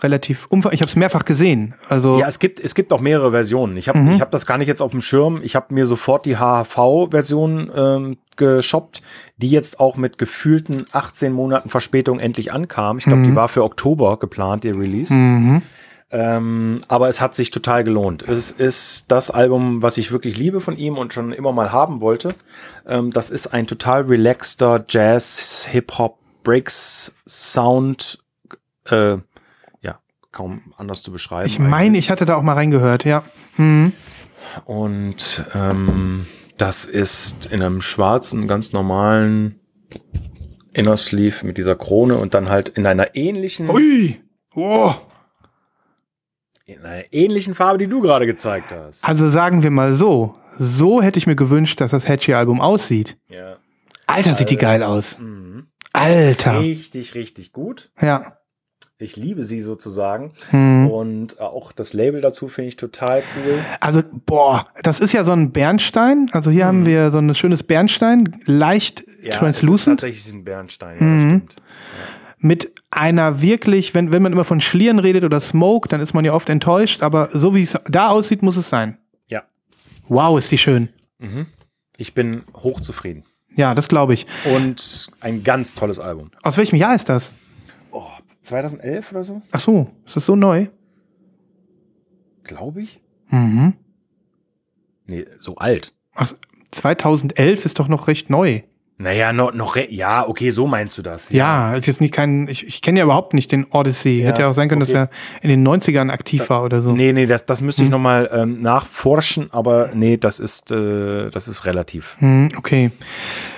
Relativ 0.02 0.46
umfangreich. 0.46 0.76
Ich 0.76 0.82
habe 0.82 0.90
es 0.90 0.96
mehrfach 0.96 1.24
gesehen. 1.24 1.74
Also 1.88 2.18
Ja, 2.18 2.28
es 2.28 2.38
gibt, 2.38 2.61
es 2.61 2.74
gibt 2.74 2.92
auch 2.92 3.00
mehrere 3.00 3.30
Versionen. 3.32 3.76
Ich 3.76 3.88
habe 3.88 3.98
ich 4.14 4.20
hab 4.20 4.30
das 4.30 4.46
gar 4.46 4.58
nicht 4.58 4.68
jetzt 4.68 4.80
auf 4.80 4.92
dem 4.92 5.02
Schirm. 5.02 5.40
Ich 5.42 5.56
habe 5.56 5.74
mir 5.74 5.87
sofort 5.87 6.24
die 6.24 6.37
HHV-Version 6.37 7.70
ähm, 7.74 8.18
geshoppt, 8.37 9.02
die 9.37 9.50
jetzt 9.50 9.80
auch 9.80 9.96
mit 9.96 10.18
gefühlten 10.18 10.87
18 10.92 11.32
Monaten 11.32 11.68
Verspätung 11.68 12.18
endlich 12.20 12.52
ankam. 12.52 12.98
Ich 12.98 13.04
glaube, 13.04 13.22
die 13.22 13.34
war 13.34 13.48
für 13.48 13.64
Oktober 13.64 14.18
geplant, 14.18 14.64
die 14.64 14.70
Release. 14.70 15.12
Ähm, 16.11 16.80
aber 16.88 17.08
es 17.08 17.20
hat 17.20 17.34
sich 17.34 17.50
total 17.50 17.84
gelohnt. 17.84 18.26
Es 18.26 18.50
ist 18.50 19.11
das 19.11 19.30
Album, 19.30 19.82
was 19.82 19.98
ich 19.98 20.11
wirklich 20.11 20.38
liebe 20.38 20.62
von 20.62 20.78
ihm 20.78 20.96
und 20.96 21.12
schon 21.12 21.32
immer 21.32 21.52
mal 21.52 21.70
haben 21.70 22.00
wollte. 22.00 22.34
Ähm, 22.87 23.11
das 23.11 23.30
ist 23.30 23.48
ein 23.48 23.66
total 23.66 24.02
relaxter 24.02 24.84
Jazz, 24.88 25.66
Hip-Hop, 25.70 26.18
Breaks, 26.44 27.12
Sound. 27.26 28.20
Äh, 28.87 29.18
kaum 30.38 30.62
anders 30.77 31.03
zu 31.03 31.11
beschreiben. 31.11 31.48
ich 31.48 31.59
meine, 31.59 31.98
ich 31.98 32.11
hatte 32.11 32.24
da 32.24 32.37
auch 32.37 32.42
mal 32.42 32.53
reingehört, 32.53 33.05
ja. 33.05 33.24
Und 34.64 35.44
ähm, 35.53 36.27
das 36.57 36.85
ist 36.85 37.46
in 37.46 37.61
einem 37.61 37.83
schwarzen, 37.83 38.46
ganz 38.46 38.72
normalen 38.72 39.59
Inner 40.72 40.96
Sleeve 40.96 41.44
mit 41.44 41.59
dieser 41.59 41.74
Krone 41.74 42.18
und 42.18 42.35
dann 42.35 42.51
halt 42.51 42.68
in 42.68 42.87
einer 42.87 43.16
ähnlichen, 43.16 43.68
Ui! 43.68 44.20
Oh. 44.55 44.94
in 46.66 46.85
einer 46.85 47.12
ähnlichen 47.12 47.57
Farbe, 47.57 47.79
die 47.79 47.88
du 47.88 48.01
gerade 48.01 48.27
gezeigt 48.27 48.70
hast. 48.70 49.05
Also 49.09 49.29
sagen 49.29 49.64
wir 49.64 49.72
mal 49.72 49.92
so, 49.92 50.37
so 50.57 51.03
hätte 51.03 51.18
ich 51.18 51.27
mir 51.27 51.35
gewünscht, 51.35 51.81
dass 51.81 51.90
das 51.90 52.07
Hatchy-Album 52.07 52.61
aussieht. 52.61 53.18
Ja. 53.29 53.57
Alter, 54.07 54.35
sieht 54.35 54.51
die 54.51 54.57
geil 54.57 54.85
aus. 54.85 55.18
Mhm. 55.18 55.66
Alter. 55.92 56.61
Richtig, 56.61 57.16
richtig 57.16 57.53
gut. 57.53 57.90
Ja. 58.01 58.38
Ich 59.00 59.14
liebe 59.14 59.44
sie 59.44 59.61
sozusagen. 59.61 60.32
Hm. 60.50 60.90
Und 60.90 61.40
auch 61.40 61.70
das 61.70 61.92
Label 61.92 62.20
dazu 62.20 62.48
finde 62.48 62.68
ich 62.70 62.76
total 62.76 63.22
cool. 63.37 63.61
Also, 63.78 64.02
boah, 64.26 64.66
das 64.82 64.98
ist 64.98 65.12
ja 65.12 65.24
so 65.24 65.30
ein 65.30 65.52
Bernstein. 65.52 66.28
Also 66.32 66.50
hier 66.50 66.66
haben 66.66 66.84
wir 66.84 67.12
so 67.12 67.18
ein 67.18 67.32
schönes 67.37 67.62
Bernstein, 67.62 68.40
leicht 68.46 69.04
Ja, 69.22 69.37
translucent, 69.37 70.00
tatsächlich 70.00 70.32
ein 70.34 70.42
Bernstein. 70.42 70.96
Ja, 70.98 70.98
das 70.98 71.22
stimmt. 71.28 71.56
mit 72.38 72.72
einer 72.90 73.40
wirklich, 73.40 73.94
wenn, 73.94 74.11
wenn 74.11 74.22
man 74.22 74.32
immer 74.32 74.44
von 74.44 74.61
Schlieren 74.61 74.98
redet 74.98 75.22
oder 75.22 75.40
Smoke, 75.40 75.88
dann 75.88 76.00
ist 76.00 76.12
man 76.12 76.24
ja 76.24 76.32
oft 76.32 76.48
enttäuscht, 76.50 77.02
aber 77.04 77.28
so 77.32 77.54
wie 77.54 77.62
es 77.62 77.78
da 77.88 78.08
aussieht, 78.08 78.42
muss 78.42 78.56
es 78.56 78.68
sein. 78.68 78.98
Ja. 79.28 79.42
Wow, 80.08 80.38
ist 80.40 80.50
die 80.50 80.58
schön. 80.58 80.88
Ich 81.96 82.14
bin 82.14 82.42
hochzufrieden. 82.54 83.22
Ja, 83.54 83.74
das 83.76 83.87
glaube 83.88 84.14
ich. 84.14 84.26
Und 84.56 85.11
ein 85.20 85.44
ganz 85.44 85.74
tolles 85.74 86.00
Album. 86.00 86.30
Aus 86.42 86.56
welchem 86.58 86.76
Jahr 86.76 86.94
ist 86.96 87.08
das? 87.08 87.34
Oh, 88.48 88.50
2011 88.50 89.12
oder 89.12 89.24
so, 89.24 89.42
Ach 89.50 89.61
so, 89.61 89.90
ist 90.06 90.16
das 90.16 90.24
so 90.26 90.34
neu? 90.37 90.66
glaube 92.44 92.80
ich. 92.82 93.00
Mhm. 93.28 93.74
Nee, 95.06 95.26
so 95.38 95.56
alt. 95.56 95.94
Ach, 96.14 96.32
2011 96.70 97.64
ist 97.66 97.78
doch 97.78 97.88
noch 97.88 98.08
recht 98.08 98.30
neu. 98.30 98.62
Naja, 99.00 99.32
noch, 99.32 99.54
noch, 99.54 99.76
ja, 99.76 100.26
okay, 100.26 100.50
so 100.50 100.66
meinst 100.66 100.98
du 100.98 101.02
das. 101.02 101.30
Ja, 101.30 101.76
ist 101.76 101.87
jetzt 101.87 102.00
nicht 102.00 102.12
kein, 102.12 102.48
ich, 102.48 102.66
ich 102.66 102.82
kenne 102.82 102.98
ja 102.98 103.04
überhaupt 103.04 103.32
nicht 103.32 103.52
den 103.52 103.66
Odyssey. 103.70 104.22
Hätte 104.24 104.42
ja 104.42 104.48
auch 104.48 104.54
sein 104.54 104.68
können, 104.68 104.80
dass 104.80 104.90
okay. 104.90 105.02
er 105.02 105.11
in 105.40 105.50
den 105.50 105.66
90ern 105.66 106.11
aktiv 106.11 106.50
war 106.50 106.64
oder 106.64 106.82
so. 106.82 106.90
Nee, 106.90 107.12
nee, 107.12 107.26
das, 107.26 107.46
das 107.46 107.61
müsste 107.61 107.82
Hm. 107.82 107.87
ich 107.87 107.90
noch 107.92 108.00
mal 108.00 108.28
ähm, 108.32 108.61
nachforschen, 108.61 109.52
aber 109.52 109.90
nee, 109.94 110.16
das 110.16 110.40
ist, 110.40 110.72
äh, 110.72 111.30
das 111.30 111.46
ist 111.46 111.64
relativ. 111.64 112.16
Hm, 112.18 112.48
okay. 112.58 112.90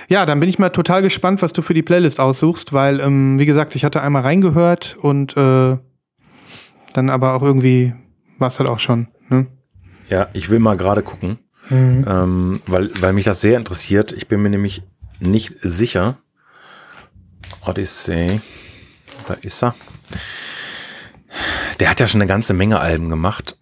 Ja, 0.09 0.27
dann 0.27 0.39
bin 0.39 0.47
ich 0.47 0.59
mal 0.59 0.69
total 0.69 1.01
gespannt, 1.01 1.41
was 1.41 1.53
du 1.53 1.63
für 1.63 1.73
die 1.73 1.81
Playlist 1.81 2.19
aussuchst, 2.19 2.71
weil, 2.71 2.99
ähm, 2.99 3.39
wie 3.39 3.47
gesagt, 3.47 3.75
ich 3.75 3.83
hatte 3.83 4.03
einmal 4.03 4.21
reingehört 4.21 4.95
und 5.01 5.35
äh, 5.37 5.75
dann 6.93 7.09
aber 7.09 7.33
auch 7.33 7.41
irgendwie 7.41 7.93
war 8.37 8.49
es 8.49 8.59
halt 8.59 8.69
auch 8.69 8.79
schon. 8.79 9.07
Ne? 9.29 9.47
Ja, 10.07 10.27
ich 10.33 10.51
will 10.51 10.59
mal 10.59 10.77
gerade 10.77 11.01
gucken, 11.01 11.39
ähm, 11.71 12.59
weil, 12.67 12.91
weil 12.99 13.13
mich 13.13 13.25
das 13.25 13.41
sehr 13.41 13.57
interessiert. 13.57 14.11
Ich 14.11 14.27
bin 14.27 14.41
mir 14.41 14.49
nämlich 14.49 14.83
nicht 15.21 15.53
sicher. 15.61 16.17
Odyssey, 17.65 18.41
da 19.27 19.35
ist 19.35 19.61
er. 19.63 19.75
Der 21.79 21.89
hat 21.89 21.99
ja 21.99 22.07
schon 22.07 22.21
eine 22.21 22.27
ganze 22.27 22.53
Menge 22.53 22.79
Alben 22.79 23.09
gemacht. 23.09 23.57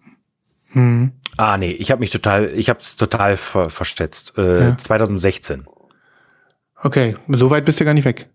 Hm. 0.72 1.12
Ah, 1.36 1.56
nee, 1.58 1.70
ich 1.70 1.90
habe 1.90 2.00
mich 2.00 2.10
total, 2.10 2.50
ich 2.54 2.68
habe 2.68 2.80
es 2.80 2.96
total 2.96 3.36
ver 3.36 3.70
verstetzt. 3.70 4.36
Äh, 4.38 4.60
Ja. 4.70 4.78
2016. 4.78 5.66
Okay, 6.82 7.16
so 7.28 7.50
weit 7.50 7.64
bist 7.64 7.78
du 7.80 7.84
gar 7.84 7.94
nicht 7.94 8.04
weg. 8.04 8.28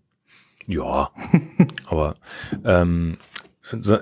Ja, 0.66 1.10
aber 1.86 2.14
ähm, 2.64 3.18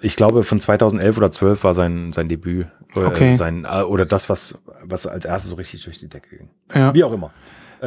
ich 0.03 0.17
glaube 0.17 0.45
von 0.45 0.61
2011 0.61 1.17
oder 1.17 1.33
12 1.33 1.65
war 1.65 1.75
sein 1.75 2.13
sein 2.13 2.29
Debüt 2.29 2.67
oder 2.95 3.09
Okay. 3.09 3.37
sein 3.37 3.65
äh, 3.65 3.83
oder 3.83 4.05
das 4.07 4.29
was 4.29 4.59
was 4.83 5.07
als 5.07 5.25
erstes 5.25 5.51
so 5.51 5.57
richtig 5.57 5.83
durch 5.85 5.99
die 5.99 6.09
Decke 6.09 6.37
ging. 6.37 6.51
Ja. 6.75 6.95
Wie 6.95 7.05
auch 7.05 7.13
immer. 7.13 7.33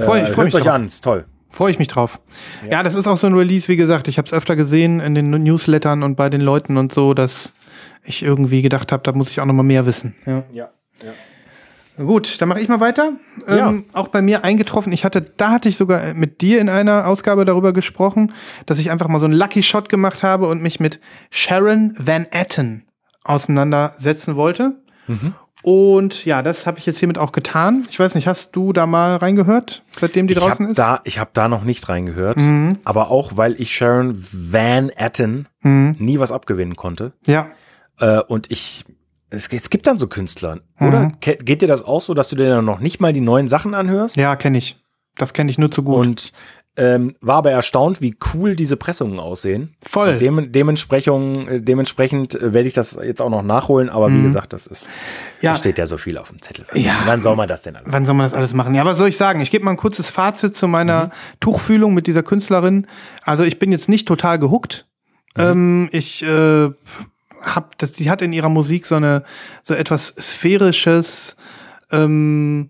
Freu- 0.01 0.21
ich 0.23 0.29
freu 0.29 0.35
hört's 0.43 0.45
mich 0.45 0.55
euch 0.55 0.63
drauf. 0.63 0.73
an, 0.73 0.87
ist 0.87 1.03
toll. 1.03 1.25
Freue 1.49 1.71
ich 1.71 1.79
mich 1.79 1.87
drauf. 1.87 2.19
Ja. 2.69 2.83
das 2.83 2.93
ist 2.93 3.07
auch 3.07 3.17
so 3.17 3.27
ein 3.27 3.33
Release, 3.33 3.67
wie 3.69 3.77
gesagt, 3.77 4.07
ich 4.07 4.17
habe 4.17 4.25
es 4.27 4.33
öfter 4.33 4.55
gesehen 4.55 4.99
in 4.99 5.15
den 5.15 5.29
Newslettern 5.31 6.03
und 6.03 6.15
bei 6.15 6.29
den 6.29 6.41
Leuten 6.41 6.77
und 6.77 6.91
so, 6.93 7.13
dass 7.13 7.53
ich 8.03 8.21
irgendwie 8.23 8.61
gedacht 8.61 8.91
habe, 8.91 9.03
da 9.03 9.11
muss 9.13 9.29
ich 9.29 9.39
auch 9.39 9.45
noch 9.45 9.53
mal 9.53 9.63
mehr 9.63 9.85
wissen. 9.85 10.15
Ja. 10.25 10.43
Ja. 10.51 10.69
ja. 11.03 12.03
Gut, 12.03 12.39
dann 12.41 12.49
mache 12.49 12.59
ich 12.61 12.67
mal 12.69 12.79
weiter. 12.79 13.13
Ja. 13.47 13.69
Ähm, 13.69 13.85
auch 13.93 14.09
bei 14.09 14.21
mir 14.21 14.43
eingetroffen. 14.43 14.93
Ich 14.93 15.03
hatte, 15.03 15.21
da 15.21 15.49
hatte 15.51 15.67
ich 15.67 15.77
sogar 15.77 16.13
mit 16.13 16.41
dir 16.41 16.61
in 16.61 16.69
einer 16.69 17.07
Ausgabe 17.07 17.43
darüber 17.43 17.73
gesprochen, 17.73 18.33
dass 18.67 18.77
ich 18.77 18.91
einfach 18.91 19.07
mal 19.07 19.19
so 19.19 19.25
einen 19.25 19.33
Lucky 19.33 19.63
Shot 19.63 19.89
gemacht 19.89 20.21
habe 20.21 20.47
und 20.47 20.61
mich 20.61 20.79
mit 20.79 20.99
Sharon 21.31 21.95
Van 21.97 22.27
Etten 22.29 22.85
auseinandersetzen 23.23 24.35
wollte. 24.35 24.75
Und 25.69 26.23
ja, 26.23 26.41
das 26.43 26.65
habe 26.65 26.79
ich 26.79 26.85
jetzt 26.85 26.99
hiermit 26.99 27.17
auch 27.17 27.33
getan. 27.33 27.85
Ich 27.89 27.99
weiß 27.99 28.15
nicht, 28.15 28.25
hast 28.25 28.55
du 28.55 28.71
da 28.71 28.85
mal 28.85 29.17
reingehört, 29.17 29.83
seitdem 29.99 30.27
die 30.27 30.33
Ich 30.33 30.39
draußen 30.39 30.59
habe 30.67 30.71
ist? 30.71 30.77
da, 30.79 31.01
ich 31.03 31.19
hab 31.19 31.33
da 31.33 31.49
noch 31.49 31.65
nicht 31.65 31.89
reingehört, 31.89 32.37
Mhm. 32.37 32.77
aber 32.85 33.11
auch 33.11 33.35
weil 33.35 33.59
ich 33.59 33.75
Sharon 33.75 34.15
Van 34.31 34.87
Etten 34.87 35.49
Mhm. 35.63 35.97
nie 35.99 36.19
was 36.19 36.31
abgewinnen 36.31 36.77
konnte. 36.77 37.11
Ja. 37.25 37.47
Äh, 37.99 38.19
und 38.21 38.49
ich, 38.49 38.85
es, 39.29 39.49
es 39.51 39.69
gibt 39.69 39.87
dann 39.87 39.97
so 39.97 40.07
Künstler, 40.07 40.59
oder? 40.79 40.99
Mhm. 41.01 41.19
Ke- 41.19 41.35
Geht 41.35 41.61
dir 41.61 41.67
das 41.67 41.83
auch 41.83 41.99
so, 41.99 42.13
dass 42.13 42.29
du 42.29 42.37
dir 42.37 42.47
dann 42.47 42.63
noch 42.63 42.79
nicht 42.79 43.01
mal 43.01 43.11
die 43.11 43.19
neuen 43.19 43.49
Sachen 43.49 43.73
anhörst? 43.73 44.15
Ja, 44.15 44.37
kenne 44.37 44.59
ich. 44.59 44.77
Das 45.17 45.33
kenne 45.33 45.51
ich 45.51 45.57
nur 45.57 45.69
zu 45.69 45.83
gut. 45.83 45.97
Und 46.05 46.31
ähm, 46.77 47.15
war 47.21 47.37
aber 47.37 47.51
erstaunt, 47.51 48.01
wie 48.01 48.15
cool 48.33 48.55
diese 48.55 48.77
Pressungen 48.77 49.19
aussehen. 49.19 49.75
Voll. 49.83 50.17
Dem, 50.19 50.51
dementsprechend, 50.51 51.49
äh, 51.49 51.59
dementsprechend 51.61 52.35
äh, 52.35 52.53
werde 52.53 52.67
ich 52.67 52.73
das 52.73 52.97
jetzt 53.03 53.21
auch 53.21 53.29
noch 53.31 53.41
nachholen, 53.41 53.89
aber 53.89 54.11
wie 54.11 54.21
gesagt, 54.21 54.53
das 54.53 54.67
ist, 54.67 54.85
Mhm. 54.85 54.89
Ja. 55.41 55.51
da 55.53 55.57
steht 55.57 55.77
ja 55.79 55.87
so 55.87 55.97
viel 55.97 56.17
auf 56.17 56.29
dem 56.29 56.41
Zettel. 56.41 56.65
Also, 56.71 56.85
Ja. 56.85 56.93
Wann 57.05 57.21
soll 57.21 57.35
man 57.35 57.47
das 57.49 57.63
denn 57.63 57.75
alles? 57.75 57.91
Wann 57.91 58.05
soll 58.05 58.15
man 58.15 58.25
das 58.25 58.33
alles 58.35 58.53
machen? 58.53 58.75
Ja, 58.75 58.85
was 58.85 58.97
soll 58.97 59.09
ich 59.09 59.17
sagen? 59.17 59.41
Ich 59.41 59.51
gebe 59.51 59.65
mal 59.65 59.71
ein 59.71 59.77
kurzes 59.77 60.09
Fazit 60.09 60.55
zu 60.55 60.67
Mhm. 60.67 60.71
meiner 60.71 61.11
Tuchfühlung 61.39 61.93
mit 61.93 62.05
dieser 62.07 62.23
Künstlerin. 62.23 62.85
Also 63.23 63.43
ich 63.43 63.59
bin 63.59 63.71
jetzt 63.71 63.89
nicht 63.89 64.07
total 64.07 64.37
gehuckt. 64.39 64.85
Mhm. 65.35 65.43
Ähm, 65.43 65.89
ich 65.91 66.23
äh, 66.23 66.69
hab, 67.41 67.77
das, 67.79 67.93
sie 67.95 68.09
hat 68.09 68.21
in 68.21 68.33
ihrer 68.33 68.49
Musik 68.49 68.85
so 68.85 68.95
eine 68.95 69.23
so 69.63 69.73
etwas 69.73 70.07
sphärisches, 70.19 71.35
ähm, 71.91 72.69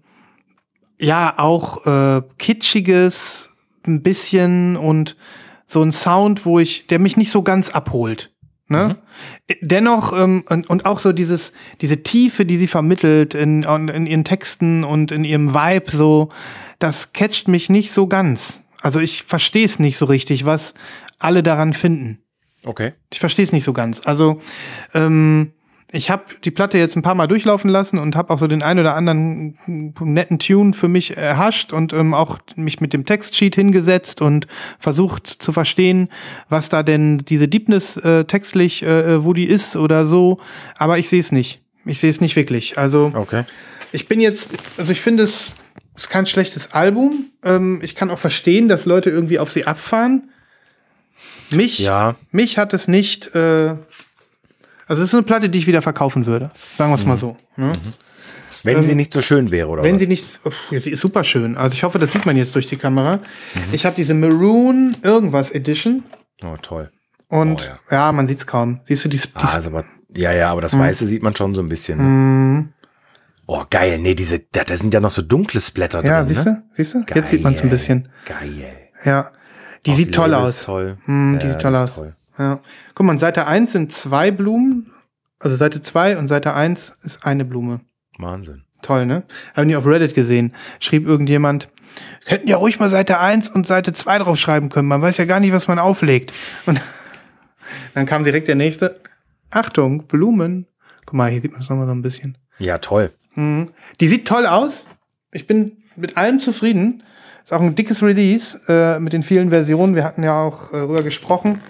ja 1.00 1.34
auch 1.38 1.86
äh, 1.86 2.22
kitschiges, 2.38 3.47
ein 3.88 4.02
bisschen 4.02 4.78
und 4.78 5.16
so 5.66 5.82
ein 5.82 5.92
Sound, 5.92 6.46
wo 6.46 6.60
ich, 6.60 6.88
der 6.88 7.00
mich 7.00 7.18
nicht 7.18 7.32
so 7.32 7.42
ganz 7.42 7.70
abholt. 7.70 8.32
Ne? 8.70 8.98
Dennoch 9.62 10.12
ähm, 10.12 10.44
und, 10.50 10.70
und 10.70 10.86
auch 10.86 11.00
so 11.00 11.14
dieses 11.14 11.54
diese 11.80 12.04
Tiefe, 12.04 12.46
die 12.46 12.58
sie 12.58 12.68
vermittelt 12.68 13.34
in, 13.34 13.64
in 13.64 14.06
ihren 14.06 14.26
Texten 14.26 14.84
und 14.84 15.14
in 15.14 15.24
ihrem 15.24 15.54
Vibe, 15.54 15.96
so 15.96 16.30
das 16.78 17.14
catcht 17.14 17.48
mich 17.48 17.70
nicht 17.70 17.92
so 17.92 18.08
ganz. 18.08 18.62
Also 18.82 19.00
ich 19.00 19.24
verstehe 19.24 19.64
es 19.64 19.80
nicht 19.80 19.98
so 19.98 20.06
richtig, 20.06 20.46
was 20.46 20.74
alle 21.18 21.44
daran 21.44 21.74
finden. 21.74 22.20
Okay. 22.66 22.94
Ich 23.12 23.20
verstehe 23.20 23.46
es 23.46 23.54
nicht 23.54 23.64
so 23.64 23.72
ganz. 23.72 24.02
Also 24.04 24.42
ähm, 24.94 25.54
ich 25.92 26.10
habe 26.10 26.24
die 26.44 26.52
Platte 26.52 26.78
jetzt 26.78 26.98
ein 26.98 27.02
paar 27.02 27.16
Mal 27.16 27.28
durchlaufen 27.28 27.70
lassen 27.70 27.98
und 27.98 28.16
habe 28.18 28.34
auch 28.34 28.40
so 28.40 28.48
den 28.48 28.62
ein 28.62 28.78
oder 28.78 28.94
anderen 28.96 29.58
netten 30.00 30.38
Tune 30.38 30.74
für 30.74 30.90
mich 30.90 31.16
erhascht 31.16 31.72
und 31.72 31.94
ähm, 31.94 32.14
auch 32.14 32.40
mich 32.56 32.82
mit 32.82 32.92
dem 32.92 33.06
Textsheet 33.06 33.56
hingesetzt 33.56 34.22
und 34.22 34.48
versucht 34.80 35.28
zu 35.28 35.54
verstehen, 35.54 36.10
was 36.50 36.68
da 36.68 36.84
denn 36.84 37.20
diese 37.20 37.48
Deepness 37.48 37.96
äh, 37.98 38.26
textlich, 38.26 38.84
äh, 38.84 39.24
wo 39.24 39.32
die 39.32 39.46
ist 39.46 39.78
oder 39.78 40.06
so. 40.06 40.40
Aber 40.78 40.98
ich 40.98 41.08
sehe 41.08 41.22
es 41.22 41.32
nicht. 41.32 41.62
Ich 41.86 42.00
sehe 42.02 42.10
es 42.10 42.20
nicht 42.20 42.36
wirklich. 42.36 42.78
Also 42.78 43.14
Okay. 43.16 43.46
ich 43.94 44.10
bin 44.10 44.20
jetzt, 44.20 44.80
also 44.80 44.92
ich 44.92 45.00
finde 45.00 45.24
es 45.24 45.52
ist 45.96 46.10
kein 46.10 46.26
schlechtes 46.26 46.74
Album. 46.74 47.28
Ähm, 47.44 47.80
ich 47.82 47.96
kann 47.96 48.12
auch 48.12 48.20
verstehen, 48.20 48.68
dass 48.68 48.86
Leute 48.86 49.10
irgendwie 49.10 49.40
auf 49.40 49.52
sie 49.54 49.66
abfahren. 49.66 50.30
Mich, 51.50 51.80
Ja. 51.80 52.16
mich 52.32 52.58
hat 52.58 52.74
es 52.74 52.88
nicht, 52.90 53.34
äh, 53.34 53.76
Also 54.88 55.04
es 55.04 55.10
ist 55.10 55.14
eine 55.14 55.24
Platte, 55.24 55.50
die 55.50 55.60
ich 55.60 55.68
wieder 55.68 55.82
verkaufen 55.82 56.26
würde. 56.26 56.52
Sagen 56.78 56.92
wir 56.92 56.96
es 56.96 57.06
mal 57.06 57.18
so. 57.18 57.36
Ne? 57.56 57.72
Wenn 58.64 58.84
sie 58.84 58.96
nicht 58.96 59.12
so 59.14 59.22
schön 59.22 59.52
wäre, 59.52 59.68
oder 59.68 59.84
Wenn 59.84 59.96
was? 59.96 60.02
sie 60.02 60.08
nicht. 60.08 60.40
Uff, 60.46 60.56
sie 60.70 60.90
ist 60.92 61.02
super 61.02 61.24
schön. 61.24 61.58
Also 61.58 61.74
ich 61.74 61.84
hoffe, 61.84 62.00
das 62.00 62.12
sieht 62.14 62.26
man 62.26 62.38
jetzt 62.38 62.56
durch 62.56 62.68
die 62.68 62.78
Kamera. 62.78 63.20
Ich 63.72 63.86
habe 63.86 63.96
diese 63.96 64.14
Maroon 64.14 64.96
irgendwas 65.04 65.52
Edition. 65.52 66.04
oh, 66.44 66.56
toll. 66.62 66.92
Und 67.30 67.62
Oh, 67.62 67.92
ja. 67.92 67.98
ja. 68.08 68.12
man 68.14 68.26
sieht 68.28 68.38
es 68.40 68.48
kaum. 68.48 68.80
Siehst 68.86 69.04
du, 69.06 69.10
die, 69.10 69.18
die 69.18 69.28
Ah, 69.36 69.54
also, 69.54 69.70
aber, 69.70 69.84
ja, 70.16 70.32
ja, 70.32 70.50
aber 70.50 70.62
das 70.62 70.74
Mhm. 70.74 70.80
Weiße 70.80 71.06
sieht 71.06 71.22
man 71.24 71.36
schon 71.36 71.54
so 71.56 71.62
ein 71.62 71.68
bisschen. 71.70 71.98
Ne? 72.60 72.70
Oh, 73.46 73.64
geil. 73.70 73.98
Nee, 74.00 74.16
diese, 74.16 74.40
da, 74.40 74.64
da 74.64 74.76
sind 74.78 74.94
ja 74.94 75.00
noch 75.02 75.12
so 75.12 75.22
dunkle 75.22 75.60
Splatter 75.62 76.04
Ja, 76.06 76.20
drin. 76.24 76.34
siehst 76.34 76.46
ne? 76.46 76.64
du? 76.70 76.76
Siehst 76.76 76.94
du? 76.96 77.04
Jetzt 77.14 77.30
sieht 77.30 77.44
man 77.44 77.54
es 77.54 77.60
ein 77.60 77.64
Geil. 77.64 77.70
bisschen. 77.70 78.10
Geil. 78.26 78.74
Ja. 79.04 79.32
Die 79.86 79.92
Auch 79.92 79.96
sieht 79.96 80.16
toll 80.16 80.30
Label 80.30 80.46
aus. 80.46 80.64
Toll. 80.64 80.98
Hm, 81.06 81.40
die 81.42 81.46
Ja, 81.46 81.52
sieht 81.52 81.62
toll 81.62 81.76
aus. 81.76 81.96
toll. 81.96 82.16
Ja. 82.38 82.60
Guck 82.94 83.06
mal, 83.06 83.18
Seite 83.18 83.48
1 83.48 83.72
sind 83.72 83.92
zwei 83.92 84.32
Blumen. 84.32 84.92
Also 85.40 85.56
Seite 85.56 85.82
2 85.82 86.18
und 86.18 86.28
Seite 86.28 86.54
1 86.54 86.98
ist 87.04 87.26
eine 87.26 87.46
Blume. 87.46 87.82
Wahnsinn. 88.18 88.64
Toll, 88.82 89.06
ne? 89.06 89.24
Haben 89.56 89.68
die 89.70 89.76
auf 89.76 89.86
Reddit 89.86 90.14
gesehen. 90.14 90.54
Schrieb 90.80 91.06
irgendjemand, 91.08 91.70
hätten 92.26 92.48
ja 92.48 92.58
ruhig 92.58 92.80
mal 92.80 92.90
Seite 92.90 93.20
1 93.20 93.50
und 93.50 93.68
Seite 93.68 93.94
2 93.94 94.20
draufschreiben 94.20 94.70
können. 94.70 94.88
Man 94.88 95.02
weiß 95.02 95.18
ja 95.18 95.26
gar 95.26 95.40
nicht, 95.40 95.54
was 95.54 95.68
man 95.68 95.80
auflegt. 95.80 96.34
Und 96.66 96.82
dann 97.94 98.06
kam 98.06 98.24
direkt 98.24 98.48
der 98.48 98.56
nächste. 98.56 99.00
Achtung, 99.50 100.08
Blumen. 100.08 100.68
Guck 101.06 101.14
mal, 101.14 101.30
hier 101.30 101.42
sieht 101.42 101.52
man 101.52 101.62
es 101.62 101.70
nochmal 101.70 101.88
so 101.88 101.94
ein 101.94 102.02
bisschen. 102.02 102.38
Ja, 102.60 102.80
toll. 102.80 103.14
Die 104.00 104.08
sieht 104.08 104.28
toll 104.28 104.48
aus. 104.48 104.88
Ich 105.32 105.46
bin 105.46 105.78
mit 105.96 106.18
allem 106.18 106.40
zufrieden. 106.40 107.04
Ist 107.44 107.54
auch 107.54 107.62
ein 107.62 107.76
dickes 107.76 108.02
Release 108.02 108.60
äh, 108.68 109.00
mit 109.00 109.14
den 109.14 109.24
vielen 109.24 109.52
Versionen. 109.52 109.96
Wir 109.96 110.04
hatten 110.04 110.24
ja 110.24 110.42
auch 110.42 110.74
äh, 110.74 110.80
drüber 110.80 111.04
gesprochen. 111.04 111.62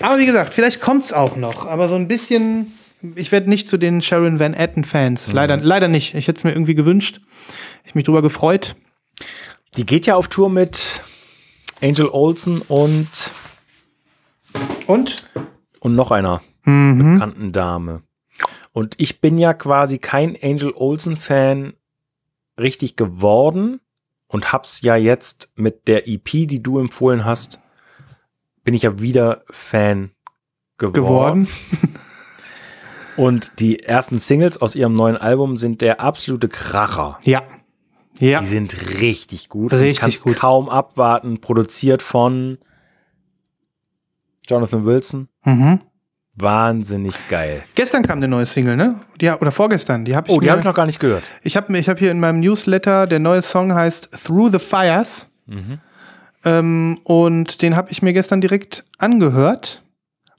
Aber 0.00 0.18
wie 0.18 0.26
gesagt, 0.26 0.54
vielleicht 0.54 0.80
kommt's 0.80 1.12
auch 1.12 1.36
noch. 1.36 1.66
Aber 1.66 1.88
so 1.88 1.94
ein 1.94 2.08
bisschen. 2.08 2.72
Ich 3.14 3.30
werde 3.30 3.48
nicht 3.48 3.68
zu 3.68 3.76
den 3.76 4.02
Sharon 4.02 4.38
Van 4.40 4.54
Etten 4.54 4.84
Fans. 4.84 5.30
Leider, 5.32 5.56
leider 5.56 5.88
nicht. 5.88 6.14
Ich 6.14 6.28
hätte 6.28 6.38
es 6.38 6.44
mir 6.44 6.52
irgendwie 6.52 6.74
gewünscht. 6.74 7.20
Ich 7.84 7.94
mich 7.94 8.04
drüber 8.04 8.22
gefreut. 8.22 8.74
Die 9.76 9.86
geht 9.86 10.06
ja 10.06 10.16
auf 10.16 10.28
Tour 10.28 10.48
mit 10.48 11.02
Angel 11.82 12.08
Olsen 12.08 12.62
und, 12.62 13.30
Und 14.86 15.28
und 15.80 15.94
noch 15.94 16.10
einer 16.10 16.42
bekannten 16.64 17.52
Dame. 17.52 18.02
Und 18.72 18.94
ich 18.98 19.20
bin 19.20 19.38
ja 19.38 19.54
quasi 19.54 19.98
kein 19.98 20.36
Angel 20.42 20.72
Olsen-Fan 20.74 21.74
richtig 22.58 22.96
geworden 22.96 23.80
und 24.26 24.52
hab's 24.52 24.80
ja 24.82 24.96
jetzt 24.96 25.52
mit 25.54 25.86
der 25.86 26.08
EP, 26.08 26.24
die 26.24 26.62
du 26.62 26.78
empfohlen 26.78 27.24
hast, 27.24 27.60
bin 28.66 28.74
ich 28.74 28.82
ja 28.82 28.98
wieder 29.00 29.44
Fan 29.48 30.10
geworden. 30.76 30.92
geworden. 30.92 31.48
Und 33.16 33.60
die 33.60 33.84
ersten 33.84 34.18
Singles 34.18 34.60
aus 34.60 34.74
ihrem 34.74 34.92
neuen 34.92 35.16
Album 35.16 35.56
sind 35.56 35.80
der 35.80 36.00
absolute 36.00 36.48
Kracher. 36.48 37.16
Ja. 37.22 37.44
Ja. 38.18 38.40
Die 38.40 38.46
sind 38.46 39.00
richtig 39.00 39.48
gut. 39.48 39.72
Richtig 39.72 40.08
ich 40.08 40.20
gut. 40.20 40.36
kaum 40.36 40.68
abwarten. 40.68 41.40
Produziert 41.40 42.02
von 42.02 42.58
Jonathan 44.48 44.84
Wilson. 44.84 45.28
Mhm. 45.44 45.80
Wahnsinnig 46.34 47.14
geil. 47.28 47.62
Gestern 47.76 48.02
kam 48.02 48.18
eine 48.18 48.28
neue 48.28 48.46
Single, 48.46 48.76
ne? 48.76 49.00
Die, 49.20 49.30
oder 49.30 49.52
vorgestern. 49.52 50.04
Die 50.04 50.16
habe 50.16 50.28
ich 50.28 50.34
Oh, 50.34 50.40
die 50.40 50.50
habe 50.50 50.58
ich 50.58 50.64
noch 50.64 50.74
gar 50.74 50.86
nicht 50.86 50.98
gehört. 50.98 51.22
Ich 51.42 51.56
habe 51.56 51.78
ich 51.78 51.88
hab 51.88 52.00
hier 52.00 52.10
in 52.10 52.18
meinem 52.18 52.40
Newsletter, 52.40 53.06
der 53.06 53.20
neue 53.20 53.42
Song 53.42 53.72
heißt 53.72 54.10
Through 54.24 54.50
the 54.52 54.58
Fires. 54.58 55.28
Ähm, 56.46 57.00
und 57.02 57.60
den 57.60 57.76
habe 57.76 57.90
ich 57.90 58.00
mir 58.00 58.12
gestern 58.12 58.40
direkt 58.40 58.84
angehört. 58.98 59.82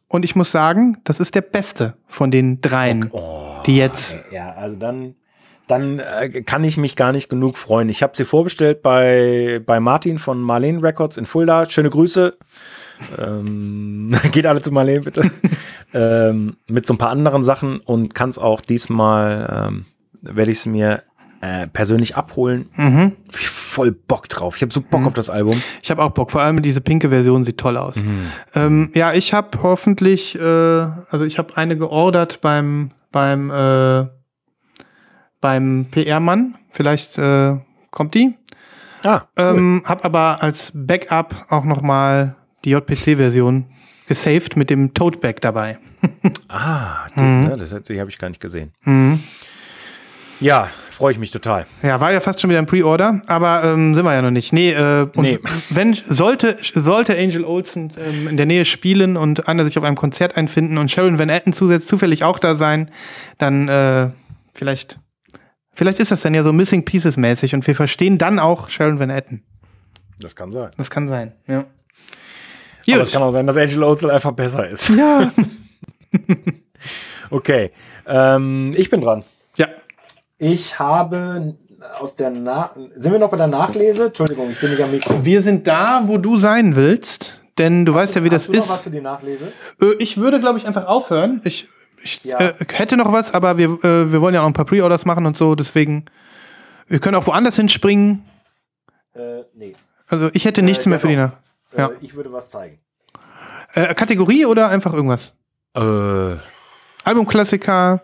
Und 0.08 0.24
ich 0.24 0.36
muss 0.38 0.51
sagen, 0.51 0.97
das 1.03 1.20
ist 1.20 1.36
der 1.36 1.41
beste 1.41 1.95
von 2.08 2.32
den 2.32 2.62
dreien, 2.62 3.12
die 3.66 3.76
jetzt. 3.76 4.18
Ja, 4.32 4.55
also 4.55 4.78
dann, 4.78 5.16
dann 5.68 5.99
äh, 5.99 6.43
kann 6.43 6.64
ich 6.64 6.78
mich 6.78 6.95
gar 6.95 7.12
nicht 7.12 7.28
genug 7.28 7.58
freuen. 7.58 7.89
Ich 7.89 8.01
habe 8.03 8.16
sie 8.16 8.24
vorbestellt 8.24 8.82
bei, 8.82 9.62
bei 9.66 9.82
Martin 9.82 10.18
von 10.18 10.39
Marlene 10.39 10.82
Records 10.82 11.18
in 11.18 11.26
Fulda. 11.26 11.66
Schöne 11.66 11.89
Grüße. 11.89 12.38
Ähm, 13.20 14.16
geht 14.32 14.45
alle 14.45 14.62
zu 14.62 14.72
Marlene, 14.72 15.01
bitte. 15.01 15.30
ähm, 15.93 16.55
mit 16.70 16.88
so 16.88 16.93
ein 16.93 16.97
paar 16.97 17.10
anderen 17.10 17.43
Sachen 17.43 17.80
und 17.82 18.16
kann 18.16 18.30
es 18.30 18.39
auch 18.39 18.62
diesmal, 18.62 19.68
ähm, 19.68 19.86
werde 20.22 20.51
ich 20.51 20.60
es 20.60 20.66
mir 20.66 21.03
äh, 21.41 21.67
persönlich 21.67 22.15
abholen. 22.15 22.69
Mhm. 22.75 23.11
Ich 23.33 23.47
voll 23.49 23.91
Bock 23.91 24.27
drauf. 24.29 24.55
Ich 24.55 24.61
habe 24.63 24.73
so 24.73 24.81
Bock 24.81 25.05
auf 25.05 25.13
das 25.13 25.29
Album. 25.29 25.61
Ich 25.83 25.91
habe 25.91 26.03
auch 26.03 26.11
Bock, 26.11 26.31
vor 26.31 26.41
allem 26.41 26.61
diese 26.61 26.81
pinke 26.81 27.09
Version 27.09 27.43
sieht 27.43 27.57
toll 27.59 27.77
aus. 27.77 27.97
Ähm, 28.55 28.89
ja, 28.95 29.13
ich 29.13 29.33
habe 29.33 29.57
hoffentlich, 29.61 30.35
äh, 30.35 30.41
also 30.41 31.25
ich 31.25 31.38
habe 31.38 31.55
eine 31.57 31.77
geordert 31.77 32.41
beim, 32.41 32.91
beim, 33.11 33.51
äh, 33.51 34.07
beim 35.41 35.85
PR-Mann. 35.91 36.55
Vielleicht 36.69 37.17
äh, 37.17 37.57
kommt 37.91 38.15
die. 38.15 38.35
Ah, 39.03 39.21
cool. 39.38 39.45
Ähm, 39.57 39.81
hab 39.85 40.03
aber 40.05 40.41
als 40.41 40.71
Backup 40.73 41.45
auch 41.49 41.63
noch 41.65 41.81
mal 41.81 42.35
die 42.65 42.71
JPC-Version 42.71 43.65
gesaved 44.07 44.55
mit 44.57 44.69
dem 44.69 44.93
Toadback 44.93 45.41
dabei. 45.41 45.77
ah, 46.49 47.05
die, 47.15 47.19
Mhm. 47.21 47.43
ne, 47.49 47.57
das, 47.57 47.75
die 47.83 47.99
habe 47.99 48.09
ich 48.09 48.17
gar 48.17 48.29
nicht 48.29 48.41
gesehen. 48.41 48.71
Ja, 50.39 50.69
freue 50.98 51.12
ich 51.12 51.20
mich 51.20 51.30
total. 51.30 51.68
Ja, 51.84 52.02
war 52.02 52.12
ja 52.12 52.20
fast 52.20 52.41
schon 52.41 52.50
wieder 52.50 52.58
ein 52.60 52.66
Pre-Order, 52.66 53.22
aber 53.28 53.64
ähm, 53.64 53.93
sind 53.93 54.04
wir 54.04 54.14
ja 54.14 54.22
noch 54.24 54.32
nicht. 54.32 54.52
Nee, 54.52 54.72
äh, 54.72 55.04
und 55.16 55.22
Nee. 55.24 55.38
wenn 55.70 55.93
sollte 56.08 56.58
sollte 56.74 57.16
Angel 57.16 57.45
Olsen 57.45 57.93
ähm, 58.04 58.28
in 58.28 58.36
der 58.36 58.48
Nähe 58.48 58.66
spielen 58.66 59.16
und 59.16 59.48
Anna 59.48 59.64
sich 59.64 59.78
auf 59.78 59.84
einem 59.84 59.95
Konzert 59.95 60.36
einfinden 60.36 60.80
und 60.80 60.89
Sharon 60.89 61.20
Van 61.20 61.30
Etten 61.30 61.54
zusätzlich 61.54 61.88
zufällig 61.88 62.24
auch 62.24 62.39
da 62.39 62.56
sein, 62.56 62.89
dann 63.38 63.68
äh, 63.68 64.10
vielleicht 64.56 65.00
vielleicht 65.74 66.00
ist 66.00 66.10
das 66.12 66.22
dann 66.22 66.34
ja 66.34 66.43
so 66.43 66.52
Missing 66.52 66.84
Pieces 66.84 67.16
mäßig 67.16 67.54
und 67.54 67.68
wir 67.68 67.76
verstehen 67.76 68.18
dann 68.18 68.39
auch 68.39 68.72
Sharon 68.72 69.00
Van 69.00 69.12
Etten. 69.12 69.43
Das 70.20 70.36
kann 70.36 70.52
sein. 70.52 70.72
Das 70.78 70.89
kann 70.89 71.08
sein, 71.08 71.34
ja. 71.48 71.66
Aber 72.89 73.02
es 73.04 73.12
kann 73.12 73.22
auch 73.22 73.30
sein, 73.32 73.45
dass 73.45 73.56
Angel 73.58 73.84
Olsen 73.84 74.10
einfach 74.10 74.32
besser 74.32 74.68
ist. 74.68 74.89
Ja. 74.89 75.32
Okay, 77.30 77.72
ähm, 78.06 78.74
ich 78.78 78.89
bin 78.89 79.02
dran. 79.02 79.26
Ich 80.38 80.77
habe 80.79 81.55
aus 81.99 82.15
der 82.15 82.29
Na 82.29 82.71
Sind 82.95 83.11
wir 83.11 83.19
noch 83.19 83.29
bei 83.31 83.38
der 83.38 83.47
Nachlese? 83.47 84.05
Entschuldigung, 84.07 84.51
ich 84.51 84.59
bin 84.59 84.69
nicht 84.71 84.81
am 84.83 84.91
Mikro. 84.91 85.25
Wir 85.25 85.41
sind 85.41 85.67
da, 85.67 86.01
wo 86.05 86.17
du 86.17 86.38
sein 86.38 86.75
willst, 86.75 87.39
denn 87.57 87.85
du 87.85 87.93
weißt 87.93 88.15
ja, 88.15 88.23
wie 88.23 88.29
das 88.29 88.47
Hast 88.47 88.53
du 88.53 88.57
noch 88.57 88.69
was 88.69 88.75
ist. 88.75 88.83
für 88.83 88.91
die 88.91 89.01
Nachlese? 89.01 89.51
Äh, 89.81 89.93
ich 89.99 90.17
würde, 90.17 90.39
glaube 90.39 90.59
ich, 90.59 90.67
einfach 90.67 90.85
aufhören. 90.85 91.41
Ich, 91.43 91.67
ich 92.03 92.23
Ja. 92.23 92.39
äh, 92.39 92.53
hätte 92.71 92.97
noch 92.97 93.11
was, 93.11 93.33
aber 93.33 93.57
wir, 93.57 93.83
äh, 93.83 94.11
wir 94.11 94.21
wollen 94.21 94.35
ja 94.35 94.41
auch 94.41 94.45
ein 94.47 94.53
paar 94.53 94.65
Pre-Orders 94.65 95.05
machen 95.05 95.25
und 95.25 95.38
so, 95.38 95.55
deswegen. 95.55 96.05
Wir 96.88 96.99
können 96.99 97.15
auch 97.15 97.27
woanders 97.27 97.55
hinspringen. 97.57 98.23
Äh, 99.13 99.41
nee. 99.55 99.75
Also 100.07 100.29
ich 100.33 100.45
hätte 100.45 100.61
nichts 100.61 100.85
ja 100.85 100.89
mehr 100.89 100.99
für 100.99 101.07
die 101.09 101.15
doch. 101.15 101.31
Nach. 101.73 101.77
Ja. 101.77 101.88
Äh, 101.88 101.91
ich 102.01 102.13
würde 102.15 102.31
was 102.31 102.49
zeigen. 102.49 102.79
Äh, 103.73 103.93
Kategorie 103.93 104.45
oder 104.45 104.69
einfach 104.69 104.93
irgendwas? 104.93 105.33
Äh, 105.75 106.35
Albumklassiker. 107.03 108.01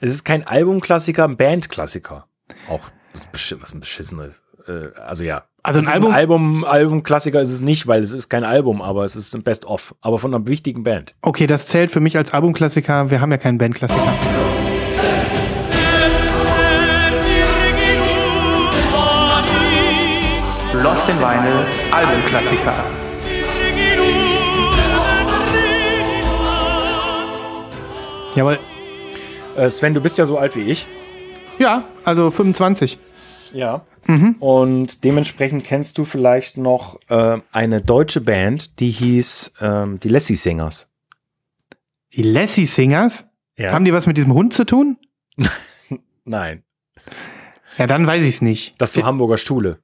Es 0.00 0.10
ist 0.10 0.24
kein 0.24 0.46
Albumklassiker, 0.46 1.24
ein 1.24 1.36
Bandklassiker. 1.36 2.26
Auch 2.68 2.80
das 3.12 3.22
ist 3.22 3.32
beschi- 3.32 3.60
was 3.60 3.74
ein 3.74 3.80
beschissene. 3.80 4.34
Äh, 4.66 4.98
also 4.98 5.24
ja. 5.24 5.44
Also 5.62 5.80
ein 5.80 5.88
Album- 5.88 6.12
Album, 6.14 6.64
Albumklassiker 6.64 7.42
ist 7.42 7.52
es 7.52 7.60
nicht, 7.60 7.86
weil 7.86 8.02
es 8.02 8.12
ist 8.12 8.30
kein 8.30 8.44
Album, 8.44 8.80
aber 8.80 9.04
es 9.04 9.14
ist 9.14 9.34
ein 9.34 9.42
Best-of. 9.42 9.94
Aber 10.00 10.18
von 10.18 10.34
einer 10.34 10.46
wichtigen 10.46 10.82
Band. 10.84 11.14
Okay, 11.20 11.46
das 11.46 11.66
zählt 11.66 11.90
für 11.90 12.00
mich 12.00 12.16
als 12.16 12.32
Albumklassiker. 12.32 13.10
Wir 13.10 13.20
haben 13.20 13.30
ja 13.30 13.36
keinen 13.38 13.58
Bandklassiker. 13.58 14.14
Lost 20.82 21.08
in 21.08 21.18
Vinyl, 21.18 21.66
Albumklassiker. 21.90 22.74
Jawohl. 28.34 28.58
Äh, 29.60 29.68
Sven, 29.70 29.92
du 29.92 30.00
bist 30.00 30.16
ja 30.16 30.24
so 30.24 30.38
alt 30.38 30.56
wie 30.56 30.62
ich. 30.62 30.86
Ja, 31.58 31.84
also 32.04 32.30
25. 32.30 32.98
Ja. 33.52 33.84
Mhm. 34.06 34.36
Und 34.40 35.04
dementsprechend 35.04 35.64
kennst 35.64 35.98
du 35.98 36.06
vielleicht 36.06 36.56
noch 36.56 36.98
äh, 37.10 37.38
eine 37.52 37.82
deutsche 37.82 38.22
Band, 38.22 38.80
die 38.80 38.90
hieß 38.90 39.52
ähm, 39.60 40.00
die 40.00 40.08
Lassie 40.08 40.36
Singers. 40.36 40.88
Die 42.14 42.22
Lassie 42.22 42.64
Singers? 42.64 43.26
Ja. 43.58 43.72
Haben 43.72 43.84
die 43.84 43.92
was 43.92 44.06
mit 44.06 44.16
diesem 44.16 44.32
Hund 44.32 44.54
zu 44.54 44.64
tun? 44.64 44.96
Nein, 46.24 46.62
Ja, 47.76 47.86
dann 47.86 48.06
weiß 48.06 48.22
ich 48.22 48.36
es 48.36 48.40
nicht. 48.42 48.80
das 48.80 48.90
ist 48.90 48.94
so 49.02 49.04
Hamburger 49.04 49.36
Stule. 49.36 49.80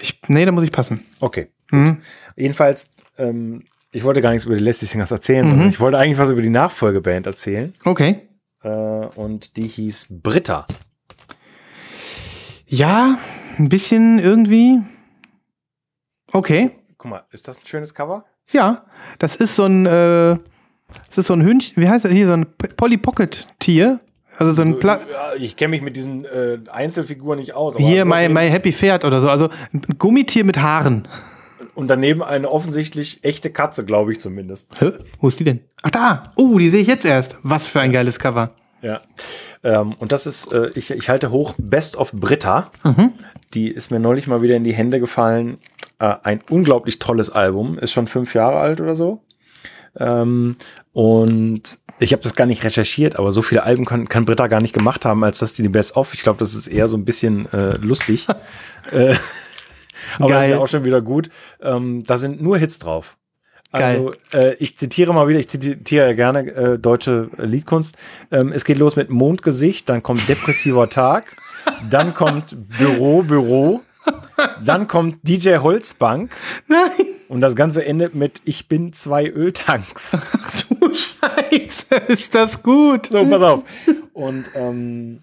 Ich, 0.00 0.20
nee, 0.28 0.44
da 0.44 0.52
muss 0.52 0.62
ich 0.62 0.70
passen. 0.70 1.04
Okay. 1.18 1.48
Mhm. 1.72 2.02
Jedenfalls, 2.36 2.92
ähm, 3.16 3.64
ich 3.92 4.04
wollte 4.04 4.20
gar 4.20 4.30
nichts 4.30 4.44
über 4.46 4.56
die 4.56 4.62
Lassie 4.64 4.86
Singers 4.86 5.10
erzählen, 5.10 5.48
Mhm. 5.62 5.68
ich 5.68 5.80
wollte 5.80 5.98
eigentlich 5.98 6.18
was 6.18 6.30
über 6.30 6.42
die 6.42 6.50
Nachfolgeband 6.50 7.26
erzählen. 7.26 7.72
Okay. 7.84 8.28
Äh, 8.62 8.68
und 8.68 9.56
die 9.56 9.66
hieß 9.68 10.06
Britta. 10.10 10.66
Ja, 12.66 13.18
ein 13.58 13.68
bisschen 13.68 14.18
irgendwie. 14.18 14.80
Okay. 16.32 16.70
Guck 16.98 17.10
mal, 17.10 17.24
ist 17.30 17.48
das 17.48 17.60
ein 17.60 17.66
schönes 17.66 17.94
Cover? 17.94 18.24
Ja, 18.50 18.84
das 19.18 19.36
ist 19.36 19.56
so 19.56 19.64
ein, 19.64 19.86
äh, 19.86 20.36
Das 21.06 21.18
ist 21.18 21.26
so 21.26 21.34
ein 21.34 21.42
Hühnchen, 21.42 21.82
wie 21.82 21.88
heißt 21.88 22.04
das 22.06 22.12
hier, 22.12 22.26
so 22.26 22.32
ein 22.32 22.46
Polly 22.76 22.96
Pocket 22.96 23.46
Tier. 23.58 24.00
Also 24.38 24.52
so 24.54 24.62
ein 24.62 24.78
Pla 24.78 25.00
ich 25.36 25.56
kenne 25.56 25.70
mich 25.70 25.82
mit 25.82 25.96
diesen 25.96 26.24
äh, 26.24 26.58
Einzelfiguren 26.70 27.38
nicht 27.40 27.54
aus. 27.54 27.76
hier 27.76 28.04
so 28.04 28.08
my, 28.08 28.28
my 28.28 28.48
Happy 28.48 28.72
Pferd 28.72 29.04
oder 29.04 29.20
so. 29.20 29.28
Also 29.28 29.48
ein 29.74 29.82
Gummitier 29.98 30.44
mit 30.44 30.58
Haaren. 30.58 31.06
Und 31.74 31.88
daneben 31.88 32.22
eine 32.22 32.50
offensichtlich 32.50 33.24
echte 33.24 33.50
Katze, 33.50 33.84
glaube 33.84 34.12
ich 34.12 34.20
zumindest. 34.20 34.80
Hä? 34.80 34.92
Wo 35.20 35.28
ist 35.28 35.40
die 35.40 35.44
denn? 35.44 35.60
Ach 35.82 35.90
da. 35.90 36.30
Oh, 36.36 36.58
die 36.58 36.68
sehe 36.68 36.82
ich 36.82 36.88
jetzt 36.88 37.04
erst. 37.04 37.36
Was 37.42 37.66
für 37.66 37.80
ein 37.80 37.92
geiles 37.92 38.18
Cover. 38.18 38.52
Ja. 38.82 39.02
Ähm, 39.64 39.94
und 39.94 40.12
das 40.12 40.26
ist, 40.26 40.52
äh, 40.52 40.70
ich, 40.74 40.90
ich 40.90 41.08
halte 41.08 41.30
hoch 41.30 41.54
Best 41.58 41.96
of 41.96 42.12
Britta. 42.12 42.70
Die 43.54 43.68
ist 43.68 43.90
mir 43.90 43.98
neulich 43.98 44.26
mal 44.26 44.42
wieder 44.42 44.56
in 44.56 44.64
die 44.64 44.74
Hände 44.74 45.00
gefallen. 45.00 45.58
Äh, 45.98 46.14
ein 46.22 46.40
unglaublich 46.48 46.98
tolles 46.98 47.30
Album. 47.30 47.78
Ist 47.78 47.92
schon 47.92 48.06
fünf 48.06 48.34
Jahre 48.34 48.58
alt 48.58 48.80
oder 48.80 48.94
so. 48.94 49.22
Ähm, 49.98 50.56
und 50.92 51.78
ich 51.98 52.12
habe 52.12 52.22
das 52.22 52.36
gar 52.36 52.46
nicht 52.46 52.62
recherchiert, 52.62 53.18
aber 53.18 53.32
so 53.32 53.42
viele 53.42 53.64
Alben 53.64 53.84
kann, 53.84 54.08
kann 54.08 54.24
Britta 54.24 54.46
gar 54.46 54.60
nicht 54.60 54.74
gemacht 54.74 55.04
haben, 55.04 55.24
als 55.24 55.40
dass 55.40 55.54
die 55.54 55.62
die 55.62 55.68
Best 55.68 55.96
of. 55.96 56.14
Ich 56.14 56.22
glaube, 56.22 56.38
das 56.38 56.54
ist 56.54 56.68
eher 56.68 56.88
so 56.88 56.96
ein 56.96 57.04
bisschen 57.04 57.52
äh, 57.52 57.76
lustig. 57.78 58.26
äh, 58.92 59.14
aber 60.16 60.28
das 60.28 60.36
ist 60.36 60.48
Geil. 60.48 60.50
ja 60.50 60.58
auch 60.58 60.68
schon 60.68 60.84
wieder 60.84 61.00
gut. 61.00 61.30
Ähm, 61.62 62.02
da 62.06 62.16
sind 62.16 62.42
nur 62.42 62.58
Hits 62.58 62.78
drauf. 62.78 63.16
Geil. 63.72 63.96
Also, 63.96 64.12
äh, 64.32 64.54
ich 64.58 64.78
zitiere 64.78 65.12
mal 65.12 65.28
wieder, 65.28 65.38
ich 65.38 65.48
zitiere 65.48 66.06
ja 66.08 66.12
gerne 66.14 66.50
äh, 66.50 66.78
deutsche 66.78 67.28
Liedkunst. 67.36 67.96
Ähm, 68.30 68.52
es 68.52 68.64
geht 68.64 68.78
los 68.78 68.96
mit 68.96 69.10
Mondgesicht, 69.10 69.88
dann 69.88 70.02
kommt 70.02 70.26
Depressiver 70.28 70.88
Tag, 70.90 71.36
dann 71.90 72.14
kommt 72.14 72.56
Büro, 72.78 73.22
Büro, 73.22 73.82
dann 74.64 74.88
kommt 74.88 75.18
DJ 75.22 75.58
Holzbank 75.58 76.30
Nein. 76.66 77.06
und 77.28 77.42
das 77.42 77.56
Ganze 77.56 77.84
endet 77.84 78.14
mit 78.14 78.40
Ich 78.46 78.68
bin 78.68 78.94
zwei 78.94 79.28
Öltanks. 79.28 80.16
Du 80.80 80.94
Scheiße, 80.94 81.94
ist 82.08 82.34
das 82.34 82.62
gut. 82.62 83.08
So, 83.10 83.24
pass 83.26 83.42
auf. 83.42 83.62
Und 84.14 84.46
ähm, 84.54 85.22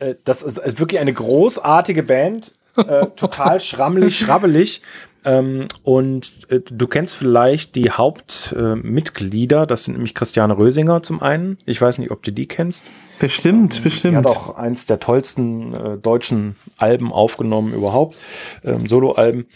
äh, 0.00 0.16
das 0.24 0.42
ist 0.42 0.80
wirklich 0.80 1.00
eine 1.00 1.12
großartige 1.12 2.02
Band. 2.02 2.56
Äh, 2.76 3.06
total 3.16 3.60
schrammelig, 3.60 4.18
schrabbelig. 4.18 4.82
Ähm, 5.24 5.66
und 5.82 6.50
äh, 6.50 6.60
du 6.60 6.86
kennst 6.86 7.16
vielleicht 7.16 7.74
die 7.76 7.90
Hauptmitglieder. 7.90 9.62
Äh, 9.62 9.66
das 9.66 9.84
sind 9.84 9.94
nämlich 9.94 10.14
Christiane 10.14 10.56
Rösinger 10.56 11.02
zum 11.02 11.20
einen. 11.20 11.58
Ich 11.66 11.80
weiß 11.80 11.98
nicht, 11.98 12.10
ob 12.10 12.22
du 12.22 12.32
die 12.32 12.46
kennst. 12.46 12.84
Bestimmt, 13.18 13.78
Die 13.78 13.80
bestimmt. 13.82 14.16
hat 14.16 14.26
auch 14.26 14.56
eins 14.56 14.86
der 14.86 14.98
tollsten 14.98 15.74
äh, 15.74 15.98
deutschen 15.98 16.56
Alben 16.78 17.12
aufgenommen 17.12 17.74
überhaupt. 17.74 18.16
Ähm, 18.64 18.88
Soloalben. 18.88 19.46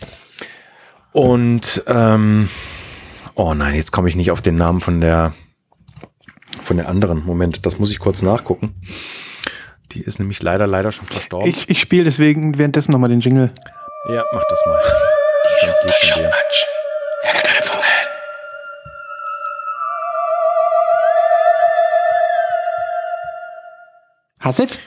Und 1.12 1.82
ähm, 1.86 2.48
oh 3.34 3.54
nein, 3.54 3.74
jetzt 3.74 3.92
komme 3.92 4.08
ich 4.08 4.16
nicht 4.16 4.30
auf 4.32 4.42
den 4.42 4.56
Namen 4.56 4.80
von 4.80 5.00
der 5.00 5.32
von 6.62 6.76
der 6.76 6.88
anderen. 6.88 7.24
Moment, 7.24 7.64
das 7.66 7.78
muss 7.78 7.90
ich 7.90 7.98
kurz 7.98 8.22
nachgucken. 8.22 8.74
Die 9.93 10.01
ist 10.03 10.18
nämlich 10.18 10.43
leider, 10.43 10.66
leider 10.66 10.93
schon 10.93 11.07
verstorben. 11.07 11.49
Ich, 11.49 11.68
ich 11.68 11.80
spiele 11.80 12.05
deswegen 12.05 12.59
währenddessen 12.59 12.93
nochmal 12.93 13.11
den 13.11 13.20
Jingle. 13.20 13.51
ja, 14.09 14.24
mach 14.32 14.43
das 14.49 14.61
mal. 14.66 14.80
Das 14.82 15.53
ist 15.53 15.61
ganz 15.62 15.78
lieb 15.85 16.12
von 16.12 16.22
dir. 16.22 16.32
Verknüpfungen. 17.22 17.85
Hasset? 24.41 24.78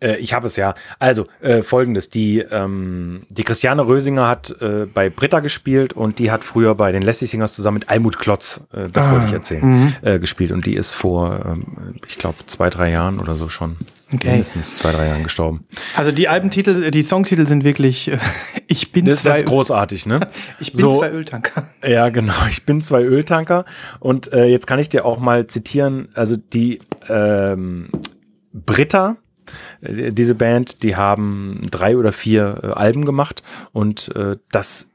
Äh, 0.00 0.16
ich 0.16 0.32
habe 0.32 0.46
es 0.46 0.56
ja. 0.56 0.74
Also, 0.98 1.26
äh, 1.40 1.62
folgendes. 1.62 2.10
Die, 2.10 2.38
ähm, 2.38 3.22
die 3.28 3.44
Christiane 3.44 3.86
Rösinger 3.86 4.28
hat 4.28 4.54
äh, 4.60 4.86
bei 4.86 5.08
Britta 5.10 5.40
gespielt 5.40 5.92
und 5.92 6.18
die 6.18 6.30
hat 6.30 6.44
früher 6.44 6.74
bei 6.74 6.92
den 6.92 7.02
Leslie 7.02 7.28
Singers 7.28 7.54
zusammen 7.54 7.76
mit 7.76 7.88
Almut 7.88 8.18
Klotz, 8.18 8.66
äh, 8.72 8.84
das 8.92 9.06
Ah, 9.06 9.12
wollte 9.12 9.26
ich 9.26 9.32
erzählen, 9.32 9.94
äh, 10.02 10.18
gespielt. 10.18 10.52
Und 10.52 10.66
die 10.66 10.74
ist 10.74 10.92
vor, 10.92 11.40
ähm, 11.44 11.94
ich 12.06 12.18
glaube, 12.18 12.38
zwei, 12.46 12.70
drei 12.70 12.90
Jahren 12.90 13.20
oder 13.20 13.34
so 13.34 13.48
schon. 13.48 13.76
Okay. 14.14 14.30
Mindestens 14.30 14.76
zwei, 14.76 14.92
drei 14.92 15.08
Jahren 15.08 15.24
gestorben. 15.24 15.64
Also 15.96 16.12
die 16.12 16.28
Albentitel, 16.28 16.92
die 16.92 17.02
Songtitel 17.02 17.46
sind 17.46 17.64
wirklich 17.64 18.08
äh, 18.08 18.18
Ich 18.68 18.92
bin 18.92 19.04
Das, 19.06 19.22
das 19.22 19.34
zwei 19.34 19.40
ist 19.40 19.46
großartig, 19.46 20.06
ne? 20.06 20.20
Ich 20.60 20.72
bin 20.72 20.80
so, 20.80 20.98
zwei 20.98 21.10
Öltanker. 21.10 21.64
Ja, 21.86 22.08
genau. 22.10 22.34
Ich 22.50 22.64
bin 22.66 22.80
zwei 22.82 23.02
Öltanker. 23.02 23.64
Und 23.98 24.32
äh, 24.32 24.44
jetzt 24.46 24.66
kann 24.66 24.78
ich 24.78 24.88
dir 24.88 25.04
auch 25.04 25.18
mal 25.18 25.46
zitieren, 25.46 26.08
also 26.14 26.36
die 26.36 26.80
ähm, 27.08 27.88
Britta, 28.52 29.16
diese 29.80 30.34
Band, 30.34 30.82
die 30.82 30.96
haben 30.96 31.62
drei 31.70 31.96
oder 31.96 32.12
vier 32.12 32.60
äh, 32.62 32.66
Alben 32.68 33.04
gemacht 33.04 33.42
und 33.72 34.14
äh, 34.16 34.36
das 34.50 34.92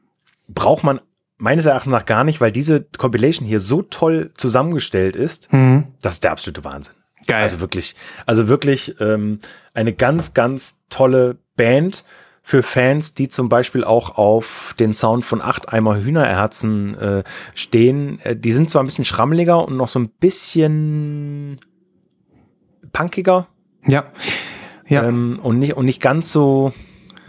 braucht 0.48 0.84
man 0.84 1.02
meines 1.38 1.66
Erachtens 1.66 1.92
nach 1.92 2.06
gar 2.06 2.24
nicht, 2.24 2.40
weil 2.40 2.52
diese 2.52 2.84
Compilation 2.98 3.48
hier 3.48 3.60
so 3.60 3.82
toll 3.82 4.32
zusammengestellt 4.36 5.16
ist, 5.16 5.50
das 6.02 6.16
ist 6.16 6.24
der 6.24 6.32
absolute 6.32 6.64
Wahnsinn. 6.64 6.96
Geil. 7.28 7.42
Also 7.42 7.60
wirklich, 7.60 7.96
also 8.26 8.48
wirklich 8.48 8.96
ähm, 9.00 9.40
eine 9.74 9.94
ganz, 9.94 10.34
ganz 10.34 10.80
tolle 10.90 11.38
Band 11.56 12.04
für 12.44 12.64
Fans, 12.64 13.14
die 13.14 13.30
zum 13.30 13.50
Beispiel 13.50 13.84
auch 13.84 14.18
auf 14.18 14.76
den 14.80 14.94
Sound 14.94 15.26
von 15.26 15.42
acht 15.42 15.72
Eimer 15.72 15.98
Hühnerherzen 15.98 16.98
äh, 16.98 17.24
stehen. 17.54 18.20
Äh, 18.22 18.36
die 18.36 18.52
sind 18.52 18.70
zwar 18.70 18.84
ein 18.84 18.88
bisschen 18.88 19.06
schrammeliger 19.06 19.66
und 19.66 19.78
noch 19.78 19.88
so 19.88 20.00
ein 20.00 20.10
bisschen 20.10 21.60
punkiger 22.92 23.48
Ja. 23.88 24.06
Ja. 24.88 25.04
ähm, 25.04 25.40
und, 25.42 25.60
nicht, 25.60 25.76
und 25.76 25.86
nicht 25.86 26.02
ganz 26.02 26.32
so 26.32 26.74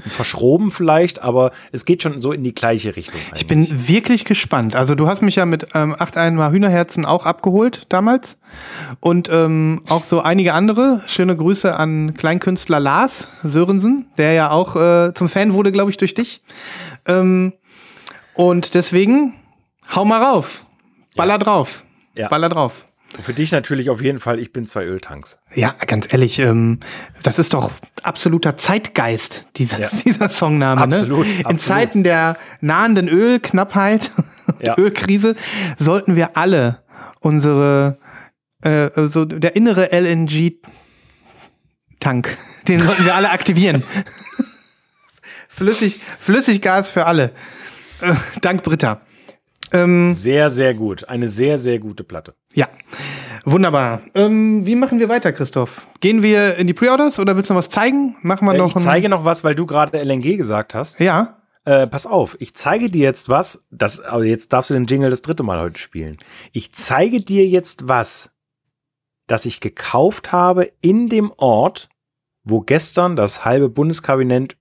verschroben 0.08 0.72
vielleicht, 0.72 1.22
aber 1.22 1.52
es 1.70 1.84
geht 1.84 2.02
schon 2.02 2.20
so 2.20 2.32
in 2.32 2.42
die 2.42 2.54
gleiche 2.54 2.96
Richtung. 2.96 3.20
Ich 3.34 3.46
bin 3.46 3.88
wirklich 3.88 4.24
gespannt. 4.24 4.74
Also 4.74 4.94
du 4.94 5.06
hast 5.06 5.22
mich 5.22 5.36
ja 5.36 5.46
mit 5.46 5.68
ähm, 5.74 5.94
acht 5.98 6.16
einmal 6.16 6.50
Hühnerherzen 6.50 7.06
auch 7.06 7.26
abgeholt 7.26 7.86
damals. 7.88 8.38
Und 9.00 9.28
ähm, 9.30 9.82
auch 9.88 10.04
so 10.04 10.20
einige 10.20 10.54
andere. 10.54 11.02
Schöne 11.06 11.36
Grüße 11.36 11.74
an 11.74 12.14
Kleinkünstler 12.14 12.80
Lars 12.80 13.28
Sörensen, 13.42 14.06
der 14.18 14.32
ja 14.32 14.50
auch 14.50 14.76
äh, 14.76 15.14
zum 15.14 15.28
Fan 15.28 15.54
wurde, 15.54 15.72
glaube 15.72 15.90
ich, 15.90 15.96
durch 15.96 16.14
dich. 16.14 16.42
Ähm, 17.06 17.52
und 18.34 18.74
deswegen, 18.74 19.34
hau 19.94 20.04
mal 20.04 20.22
rauf. 20.22 20.64
Baller 21.16 21.38
drauf. 21.38 21.84
Ja. 22.14 22.28
Baller 22.28 22.48
drauf. 22.48 22.86
Für 23.20 23.34
dich 23.34 23.52
natürlich 23.52 23.90
auf 23.90 24.00
jeden 24.00 24.20
Fall, 24.20 24.38
ich 24.38 24.52
bin 24.52 24.66
zwei 24.66 24.84
Öltanks. 24.84 25.38
Ja, 25.54 25.74
ganz 25.86 26.10
ehrlich, 26.12 26.38
ähm, 26.38 26.80
das 27.22 27.38
ist 27.38 27.52
doch 27.52 27.70
absoluter 28.02 28.56
Zeitgeist, 28.56 29.44
dieser, 29.56 29.78
Ja. 29.80 29.90
dieser 30.04 30.28
Songname. 30.30 30.80
Absolut, 30.80 31.26
ne? 31.26 31.32
In 31.32 31.40
absolut. 31.46 31.60
Zeiten 31.60 32.04
der 32.04 32.38
nahenden 32.60 33.08
Ölknappheit 33.08 34.10
und 34.46 34.66
Ja. 34.66 34.78
Ölkrise 34.78 35.34
sollten 35.78 36.16
wir 36.16 36.36
alle 36.38 36.82
unsere, 37.20 37.98
äh, 38.62 38.88
so 39.08 39.24
der 39.26 39.56
innere 39.56 39.92
LNG-Tank, 39.92 40.62
den 42.68 42.80
sollten 42.80 43.04
wir 43.04 43.14
alle 43.14 43.30
aktivieren. 43.30 43.84
Flüssig, 45.48 46.00
Flüssiggas 46.18 46.90
für 46.90 47.04
alle. 47.06 47.32
Äh, 48.00 48.14
dank 48.40 48.62
Britta. 48.62 49.02
Ähm, 49.70 50.12
Sehr, 50.14 50.50
sehr 50.50 50.74
gut. 50.74 51.08
Eine 51.08 51.28
sehr, 51.28 51.58
sehr 51.58 51.78
gute 51.78 52.04
Platte. 52.04 52.34
ja, 52.54 52.68
wunderbar. 53.44 54.00
Ähm, 54.14 54.66
wie 54.66 54.74
machen 54.76 54.98
wir 54.98 55.08
weiter, 55.08 55.32
Christoph? 55.32 55.86
Gehen 56.00 56.22
wir 56.22 56.56
in 56.56 56.66
die 56.66 56.74
Pre-Orders 56.74 57.18
oder 57.18 57.36
willst 57.36 57.50
du 57.50 57.54
noch 57.54 57.58
was 57.60 57.70
zeigen? 57.70 58.16
Machen 58.22 58.46
wir 58.46 58.54
Äh, 58.54 58.58
noch 58.58 58.76
ich 58.76 58.82
zeige 58.82 59.08
noch 59.08 59.24
was, 59.24 59.44
weil 59.44 59.54
du 59.54 59.66
gerade 59.66 59.96
LNG 60.02 60.36
gesagt 60.36 60.74
hast. 60.74 61.00
Ja, 61.00 61.38
Äh, 61.64 61.86
pass 61.86 62.06
auf, 62.06 62.36
ich 62.40 62.54
zeige 62.54 62.90
dir 62.90 63.02
jetzt 63.04 63.28
was. 63.28 63.66
Das, 63.70 64.00
also 64.00 64.24
jetzt 64.24 64.52
darfst 64.52 64.70
du 64.70 64.74
den 64.74 64.86
Jingle 64.86 65.10
das 65.10 65.22
dritte 65.22 65.44
Mal 65.44 65.60
heute 65.60 65.78
spielen. 65.78 66.16
Ich 66.52 66.72
zeige 66.72 67.20
dir 67.20 67.46
jetzt 67.46 67.86
was, 67.88 68.34
das 69.28 69.46
ich 69.46 69.60
gekauft 69.60 70.32
habe 70.32 70.72
in 70.80 71.08
dem 71.08 71.32
Ort, 71.36 71.88
wo 72.42 72.60
gestern 72.60 73.14
das 73.16 73.44
halbe 73.44 73.68
Bundeskabinett 73.68 74.56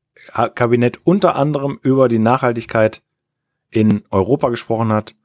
Kabinett 0.54 1.00
unter 1.04 1.36
anderem 1.36 1.80
über 1.82 2.08
die 2.08 2.20
Nachhaltigkeit 2.20 3.02
in 3.72 4.04
Europa 4.12 4.50
gesprochen 4.50 4.92
hat. 4.92 5.16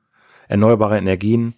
Erneuerbare 0.48 0.96
Energien. 0.98 1.54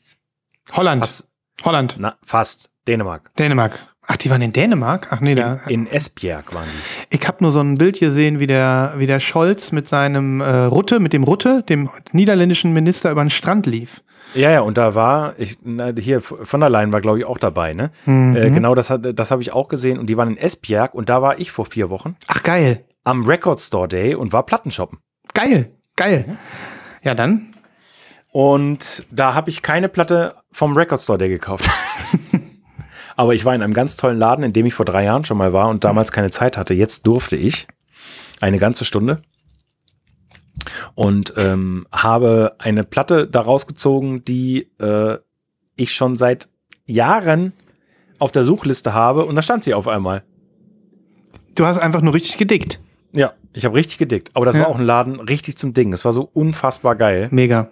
Holland. 0.73 1.03
Was? 1.03 1.29
Holland. 1.65 1.97
Na, 1.99 2.17
fast. 2.25 2.71
Dänemark. 2.87 3.31
Dänemark. 3.37 3.79
Ach, 4.11 4.17
die 4.17 4.31
waren 4.31 4.41
in 4.41 4.55
Dänemark? 4.55 5.09
Ach 5.11 5.21
nee, 5.21 5.35
da. 5.35 5.61
In 5.69 5.87
Esbjerg 5.87 6.55
waren 6.55 6.65
die. 7.11 7.17
Ich 7.19 7.29
habe 7.29 7.39
nur 7.41 7.53
so 7.53 7.61
ein 7.61 7.77
Bild 7.77 8.01
gesehen, 8.01 8.41
wie 8.41 8.47
der, 8.47 8.95
wie 8.97 9.07
der 9.07 9.21
Scholz 9.21 9.71
mit 9.71 9.87
seinem 9.87 10.41
äh, 10.41 10.65
Rutte, 10.65 10.99
mit 10.99 11.13
dem 11.13 11.25
Rutte, 11.25 11.63
dem 11.63 11.91
niederländischen 12.13 12.73
Minister, 12.73 13.11
über 13.11 13.23
den 13.23 13.29
Strand 13.29 13.67
lief. 13.67 14.03
Ja, 14.35 14.51
ja, 14.51 14.61
und 14.61 14.79
da 14.79 14.95
war, 14.95 15.35
ich, 15.39 15.59
na, 15.63 15.93
hier 15.95 16.23
von 16.23 16.61
der 16.61 16.71
Leyen 16.71 16.93
war, 16.93 17.03
glaube 17.03 17.19
ich, 17.19 17.27
auch 17.27 17.39
dabei, 17.39 17.75
ne? 17.75 17.91
Mhm. 18.07 18.35
Äh, 18.37 18.51
genau, 18.51 18.75
das, 18.75 18.93
das 18.99 19.31
habe 19.31 19.43
ich 19.43 19.53
auch 19.53 19.69
gesehen 19.69 19.99
und 19.99 20.07
die 20.07 20.17
waren 20.17 20.31
in 20.31 20.37
Esbjerg 20.39 20.95
und 20.95 21.11
da 21.11 21.21
war 21.21 21.39
ich 21.39 21.51
vor 21.51 21.67
vier 21.67 21.91
Wochen 21.91 22.17
Ach, 22.29 22.43
geil. 22.43 22.85
am 23.05 23.27
Record 23.27 23.61
Store 23.61 23.89
Day 23.89 24.15
und 24.15 24.33
war 24.33 24.45
Plattenshoppen. 24.45 24.99
Geil. 25.35 25.73
Geil. 25.97 26.39
Ja, 27.03 27.15
dann. 27.15 27.55
Und 28.31 29.05
da 29.11 29.35
habe 29.35 29.51
ich 29.51 29.63
keine 29.63 29.89
Platte 29.89 30.37
vom 30.51 30.77
Record 30.77 31.01
Store 31.01 31.19
Day 31.19 31.29
gekauft. 31.29 31.69
Aber 33.17 33.35
ich 33.35 33.45
war 33.45 33.55
in 33.55 33.63
einem 33.63 33.75
ganz 33.75 33.97
tollen 33.97 34.19
Laden, 34.19 34.45
in 34.45 34.53
dem 34.53 34.67
ich 34.67 34.75
vor 34.75 34.87
drei 34.87 35.05
Jahren 35.05 35.25
schon 35.25 35.39
mal 35.39 35.53
war 35.53 35.69
und 35.69 35.85
damals 35.85 36.13
keine 36.13 36.31
Zeit 36.31 36.57
hatte. 36.57 36.75
Jetzt 36.75 37.07
durfte 37.07 37.37
ich 37.37 37.67
eine 38.41 38.59
ganze 38.59 38.85
Stunde 38.85 39.23
und 40.95 41.35
ähm, 41.37 41.87
habe 41.91 42.55
eine 42.59 42.85
Platte 42.85 43.27
daraus 43.27 43.67
gezogen, 43.67 44.25
die 44.25 44.71
äh, 44.79 45.19
ich 45.77 45.95
schon 45.95 46.17
seit 46.17 46.49
Jahren 46.87 47.53
auf 48.19 48.33
der 48.33 48.45
Suchliste 48.45 48.95
habe 48.95 49.25
und 49.25 49.37
da 49.37 49.43
stand 49.43 49.65
sie 49.65 49.75
auf 49.75 49.89
einmal. 49.89 50.25
Du 51.55 51.67
hast 51.67 51.79
einfach 51.79 52.03
nur 52.03 52.15
richtig 52.15 52.39
gedickt. 52.39 52.81
Ja, 53.13 53.33
ich 53.53 53.65
habe 53.65 53.75
richtig 53.77 53.99
gedickt. 53.99 54.31
Aber 54.35 54.45
das 54.47 54.55
Ja. 54.55 54.63
war 54.63 54.69
auch 54.69 54.79
ein 54.79 54.85
Laden 54.85 55.19
richtig 55.21 55.57
zum 55.59 55.73
Ding. 55.75 55.91
Das 55.91 56.05
war 56.05 56.13
so 56.13 56.29
unfassbar 56.33 56.95
geil. 56.97 57.29
Mega. 57.31 57.69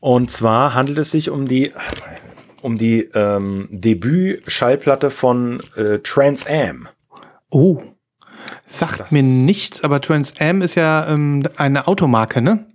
Und 0.00 0.30
zwar 0.30 0.74
handelt 0.74 0.98
es 0.98 1.10
sich 1.10 1.30
um 1.30 1.48
die, 1.48 1.72
um 2.60 2.76
die 2.78 3.02
ähm, 3.14 3.68
Debüt-Schallplatte 3.70 5.10
von 5.10 5.60
äh, 5.76 5.98
Trans 6.00 6.46
Am. 6.46 6.88
Oh. 7.50 7.80
Sagt 8.66 9.00
Das- 9.00 9.10
mir 9.12 9.22
nichts, 9.22 9.82
aber 9.82 10.00
Trans 10.02 10.34
Am 10.40 10.60
ist 10.60 10.74
ja 10.74 11.08
ähm, 11.08 11.42
eine 11.56 11.86
Automarke, 11.88 12.42
ne? 12.42 12.66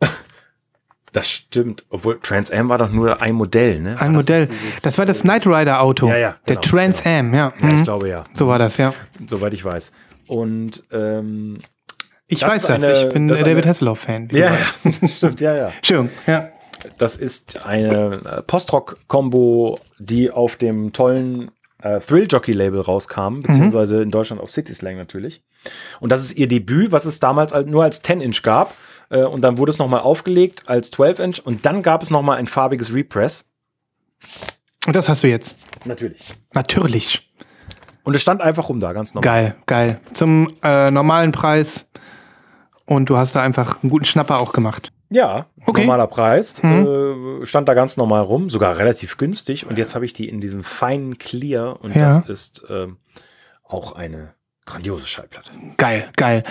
Das 1.12 1.28
stimmt. 1.28 1.84
Obwohl 1.90 2.20
Trans 2.22 2.50
Am 2.50 2.68
war 2.70 2.78
doch 2.78 2.90
nur 2.90 3.20
ein 3.20 3.34
Modell, 3.34 3.80
ne? 3.80 4.00
Ein 4.00 4.12
Modell. 4.12 4.48
Das 4.80 4.96
war 4.96 5.04
das 5.04 5.22
Knight 5.22 5.46
Rider 5.46 5.82
Auto. 5.82 6.08
Ja, 6.08 6.16
ja, 6.16 6.36
Der 6.46 6.56
genau, 6.56 6.60
Trans 6.62 7.04
Am, 7.04 7.34
ja. 7.34 7.52
Ja, 7.60 7.68
ich 7.68 7.74
Mhm. 7.74 7.84
glaube 7.84 8.08
ja. 8.08 8.24
So 8.34 8.48
war 8.48 8.58
das, 8.58 8.78
ja. 8.78 8.94
Soweit 9.26 9.52
ich 9.52 9.62
weiß. 9.64 9.92
Und 10.36 10.82
ähm, 10.92 11.58
Ich 12.28 12.40
Das 12.40 12.48
weiß 12.48 12.62
ist 12.62 12.70
das. 12.70 12.82
eine- 12.82 13.02
ich 13.02 13.08
bin 13.12 13.28
das 13.28 13.40
David 13.40 13.58
eine- 13.64 13.66
Hasselhoff-Fan. 13.70 14.28
ja, 14.32 14.54
ja, 14.54 15.08
stimmt, 15.08 15.40
ja, 15.40 15.54
ja. 15.54 15.72
Schön, 15.82 16.08
ja. 16.26 16.48
Das 16.98 17.16
ist 17.16 17.64
eine 17.66 18.20
äh, 18.24 18.42
Postrock-Kombo, 18.42 19.78
die 19.98 20.30
auf 20.30 20.56
dem 20.56 20.92
tollen 20.92 21.50
äh, 21.82 22.00
Thrill 22.00 22.26
Jockey 22.30 22.52
Label 22.52 22.80
rauskam, 22.80 23.42
beziehungsweise 23.42 24.02
in 24.02 24.10
Deutschland 24.10 24.40
auf 24.40 24.50
City 24.50 24.72
Slang 24.74 24.96
natürlich. 24.96 25.42
Und 26.00 26.10
das 26.10 26.22
ist 26.22 26.36
ihr 26.38 26.48
Debüt, 26.48 26.90
was 26.92 27.04
es 27.04 27.20
damals 27.20 27.52
al- 27.52 27.66
nur 27.66 27.82
als 27.84 28.02
10-Inch 28.02 28.42
gab. 28.42 28.74
Äh, 29.10 29.24
und 29.24 29.42
dann 29.42 29.58
wurde 29.58 29.70
es 29.70 29.78
nochmal 29.78 30.00
aufgelegt 30.00 30.62
als 30.66 30.92
12-Inch 30.92 31.40
und 31.44 31.66
dann 31.66 31.82
gab 31.82 32.02
es 32.02 32.10
nochmal 32.10 32.38
ein 32.38 32.46
farbiges 32.46 32.92
Repress. 32.94 33.50
Und 34.86 34.96
das 34.96 35.08
hast 35.08 35.22
du 35.22 35.28
jetzt. 35.28 35.56
Natürlich. 35.84 36.22
Natürlich. 36.54 37.28
Und 38.04 38.14
es 38.16 38.22
stand 38.22 38.40
einfach 38.42 38.68
rum 38.68 38.80
da, 38.80 38.92
ganz 38.92 39.14
normal. 39.14 39.24
Geil, 39.24 39.54
geil. 39.66 40.00
Zum 40.12 40.52
äh, 40.62 40.90
normalen 40.90 41.32
Preis. 41.32 41.86
Und 42.84 43.08
du 43.08 43.16
hast 43.16 43.36
da 43.36 43.42
einfach 43.42 43.82
einen 43.82 43.90
guten 43.90 44.04
Schnapper 44.04 44.38
auch 44.38 44.52
gemacht. 44.52 44.92
Ja, 45.08 45.46
Okay. 45.66 45.82
normaler 45.82 46.06
Preis. 46.08 46.58
Äh, 46.64 47.44
stand 47.46 47.68
da 47.68 47.74
ganz 47.74 47.96
normal 47.96 48.22
rum, 48.22 48.50
sogar 48.50 48.76
relativ 48.78 49.16
günstig. 49.18 49.66
Und 49.66 49.78
jetzt 49.78 49.94
habe 49.94 50.04
ich 50.04 50.12
die 50.14 50.28
in 50.28 50.40
diesem 50.40 50.64
feinen 50.64 51.18
Clear 51.18 51.80
und 51.82 51.94
Ja. 51.94 52.18
das 52.20 52.28
ist 52.28 52.64
ähm, 52.70 52.96
auch 53.62 53.92
eine 53.92 54.34
grandiose 54.66 55.06
Schallplatte. 55.06 55.50
Geil, 55.76 56.08
geil. 56.16 56.42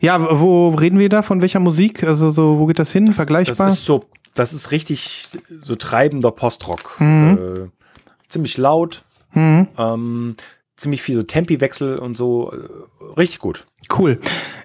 Ja, 0.00 0.40
wo 0.40 0.70
reden 0.70 0.98
wir 0.98 1.08
da? 1.08 1.22
Von 1.22 1.40
welcher 1.40 1.60
Musik? 1.60 2.02
Also 2.04 2.32
so, 2.32 2.58
wo 2.58 2.66
geht 2.66 2.78
das 2.78 2.90
hin? 2.90 3.06
Das 3.06 3.16
Vergleichbar? 3.16 3.68
ist 3.68 3.84
so, 3.84 4.04
das 4.34 4.52
ist 4.52 4.70
richtig 4.72 5.28
so 5.60 5.76
treibender 5.76 6.30
Postrock. 6.32 6.96
Mhm. 7.00 7.38
Äh, 7.38 8.28
ziemlich 8.28 8.56
laut, 8.56 9.04
Mhm. 9.32 9.68
ähm, 9.78 10.36
ziemlich 10.76 11.02
viel 11.02 11.14
so 11.16 11.22
Tempiwechsel 11.22 11.98
und 11.98 12.16
so. 12.16 12.52
Äh, 12.52 13.18
richtig 13.18 13.38
gut. 13.38 13.66
Cool. 13.96 14.18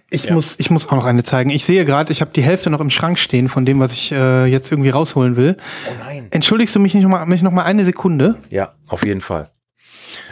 Ich, 0.09 0.25
Ja. 0.25 0.33
muss, 0.33 0.55
ich 0.57 0.69
muss 0.69 0.87
auch 0.89 0.93
noch 0.93 1.05
eine 1.05 1.23
zeigen. 1.23 1.49
Ich 1.51 1.63
sehe 1.65 1.85
gerade, 1.85 2.11
ich 2.11 2.21
habe 2.21 2.31
die 2.33 2.41
Hälfte 2.41 2.69
noch 2.69 2.81
im 2.81 2.89
Schrank 2.89 3.17
stehen 3.17 3.47
von 3.49 3.65
dem, 3.65 3.79
was 3.79 3.93
ich 3.93 4.11
äh, 4.11 4.45
jetzt 4.45 4.71
irgendwie 4.71 4.89
rausholen 4.89 5.37
will. 5.37 5.55
Oh 5.87 5.91
nein. 5.99 6.27
Entschuldigst 6.31 6.75
du 6.75 6.79
mich 6.79 6.93
nicht 6.93 7.03
noch 7.03 7.09
mal, 7.11 7.25
mich 7.25 7.41
noch 7.41 7.51
mal 7.51 7.63
eine 7.63 7.85
Sekunde? 7.85 8.35
Ja, 8.49 8.73
auf 8.87 9.05
jeden 9.05 9.21
Fall. 9.21 9.51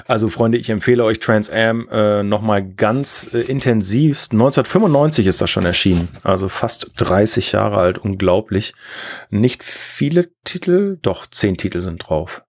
Also 0.08 0.28
Freunde, 0.28 0.58
ich 0.58 0.70
empfehle 0.70 1.04
euch 1.06 1.20
Trans 1.20 1.50
Am 1.50 1.88
äh, 1.90 2.24
nochmal 2.24 2.66
ganz 2.68 3.30
äh, 3.34 3.40
intensivst. 3.40 4.34
1995 4.34 5.28
ist 5.28 5.40
das 5.40 5.50
schon 5.50 5.64
erschienen, 5.66 6.10
also 6.24 6.50
fast 6.50 6.92
30 6.98 7.54
Jahre 7.54 7.78
alt, 7.78 7.98
unglaublich. 8.00 8.74
Nicht 9.30 9.64
viele 9.64 10.28
Titel, 10.44 10.98
doch 11.02 11.28
zehn 11.28 11.56
Titel 11.58 11.80
sind 11.82 12.00
drauf. 12.10 12.44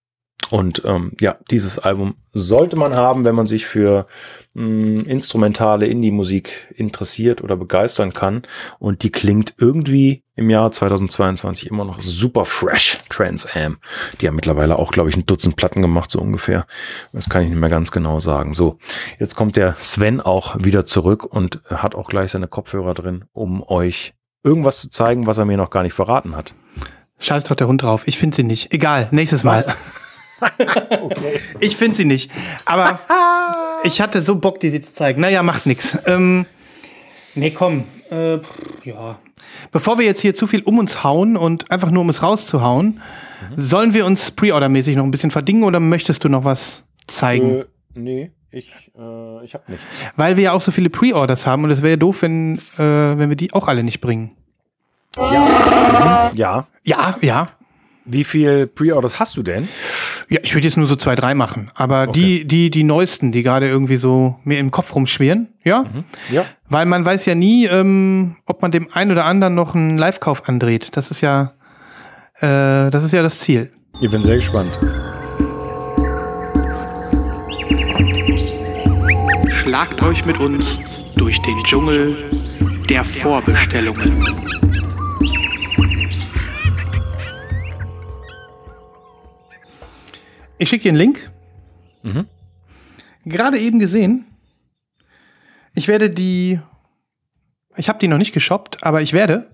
Und 0.51 0.83
ähm, 0.85 1.13
ja, 1.21 1.37
dieses 1.51 1.79
Album 1.79 2.17
sollte 2.33 2.77
man 2.77 2.95
haben, 2.95 3.25
wenn 3.25 3.35
man 3.35 3.47
sich 3.47 3.67
für 3.67 4.07
mh, 4.55 5.05
instrumentale 5.05 5.87
Indie-Musik 5.87 6.75
interessiert 6.75 7.43
oder 7.43 7.57
begeistern 7.57 8.13
kann. 8.13 8.43
Und 8.79 9.03
die 9.03 9.11
klingt 9.11 9.55
irgendwie 9.59 10.25
im 10.35 10.51
Jahr 10.51 10.73
2022 10.73 11.71
immer 11.71 11.85
noch 11.85 12.01
super 12.01 12.45
fresh, 12.45 12.99
Trans 13.09 13.47
Am. 13.55 13.79
Die 14.21 14.27
haben 14.27 14.37
mittlerweile 14.37 14.79
auch, 14.79 14.91
glaube 14.91 15.11
ich, 15.11 15.17
ein 15.17 15.27
Dutzend 15.27 15.57
Platten 15.57 15.83
gemacht, 15.83 16.11
so 16.11 16.21
ungefähr. 16.21 16.67
Das 17.13 17.29
kann 17.29 17.43
ich 17.43 17.51
nicht 17.51 17.59
mehr 17.59 17.71
ganz 17.71 17.93
genau 17.93 18.19
sagen. 18.19 18.53
So, 18.53 18.79
jetzt 19.19 19.37
kommt 19.37 19.57
der 19.57 19.77
Sven 19.79 20.21
auch 20.21 20.57
wieder 20.59 20.87
zurück 20.87 21.25
und 21.25 21.61
hat 21.69 21.95
auch 21.95 22.09
gleich 22.09 22.33
seine 22.33 22.49
Kopfhörer 22.49 22.95
drin, 22.95 23.25
um 23.33 23.63
euch 23.63 24.15
irgendwas 24.43 24.81
zu 24.81 24.91
zeigen, 24.91 25.27
was 25.27 25.39
er 25.39 25.45
mir 25.45 25.57
noch 25.57 25.71
gar 25.71 25.83
nicht 25.83 25.93
verraten 25.93 26.35
hat. 26.35 26.55
Scheiß 27.19 27.45
doch 27.45 27.57
der 27.57 27.69
Hund 27.69 27.83
drauf. 27.83 28.09
Ich 28.09 28.19
finde 28.19 28.35
sie 28.35 28.45
nicht. 28.45 28.73
Egal, 28.73 29.09
nächstes 29.13 29.45
Mal. 29.45 29.59
Was? 29.59 29.77
Ich 31.61 31.77
finde 31.77 31.97
sie 31.97 32.05
nicht. 32.05 32.31
Aber 32.65 33.01
ich 33.85 34.01
hatte 34.01 34.23
so 34.23 34.37
Bock, 34.37 34.61
die 34.61 34.71
sie 34.71 34.81
zu 34.81 34.93
zeigen. 34.95 35.21
Naja, 35.21 35.43
macht 35.43 35.67
nix. 35.67 35.99
Ähm, 36.07 36.47
nee, 37.35 37.51
komm. 37.51 37.85
Äh, 38.11 38.39
ja. 38.85 39.19
Bevor 39.73 39.99
wir 39.99 40.05
jetzt 40.05 40.21
hier 40.21 40.35
zu 40.35 40.47
viel 40.47 40.63
um 40.63 40.79
uns 40.79 41.05
hauen 41.05 41.37
und 41.37 41.71
einfach 41.71 41.91
nur 41.91 42.03
um 42.03 42.09
es 42.09 42.23
rauszuhauen, 42.23 43.01
sollen 43.57 43.95
wir 43.95 44.05
uns 44.05 44.31
Pre-Order-mäßig 44.33 44.97
noch 44.97 45.05
ein 45.05 45.11
bisschen 45.11 45.31
verdingen 45.31 45.65
oder 45.65 45.81
möchtest 45.81 46.25
du 46.25 46.29
noch 46.29 46.45
was 46.45 46.83
zeigen? 47.07 47.61
Äh, 47.61 47.65
nee, 47.95 48.31
ich, 48.51 48.73
äh, 48.99 49.45
ich 49.45 49.55
habe 49.55 49.65
nichts. 49.69 49.87
Weil 50.17 50.37
wir 50.37 50.45
ja 50.45 50.53
auch 50.53 50.61
so 50.61 50.73
viele 50.73 50.91
Pre-Orders 50.91 51.47
haben 51.47 51.65
und 51.65 51.71
es 51.71 51.83
wäre 51.83 51.93
ja 51.93 51.97
doof, 51.97 52.23
wenn, 52.23 52.59
äh, 52.79 52.79
wenn 52.79 53.29
wir 53.29 53.37
die 53.37 53.53
auch 53.53 53.69
alle 53.69 53.83
nicht 53.83 54.01
bringen. 54.01 54.37
Ja. 55.17 56.31
Ja. 56.35 56.67
Ja, 56.85 57.17
ja. 57.21 57.49
Wie 58.05 58.25
viel 58.25 58.67
Pre-Orders 58.67 59.19
hast 59.19 59.37
du 59.37 59.43
denn? 59.43 59.69
Ja, 60.31 60.39
ich 60.45 60.55
würde 60.55 60.65
jetzt 60.69 60.77
nur 60.77 60.87
so 60.87 60.95
zwei, 60.95 61.17
drei 61.17 61.35
machen. 61.35 61.73
Aber 61.75 62.07
die, 62.07 62.47
die, 62.47 62.71
die 62.71 62.85
neuesten, 62.85 63.33
die 63.33 63.43
gerade 63.43 63.69
irgendwie 63.69 63.97
so 63.97 64.37
mir 64.45 64.61
im 64.61 64.71
Kopf 64.71 64.95
rumschwirren, 64.95 65.49
ja? 65.65 65.87
Ja. 66.31 66.45
Weil 66.69 66.87
man 66.87 67.05
weiß 67.05 67.27
ja 67.27 67.35
nie, 67.35 67.67
ähm, 67.67 68.37
ob 68.47 68.63
man 68.63 68.71
dem 68.71 68.87
einen 68.93 69.11
oder 69.11 69.25
anderen 69.25 69.57
noch 69.57 69.75
einen 69.75 69.99
Live-Kauf 69.99 70.49
andreht. 70.49 70.97
Das 70.97 71.11
ist 71.11 71.21
ja, 71.21 71.55
äh, 72.37 72.91
das 72.91 73.03
ist 73.03 73.13
ja 73.13 73.25
das 73.25 73.41
Ziel. 73.41 73.73
Ich 74.01 74.09
bin 74.09 74.23
sehr 74.23 74.37
gespannt. 74.37 74.79
Schlagt 79.51 80.01
euch 80.01 80.25
mit 80.25 80.39
uns 80.39 80.79
durch 81.17 81.43
den 81.43 81.65
Dschungel 81.65 82.17
der 82.89 83.05
Vorbestellungen. 83.05 84.25
Ich 90.61 90.69
schicke 90.69 90.83
dir 90.83 90.89
einen 90.91 90.99
Link. 90.99 91.31
Gerade 93.25 93.59
eben 93.59 93.79
gesehen. 93.79 94.27
Ich 95.75 95.89
werde 95.89 96.11
die. 96.11 96.61
Ich 97.77 97.89
habe 97.89 97.99
die 97.99 98.09
noch 98.09 98.19
nicht 98.19 98.35
geshoppt, 98.35 98.85
aber 98.85 99.01
ich 99.01 99.15
werde. 99.15 99.51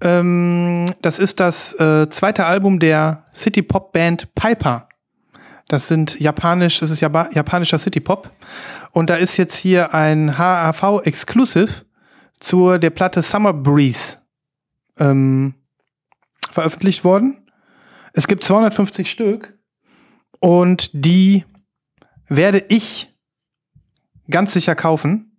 Ähm, 0.00 0.90
das 1.02 1.18
ist 1.18 1.38
das 1.38 1.78
äh, 1.78 2.08
zweite 2.08 2.46
Album 2.46 2.80
der 2.80 3.26
City 3.34 3.60
Pop 3.60 3.92
Band 3.92 4.34
Piper. 4.34 4.88
Das 5.68 5.86
sind 5.86 6.18
japanisch, 6.18 6.80
das 6.80 6.90
ist 6.90 7.00
Japa 7.00 7.28
japanischer 7.34 7.78
City 7.78 8.00
Pop. 8.00 8.30
Und 8.92 9.10
da 9.10 9.16
ist 9.16 9.36
jetzt 9.36 9.56
hier 9.56 9.92
ein 9.92 10.38
HAV 10.38 11.02
Exclusive 11.04 11.84
zur 12.40 12.78
der 12.78 12.90
Platte 12.90 13.20
Summer 13.20 13.52
Breeze 13.52 14.16
ähm, 14.98 15.54
veröffentlicht 16.50 17.04
worden. 17.04 17.46
Es 18.14 18.26
gibt 18.26 18.44
250 18.44 19.10
Stück 19.10 19.54
und 20.44 20.90
die 20.92 21.44
werde 22.28 22.62
ich 22.68 23.10
ganz 24.30 24.52
sicher 24.52 24.74
kaufen. 24.74 25.30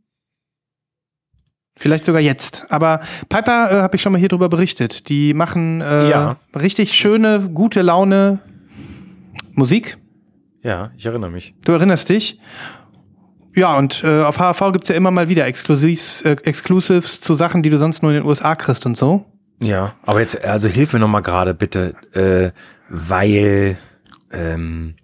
Vielleicht 1.78 2.06
sogar 2.06 2.22
jetzt. 2.22 2.64
Aber 2.72 3.02
Piper 3.30 3.70
äh, 3.72 3.82
habe 3.82 3.96
ich 3.98 4.02
schon 4.02 4.12
mal 4.14 4.18
hier 4.18 4.30
drüber 4.30 4.50
berichtet. 4.50 5.10
Die 5.10 5.36
machen 5.36 5.82
äh, 5.82 6.10
Ja. 6.10 6.38
richtig 6.56 6.94
schöne, 6.96 7.52
gute 7.54 7.84
Laune 7.84 8.40
Musik. 9.54 9.98
Ja, 10.64 10.92
ich 10.98 11.06
erinnere 11.06 11.30
mich. 11.30 11.54
Du 11.66 11.74
erinnerst 11.74 12.10
dich? 12.10 12.40
Ja, 13.56 13.78
und 13.78 14.04
äh, 14.04 14.24
auf 14.24 14.40
HAV 14.40 14.72
gibt's 14.72 14.90
ja 14.90 14.96
immer 14.96 15.12
mal 15.12 15.30
wieder 15.30 15.46
Exclusives, 15.46 16.24
äh, 16.24 16.36
Exclusives 16.46 17.22
zu 17.22 17.36
Sachen, 17.36 17.62
die 17.62 17.70
du 17.70 17.78
sonst 17.78 18.02
nur 18.02 18.12
in 18.12 18.18
den 18.22 18.26
USA 18.26 18.56
kriegst 18.56 18.86
und 18.88 18.98
so. 18.98 19.26
Ja, 19.60 19.94
aber 20.04 20.22
jetzt, 20.22 20.44
also 20.44 20.68
hilf 20.68 20.94
mir 20.94 21.00
noch 21.00 21.08
mal 21.10 21.22
gerade 21.22 21.54
bitte, 21.54 21.94
äh, 22.14 22.52
weil 22.90 23.78
ähm, 24.36 24.96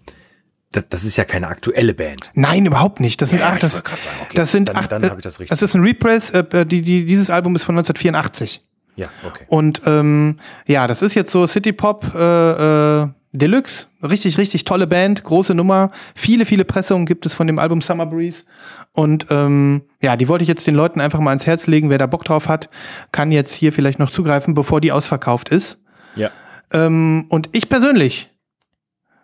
das, 0.72 0.84
das 0.88 1.04
ist 1.04 1.16
ja 1.16 1.24
keine 1.24 1.48
aktuelle 1.48 1.94
Band. 1.94 2.30
Nein, 2.34 2.64
überhaupt 2.66 3.00
nicht. 3.00 3.20
Das 3.20 3.30
sind 3.30 3.40
Ja, 3.40 3.50
acht, 3.50 3.62
das, 3.62 3.76
sagen, 3.76 3.88
okay, 4.22 4.36
das 4.36 4.52
sind 4.52 4.68
dann- 4.68 4.76
acht, 4.76 4.90
dann 4.92 5.02
äh, 5.02 5.06
ich 5.16 5.22
das 5.22 5.38
richtig. 5.40 5.48
das 5.50 5.62
ist 5.62 5.74
ein 5.74 5.82
Repress, 5.82 6.30
äh, 6.30 6.64
die, 6.66 6.82
die, 6.82 7.04
dieses 7.04 7.28
Album 7.30 7.54
ist 7.56 7.64
von 7.64 7.74
1984. 7.76 8.62
Ja, 8.96 9.08
okay. 9.26 9.44
Und 9.48 9.82
ähm, 9.86 10.38
ja, 10.66 10.86
das 10.86 11.02
ist 11.02 11.14
jetzt 11.14 11.32
so 11.32 11.46
City 11.46 11.72
Pop 11.72 12.14
äh, 12.14 13.02
äh, 13.02 13.08
Deluxe. 13.32 13.86
Richtig, 14.02 14.36
richtig 14.36 14.64
tolle 14.64 14.86
Band, 14.86 15.24
große 15.24 15.54
Nummer. 15.54 15.90
Viele, 16.14 16.44
viele 16.44 16.64
Pressungen 16.66 17.06
gibt 17.06 17.24
es 17.24 17.34
von 17.34 17.46
dem 17.46 17.58
Album 17.58 17.80
Summer 17.80 18.04
Breeze. 18.06 18.44
Und 18.92 19.26
ähm, 19.30 19.82
ja, 20.02 20.16
die 20.16 20.28
wollte 20.28 20.42
ich 20.42 20.48
jetzt 20.48 20.66
den 20.66 20.74
Leuten 20.74 21.00
einfach 21.00 21.20
mal 21.20 21.30
ans 21.30 21.46
Herz 21.46 21.66
legen. 21.66 21.88
Wer 21.88 21.96
da 21.96 22.06
Bock 22.06 22.24
drauf 22.24 22.48
hat, 22.48 22.68
kann 23.10 23.32
jetzt 23.32 23.54
hier 23.54 23.72
vielleicht 23.72 23.98
noch 23.98 24.10
zugreifen, 24.10 24.52
bevor 24.52 24.82
die 24.82 24.92
ausverkauft 24.92 25.48
ist. 25.48 25.78
Ja. 26.14 26.30
Ähm, 26.72 27.24
und 27.30 27.48
ich 27.52 27.70
persönlich 27.70 28.30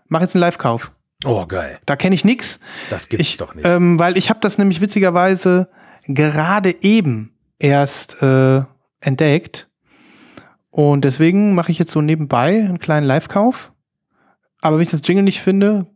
mache 0.08 0.24
jetzt 0.24 0.34
einen 0.34 0.40
Live-Kauf. 0.40 0.92
Oh, 1.24 1.46
geil. 1.46 1.78
Da 1.86 1.96
kenne 1.96 2.14
ich 2.14 2.24
nix. 2.24 2.60
Das 2.90 3.08
gibt's 3.08 3.26
Ich, 3.26 3.36
doch 3.36 3.54
nicht. 3.54 3.66
Ähm, 3.66 3.98
weil 3.98 4.16
ich 4.16 4.30
habe 4.30 4.40
das 4.40 4.58
nämlich 4.58 4.80
witzigerweise 4.80 5.68
gerade 6.06 6.76
eben 6.82 7.32
erst 7.58 8.22
äh, 8.22 8.62
entdeckt. 9.00 9.68
Und 10.70 11.04
deswegen 11.04 11.54
mache 11.54 11.72
ich 11.72 11.78
jetzt 11.78 11.90
so 11.92 12.00
nebenbei 12.00 12.50
einen 12.50 12.78
kleinen 12.78 13.06
Live-Kauf. 13.06 13.72
Aber 14.60 14.76
wenn 14.76 14.84
ich 14.84 14.90
das 14.90 15.02
Jingle 15.04 15.24
nicht 15.24 15.40
finde, 15.40 15.86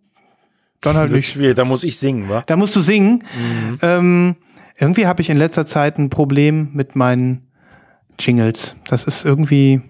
dann 0.81 0.97
halt 0.97 1.13
nicht. 1.13 1.31
schwierig, 1.31 1.57
da 1.57 1.65
muss 1.65 1.85
ich 1.85 1.99
singen, 1.99 2.29
wa? 2.29 2.43
Da 2.47 2.57
musst 2.57 2.75
du 2.75 2.81
singen. 2.81 3.23
Mhm. 3.37 3.79
Ähm, 3.83 4.37
irgendwie 4.77 5.07
habe 5.07 5.23
ich 5.23 5.31
in 5.31 5.37
letzter 5.37 5.67
Zeit 5.67 5.99
ein 5.99 6.11
Problem 6.11 6.71
mit 6.73 6.97
meinen 6.97 7.53
Jingles. 8.19 8.77
Das 8.89 9.05
ist 9.05 9.25
irgendwie, 9.25 9.81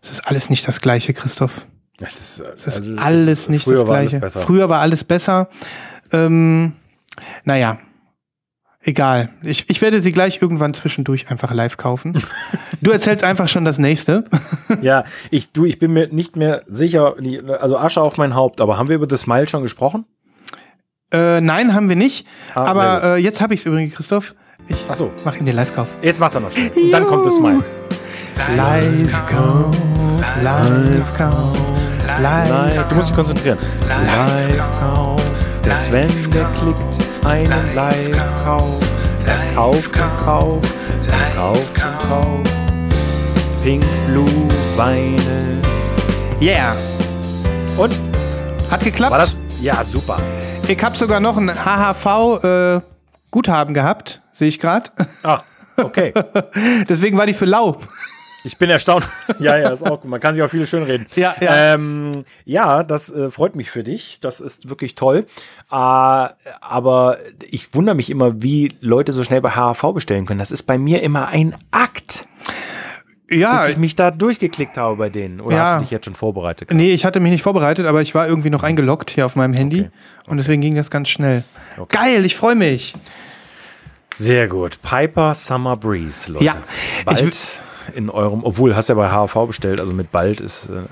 es 0.00 0.10
ist 0.10 0.20
alles 0.28 0.50
nicht 0.50 0.66
das 0.68 0.80
gleiche, 0.80 1.12
Christoph. 1.12 1.66
Das, 1.98 2.40
Es 2.56 2.66
ist 2.66 2.76
also, 2.78 2.96
alles 2.96 3.42
das- 3.42 3.48
nicht 3.50 3.66
das 3.66 3.84
gleiche. 3.84 4.20
Früher 4.30 4.68
war 4.68 4.80
alles 4.80 5.04
besser. 5.04 5.48
Ähm, 6.12 6.72
naja, 7.44 7.78
egal. 8.82 9.28
Ich, 9.42 9.70
ich 9.70 9.80
werde 9.80 10.00
sie 10.00 10.10
gleich 10.12 10.42
irgendwann 10.42 10.74
zwischendurch 10.74 11.30
einfach 11.30 11.52
live 11.54 11.76
kaufen. 11.76 12.20
du 12.82 12.90
erzählst 12.90 13.22
einfach 13.24 13.48
schon 13.48 13.64
das 13.64 13.78
nächste. 13.78 14.24
Ja, 14.82 15.04
ich, 15.30 15.52
du, 15.52 15.64
ich 15.64 15.78
bin 15.78 15.92
mir 15.92 16.08
nicht 16.12 16.34
mehr 16.36 16.62
sicher, 16.66 17.14
also 17.60 17.78
Asche 17.78 18.00
auf 18.00 18.16
mein 18.16 18.34
Haupt, 18.34 18.60
aber 18.60 18.76
haben 18.76 18.88
wir 18.88 18.96
über 18.96 19.08
The 19.08 19.16
Smile 19.16 19.48
schon 19.48 19.62
gesprochen? 19.62 20.04
äh, 21.12 21.40
nein, 21.40 21.74
haben 21.74 21.88
wir 21.88 21.96
nicht. 21.96 22.26
Ah, 22.54 22.64
Aber 22.64 23.04
äh, 23.04 23.16
jetzt 23.18 23.40
habe 23.40 23.54
ich 23.54 23.60
es 23.60 23.66
übrigens, 23.66 23.94
Christoph. 23.94 24.34
Ich 24.66 24.76
Ach 24.88 24.96
so. 24.96 25.12
mach 25.24 25.36
ihn 25.36 25.46
dir 25.46 25.52
Live-Kauf. 25.54 25.96
Jetzt 26.02 26.18
macht 26.18 26.34
er 26.34 26.40
noch 26.40 26.50
schnell. 26.50 26.70
Und 26.70 26.90
dann 26.90 27.04
kommt 27.04 27.24
The 27.30 27.36
Smile. 27.36 27.62
Live-Kauf, 28.56 29.76
Live-Kauf, 30.42 31.56
Nein, 32.20 32.48
Live. 32.48 32.88
du 32.88 32.94
musst 32.94 33.08
dich 33.08 33.16
konzentrieren. 33.16 33.58
Live-Kauf. 33.88 35.20
Der 35.64 35.74
Sven, 35.74 36.08
der 36.30 36.44
klickt 36.60 36.78
einen 37.24 37.74
Live-Kauf. 37.74 38.78
Er 39.26 39.54
kauft 39.54 39.86
und 39.86 40.16
kauft 40.16 40.64
und 40.64 41.34
kauft 41.34 41.58
und 41.58 41.74
kauft. 42.08 42.50
Pink 43.62 43.82
Blue 44.06 44.48
Weine. 44.76 45.60
Yeah. 46.40 46.76
Und? 47.76 47.92
Hat 48.70 48.80
geklappt. 48.82 49.10
War 49.12 49.18
das? 49.18 49.40
Ja, 49.60 49.82
super. 49.82 50.18
Ich 50.68 50.80
habe 50.82 50.96
sogar 50.96 51.18
noch 51.20 51.36
ein 51.36 51.50
HHV-Guthaben 51.50 53.74
gehabt, 53.74 54.22
sehe 54.32 54.48
ich 54.48 54.58
gerade. 54.58 54.90
Ah, 55.22 55.38
okay. 55.76 56.14
Deswegen 56.88 57.18
war 57.18 57.26
die 57.26 57.34
für 57.34 57.44
lau. 57.46 57.76
Ich 58.46 58.58
bin 58.58 58.68
erstaunt. 58.70 59.08
ja, 59.38 59.56
ja, 59.56 59.70
ist 59.70 59.82
auch 59.82 60.00
gut. 60.02 60.10
Man 60.10 60.20
kann 60.20 60.34
sich 60.34 60.42
auch 60.42 60.48
viele 60.50 60.66
schön 60.66 60.82
reden. 60.82 61.06
Ja, 61.16 61.34
ja. 61.40 61.74
Ähm, 61.74 62.10
ja, 62.44 62.82
das 62.82 63.10
äh, 63.10 63.30
freut 63.30 63.56
mich 63.56 63.70
für 63.70 63.82
dich. 63.82 64.18
Das 64.20 64.40
ist 64.40 64.68
wirklich 64.68 64.94
toll. 64.94 65.26
Äh, 65.70 65.74
aber 65.74 67.16
ich 67.50 67.74
wundere 67.74 67.94
mich 67.94 68.10
immer, 68.10 68.42
wie 68.42 68.76
Leute 68.80 69.12
so 69.14 69.24
schnell 69.24 69.40
bei 69.40 69.50
HAV 69.52 69.94
bestellen 69.94 70.26
können. 70.26 70.38
Das 70.40 70.50
ist 70.50 70.64
bei 70.64 70.76
mir 70.76 71.02
immer 71.02 71.28
ein 71.28 71.56
Akt, 71.70 72.26
Ja, 73.30 73.62
bis 73.62 73.70
ich 73.72 73.76
mich 73.78 73.96
da 73.96 74.10
durchgeklickt 74.10 74.76
habe 74.76 74.96
bei 74.96 75.08
denen. 75.08 75.40
Oder 75.40 75.56
Ja. 75.56 75.64
hast 75.64 75.76
du 75.76 75.80
dich 75.84 75.90
jetzt 75.90 76.04
schon 76.04 76.14
vorbereitet? 76.14 76.70
nee, 76.70 76.92
ich 76.92 77.06
hatte 77.06 77.20
mich 77.20 77.32
nicht 77.32 77.42
vorbereitet, 77.42 77.86
aber 77.86 78.02
ich 78.02 78.14
war 78.14 78.28
irgendwie 78.28 78.50
noch 78.50 78.62
eingeloggt 78.62 79.10
hier 79.10 79.24
auf 79.24 79.36
meinem 79.36 79.54
Handy 79.54 79.80
Okay. 79.80 79.90
und 80.26 80.36
deswegen 80.36 80.60
ging 80.60 80.74
das 80.74 80.90
ganz 80.90 81.08
schnell. 81.08 81.44
Okay. 81.78 81.96
Geil, 81.98 82.26
ich 82.26 82.36
freue 82.36 82.56
mich. 82.56 82.94
Sehr 84.16 84.48
gut. 84.48 84.80
Piper 84.82 85.34
Summer 85.34 85.76
Breeze, 85.78 86.30
Leute. 86.30 86.44
Ja, 86.44 86.56
ich 86.98 87.04
Bald 87.04 87.36
in 87.94 88.10
eurem, 88.10 88.42
obwohl 88.44 88.74
hast 88.76 88.88
ja 88.88 88.94
bei 88.94 89.08
HAV 89.10 89.46
bestellt, 89.46 89.80
also 89.80 89.92
mit 89.92 90.10
bald 90.12 90.40
ist. 90.40 90.68
Äh, 90.68 90.82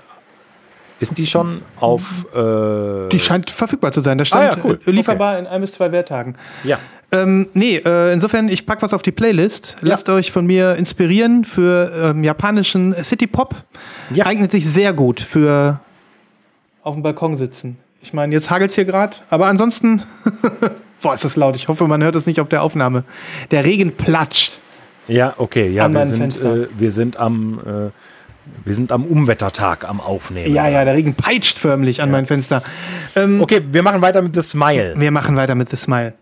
ist 1.01 1.19
die 1.19 1.27
schon 1.27 1.63
auf. 1.81 2.27
Äh, 2.35 3.09
Die 3.09 3.19
scheint 3.19 3.51
verfügbar 3.51 3.91
zu 3.93 4.03
sein. 4.03 4.19
Da 4.19 4.25
stand 4.25 4.43
Ah 4.45 4.57
ja, 4.57 4.57
cool. 4.65 4.79
äh, 4.87 4.91
lieferbar 4.93 5.39
in 5.39 5.47
ein 5.49 5.61
bis 5.61 5.73
zwei 5.73 5.91
Werktagen. 5.93 6.37
ja. 6.65 6.79
Ähm, 7.15 7.49
nee, 7.53 7.77
äh, 7.77 8.11
insofern, 8.15 8.49
ich 8.49 8.65
pack 8.65 8.81
was 8.81 8.95
auf 8.95 9.03
die 9.03 9.13
Playlist. 9.13 9.77
Lasst 9.83 10.09
euch 10.09 10.33
von 10.33 10.47
mir 10.47 10.77
inspirieren 10.77 11.45
für 11.45 11.93
ähm, 12.15 12.25
japanischen 12.25 12.95
City 13.05 13.27
Pop. 13.27 13.55
Ja. 14.15 14.25
Eignet 14.25 14.51
sich 14.51 14.65
sehr 14.65 14.95
gut 14.95 15.21
für 15.21 15.81
auf 16.83 16.95
dem 16.95 17.03
Balkon 17.03 17.37
sitzen. 17.37 17.77
Ich 18.01 18.15
meine, 18.15 18.33
jetzt 18.33 18.49
hagelt's 18.49 18.77
hier 18.77 18.87
gerade, 18.87 19.19
aber 19.29 19.49
ansonsten. 19.49 20.03
Boah, 21.03 21.13
ist 21.13 21.23
das 21.27 21.37
laut. 21.37 21.55
Ich 21.57 21.69
hoffe, 21.69 21.87
man 21.87 22.03
hört 22.03 22.15
es 22.17 22.25
nicht 22.25 22.41
auf 22.41 22.49
der 22.49 22.63
Aufnahme. 22.63 23.05
Der 23.51 23.63
Regen 23.67 23.93
platscht. 23.95 24.53
Ja, 25.09 25.35
okay, 25.37 25.69
ja, 25.69 25.93
wir 25.93 26.07
sind, 26.07 26.41
äh, 26.41 26.69
wir 26.77 26.91
sind 26.91 27.17
am 27.17 27.59
äh, 27.61 27.91
wir 28.65 28.75
sind 28.75 28.91
am 28.91 29.05
Umwettertag 29.05 29.89
am 29.89 30.01
Aufnehmen. 30.01 30.53
Ja, 30.53 30.69
ja, 30.69 30.85
der 30.85 30.95
Regen 30.95 31.15
peitscht 31.15 31.59
förmlich 31.59 32.03
an 32.03 32.11
mein 32.11 32.27
Fenster. 32.27 32.63
Ähm, 33.15 33.41
Okay, 33.41 33.63
wir 33.71 33.83
machen 33.83 34.03
weiter 34.03 34.21
mit 34.21 34.35
The 34.35 34.43
Smile. 34.43 34.95
Wir 34.97 35.11
machen 35.11 35.37
weiter 35.37 35.55
mit 35.55 35.71
The 35.71 35.77
Smile. 35.77 36.15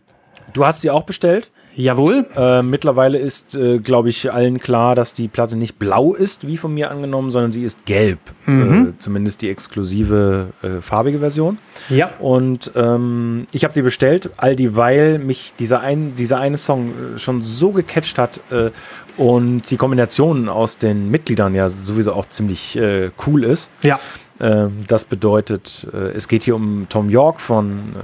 Du 0.52 0.66
hast 0.66 0.82
sie 0.82 0.90
auch 0.90 1.04
bestellt. 1.04 1.50
Jawohl. 1.80 2.26
Äh, 2.36 2.62
mittlerweile 2.62 3.18
ist, 3.18 3.54
äh, 3.54 3.78
glaube 3.78 4.10
ich, 4.10 4.30
allen 4.30 4.58
klar, 4.58 4.94
dass 4.94 5.14
die 5.14 5.28
Platte 5.28 5.56
nicht 5.56 5.78
blau 5.78 6.12
ist, 6.12 6.46
wie 6.46 6.58
von 6.58 6.74
mir 6.74 6.90
angenommen, 6.90 7.30
sondern 7.30 7.52
sie 7.52 7.64
ist 7.64 7.86
gelb. 7.86 8.18
Mhm. 8.44 8.94
Äh, 8.96 8.98
zumindest 8.98 9.40
die 9.40 9.48
exklusive 9.48 10.48
äh, 10.62 10.82
farbige 10.82 11.20
Version. 11.20 11.58
Ja. 11.88 12.10
Und 12.18 12.72
ähm, 12.76 13.46
ich 13.52 13.64
habe 13.64 13.72
sie 13.72 13.80
bestellt, 13.80 14.30
all 14.36 14.56
dieweil 14.56 15.18
mich 15.18 15.54
dieser, 15.58 15.80
ein, 15.80 16.14
dieser 16.16 16.38
eine 16.38 16.58
Song 16.58 16.90
äh, 17.14 17.18
schon 17.18 17.42
so 17.42 17.72
gecatcht 17.72 18.18
hat 18.18 18.42
äh, 18.50 18.70
und 19.16 19.70
die 19.70 19.78
Kombination 19.78 20.50
aus 20.50 20.76
den 20.76 21.10
Mitgliedern 21.10 21.54
ja 21.54 21.70
sowieso 21.70 22.12
auch 22.12 22.28
ziemlich 22.28 22.78
cool 23.26 23.44
ist. 23.44 23.70
Ja. 23.82 23.98
Ähm, 24.40 24.78
das 24.88 25.04
bedeutet, 25.04 25.86
es 26.14 26.26
geht 26.28 26.44
hier 26.44 26.54
um 26.54 26.86
Tom 26.88 27.10
York 27.10 27.40
von 27.40 27.94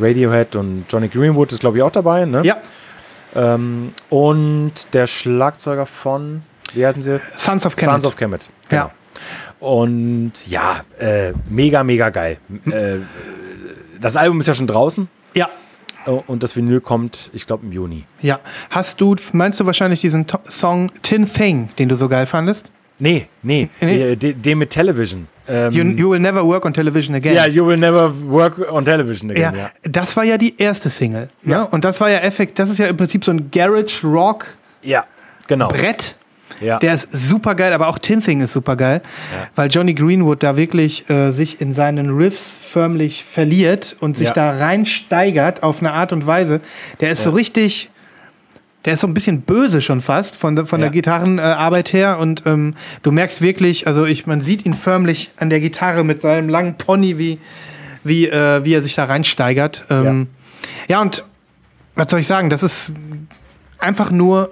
Radiohead 0.00 0.56
und 0.56 0.86
Johnny 0.88 1.08
Greenwood 1.08 1.52
ist, 1.52 1.60
glaube 1.60 1.76
ich, 1.76 1.82
auch 1.84 1.92
dabei. 1.92 2.24
Ne? 2.24 2.42
Ja. 2.42 2.56
Ähm, 3.36 3.92
und 4.10 4.72
der 4.94 5.06
Schlagzeuger 5.06 5.86
von, 5.86 6.42
wie 6.74 6.86
heißen 6.86 7.02
sie? 7.02 7.20
Sons 7.34 7.66
of 7.66 7.76
Kemet. 7.76 7.92
Sons 7.92 8.04
of 8.06 8.16
Kemet. 8.16 8.48
Genau. 8.68 8.82
Ja. 8.84 8.90
Und 9.60 10.32
ja, 10.46 10.84
äh, 10.98 11.32
mega, 11.48 11.84
mega 11.84 12.10
geil. 12.10 12.38
äh, 12.70 12.96
das 14.00 14.16
Album 14.16 14.40
ist 14.40 14.46
ja 14.46 14.54
schon 14.54 14.66
draußen 14.66 15.08
Ja. 15.34 15.48
und 16.26 16.42
das 16.42 16.54
Vinyl 16.56 16.80
kommt, 16.80 17.30
ich 17.32 17.46
glaube, 17.46 17.64
im 17.66 17.72
Juni. 17.72 18.02
Ja. 18.20 18.40
Hast 18.70 19.00
du, 19.00 19.16
meinst 19.32 19.58
du 19.60 19.66
wahrscheinlich 19.66 20.00
diesen 20.00 20.26
To 20.26 20.38
Song 20.48 20.90
Tin 21.02 21.30
Thing, 21.30 21.68
den 21.78 21.88
du 21.88 21.96
so 21.96 22.08
geil 22.08 22.26
fandest? 22.26 22.70
Nee, 22.98 23.28
nee, 23.42 23.68
Nee. 23.80 24.12
äh, 24.12 24.16
den 24.16 24.58
mit 24.58 24.70
Television. 24.70 25.28
Ähm, 25.48 25.72
You, 25.72 25.84
you 25.84 26.10
will 26.10 26.20
never 26.20 26.44
work 26.44 26.64
on 26.64 26.72
television 26.74 27.14
again. 27.14 27.34
ja, 27.34 27.46
You 27.46 27.66
Will 27.66 27.76
Never 27.76 28.12
Work 28.28 28.58
on 28.72 28.84
Television 28.84 29.30
Ja, 29.36 29.48
again. 29.50 29.60
Ja. 29.60 29.70
das 29.90 30.16
war 30.16 30.24
ja 30.24 30.36
die 30.38 30.54
erste 30.58 30.88
Single. 30.88 31.28
Ja. 31.42 31.58
Ne? 31.60 31.66
Und 31.68 31.84
das 31.84 32.00
war 32.00 32.10
ja 32.10 32.18
Effekt, 32.18 32.58
das 32.58 32.70
ist 32.70 32.78
ja 32.78 32.86
im 32.86 32.96
Prinzip 32.96 33.24
so 33.24 33.30
ein 33.30 33.50
Garage 33.50 34.04
Rock 34.06 34.46
ja, 34.82 35.04
genau. 35.46 35.68
Brett. 35.68 36.16
Ja. 36.60 36.78
Der 36.78 36.94
ist 36.94 37.08
super 37.12 37.54
geil, 37.54 37.72
aber 37.74 37.86
auch 37.88 37.98
Tin 37.98 38.22
Thing 38.22 38.40
ist 38.40 38.54
super 38.54 38.76
geil, 38.76 39.02
weil 39.56 39.70
Johnny 39.70 39.92
Greenwood 39.94 40.42
da 40.42 40.56
wirklich 40.56 41.08
äh, 41.10 41.30
sich 41.32 41.60
in 41.60 41.74
seinen 41.74 42.16
Riffs 42.16 42.40
förmlich 42.62 43.24
verliert 43.24 43.94
und 44.00 44.16
sich 44.16 44.28
Ja. 44.28 44.32
da 44.32 44.50
reinsteigert 44.52 45.62
auf 45.62 45.80
eine 45.80 45.92
Art 45.92 46.12
und 46.12 46.26
Weise. 46.26 46.60
Der 47.00 47.10
ist 47.10 47.22
so 47.24 47.30
richtig, 47.30 47.90
der 48.86 48.94
ist 48.94 49.00
so 49.00 49.06
ein 49.06 49.12
bisschen 49.14 49.42
böse 49.42 49.82
schon 49.82 50.00
fast 50.00 50.36
von, 50.36 50.56
der- 50.56 50.66
von 50.66 50.80
Ja. 50.80 50.86
der 50.86 50.92
Gitarrenarbeit 50.92 51.92
her 51.92 52.18
und 52.18 52.44
ähm, 52.46 52.74
du 53.02 53.12
merkst 53.12 53.42
wirklich, 53.42 53.86
also 53.86 54.06
ich, 54.06 54.26
man 54.26 54.40
sieht 54.40 54.64
ihn 54.64 54.74
förmlich 54.74 55.30
an 55.36 55.50
der 55.50 55.60
Gitarre 55.60 56.04
mit 56.04 56.22
seinem 56.22 56.48
langen 56.48 56.76
Pony, 56.78 57.18
wie, 57.18 57.38
wie, 58.04 58.28
äh, 58.28 58.64
wie 58.64 58.72
er 58.72 58.82
sich 58.82 58.94
da 58.94 59.04
reinsteigert. 59.04 59.84
Ähm, 59.90 60.28
ja, 60.88 61.00
und 61.02 61.24
was 61.96 62.10
soll 62.10 62.20
ich 62.20 62.26
sagen, 62.26 62.48
das 62.48 62.62
ist 62.62 62.92
einfach 63.78 64.10
nur 64.10 64.50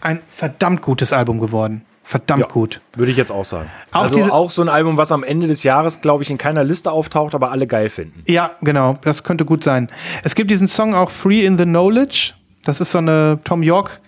ein 0.00 0.20
verdammt 0.28 0.80
gutes 0.80 1.12
Album 1.12 1.40
geworden. 1.40 1.82
Verdammt 2.04 2.40
Ja. 2.40 2.46
gut. 2.48 2.80
Würde 2.96 3.12
ich 3.12 3.16
jetzt 3.18 3.30
auch 3.30 3.44
sagen. 3.44 3.68
Auch 3.92 4.02
also 4.02 4.22
auch 4.32 4.50
so 4.50 4.62
ein 4.62 4.68
Album, 4.68 4.96
was 4.96 5.12
am 5.12 5.22
Ende 5.22 5.46
des 5.46 5.62
Jahres, 5.62 6.00
glaube 6.00 6.22
ich, 6.24 6.30
in 6.30 6.38
keiner 6.38 6.64
Liste 6.64 6.90
auftaucht, 6.90 7.34
aber 7.36 7.52
alle 7.52 7.66
geil 7.68 7.88
finden. 7.88 8.22
Ja, 8.26 8.52
genau, 8.62 8.98
das 9.02 9.22
könnte 9.22 9.44
gut 9.44 9.62
sein. 9.62 9.90
Es 10.24 10.34
gibt 10.34 10.50
diesen 10.50 10.66
Song 10.68 10.94
auch 10.94 11.10
Free 11.10 11.44
in 11.44 11.56
the 11.58 11.64
Knowledge. 11.64 12.32
Das 12.64 12.80
ist 12.80 12.92
so 12.92 12.98
eine 12.98 13.38
Tom 13.44 13.62
York 13.62 14.00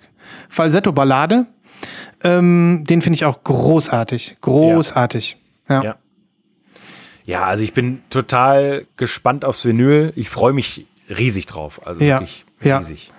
Falsetto-Ballade. 0.49 1.47
Ähm, 2.23 2.85
den 2.89 3.03
finde 3.03 3.15
ich 3.17 3.25
auch 3.25 3.43
großartig. 3.43 4.37
Großartig. 4.41 5.37
Ja. 5.69 5.83
Ja. 5.83 5.97
Ja, 7.25 7.45
also 7.45 7.63
ich 7.63 7.73
bin 7.73 8.03
total 8.11 8.87
gespannt 8.97 9.45
aufs 9.45 9.65
Vinyl. 9.65 10.13
Ich 10.17 10.29
freue 10.29 10.53
mich 10.53 10.87
riesig 11.09 11.47
drauf. 11.47 11.81
Also 11.87 12.03
Ja, 12.05 12.17
wirklich 12.21 12.45
ja. 12.63 12.79
riesig. 12.79 13.13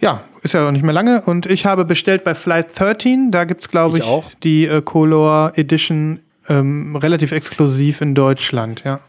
Ja, 0.00 0.22
ist 0.42 0.54
ja 0.54 0.62
noch 0.64 0.70
nicht 0.70 0.84
mehr 0.84 0.92
lange. 0.94 1.22
Und 1.22 1.46
ich 1.46 1.66
habe 1.66 1.84
bestellt 1.84 2.22
bei 2.24 2.34
Flight 2.36 2.78
13. 2.78 3.30
Da 3.32 3.44
gibt's 3.44 3.68
glaube 3.68 3.98
Ich 3.98 4.04
ich, 4.04 4.08
auch. 4.10 4.30
die 4.44 4.66
äh, 4.66 4.80
Color 4.82 5.52
Edition 5.56 6.20
ähm, 6.48 6.94
relativ 6.96 7.32
exklusiv 7.32 8.00
in 8.00 8.14
Deutschland. 8.14 8.82
Ja. 8.84 9.00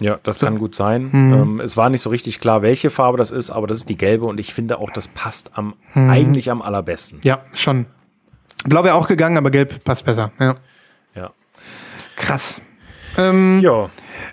Ja, 0.00 0.18
das 0.22 0.38
kann 0.38 0.58
gut 0.58 0.74
sein. 0.74 1.08
Mhm. 1.10 1.32
Ähm, 1.32 1.60
es 1.60 1.76
war 1.76 1.88
nicht 1.88 2.02
so 2.02 2.10
richtig 2.10 2.38
klar, 2.40 2.60
welche 2.62 2.90
Farbe 2.90 3.16
das 3.18 3.30
ist, 3.30 3.50
aber 3.50 3.66
das 3.66 3.78
ist 3.78 3.88
die 3.88 3.96
gelbe 3.96 4.26
und 4.26 4.38
ich 4.38 4.52
finde 4.52 4.78
auch, 4.78 4.90
das 4.90 5.08
passt 5.08 5.52
am 5.54 5.74
Mhm. 5.94 6.10
eigentlich 6.10 6.50
am 6.50 6.60
allerbesten. 6.62 7.20
Ja, 7.24 7.40
schon. 7.54 7.86
Blau 8.66 8.84
wäre 8.84 8.94
auch 8.94 9.08
gegangen, 9.08 9.36
aber 9.38 9.50
gelb 9.50 9.82
passt 9.84 10.04
besser. 10.04 10.32
Ja. 10.38 10.56
Ja. 11.14 11.30
Krass. 12.16 12.60
Ähm, 13.18 13.60
Ja. 13.62 13.88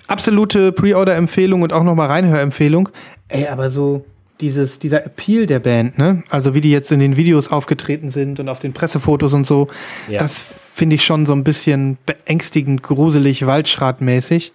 absolute 0.07 0.71
Pre-Order-Empfehlung 0.73 1.61
und 1.61 1.71
auch 1.73 1.83
nochmal 1.83 2.07
Reinhör-Empfehlung. 2.09 2.89
Ey, 3.29 3.47
aber 3.47 3.71
so 3.71 4.05
dieses, 4.41 4.79
dieser 4.79 5.05
Appeal 5.05 5.45
der 5.45 5.59
Band, 5.59 5.97
ne? 5.97 6.23
Also 6.29 6.53
wie 6.53 6.59
die 6.61 6.71
jetzt 6.71 6.91
in 6.91 6.99
den 6.99 7.15
Videos 7.15 7.49
aufgetreten 7.51 8.09
sind 8.09 8.39
und 8.41 8.49
auf 8.49 8.59
den 8.59 8.73
Pressefotos 8.73 9.31
und 9.33 9.47
so, 9.47 9.67
Ja. 10.09 10.19
das 10.19 10.43
finde 10.73 10.95
ich 10.95 11.05
schon 11.05 11.25
so 11.25 11.33
ein 11.33 11.43
bisschen 11.43 11.97
beängstigend, 12.05 12.83
gruselig, 12.83 13.45
Waldschratmäßig. 13.45 14.51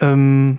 Ähm, 0.00 0.58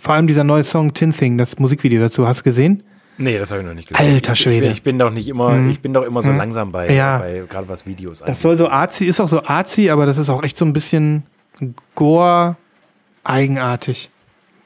vor 0.00 0.14
allem 0.14 0.26
dieser 0.26 0.44
neue 0.44 0.64
Song 0.64 0.94
Tin 0.94 1.12
Thing, 1.12 1.38
das 1.38 1.58
Musikvideo 1.58 2.00
dazu, 2.00 2.26
hast 2.28 2.40
du 2.40 2.44
gesehen? 2.44 2.82
Nee, 3.18 3.38
das 3.38 3.50
habe 3.50 3.62
ich 3.62 3.66
noch 3.66 3.74
nicht 3.74 3.88
gesehen. 3.88 4.14
Alter 4.14 4.32
Ich- 4.34 4.38
Schwede. 4.40 4.66
Ich, 4.66 4.72
ich 4.74 4.82
bin 4.82 4.98
doch 4.98 5.10
nicht 5.10 5.26
immer, 5.28 5.58
ich 5.70 5.80
bin 5.80 5.94
doch 5.94 6.02
immer 6.04 6.22
so 6.22 6.30
langsam 6.32 6.70
bei, 6.70 6.92
Ja. 6.92 7.18
bei 7.18 7.42
gerade 7.48 7.66
was 7.68 7.86
Videos 7.86 8.18
Das 8.20 8.42
soll 8.42 8.58
so 8.58 8.68
arzi, 8.68 9.06
ist 9.06 9.20
auch 9.20 9.28
so 9.28 9.42
arzi, 9.42 9.88
aber 9.90 10.04
das 10.04 10.18
ist 10.18 10.28
auch 10.28 10.42
echt 10.42 10.56
so 10.56 10.64
ein 10.66 10.72
bisschen 10.74 11.22
Gore 11.94 12.56
eigenartig. 13.24 14.10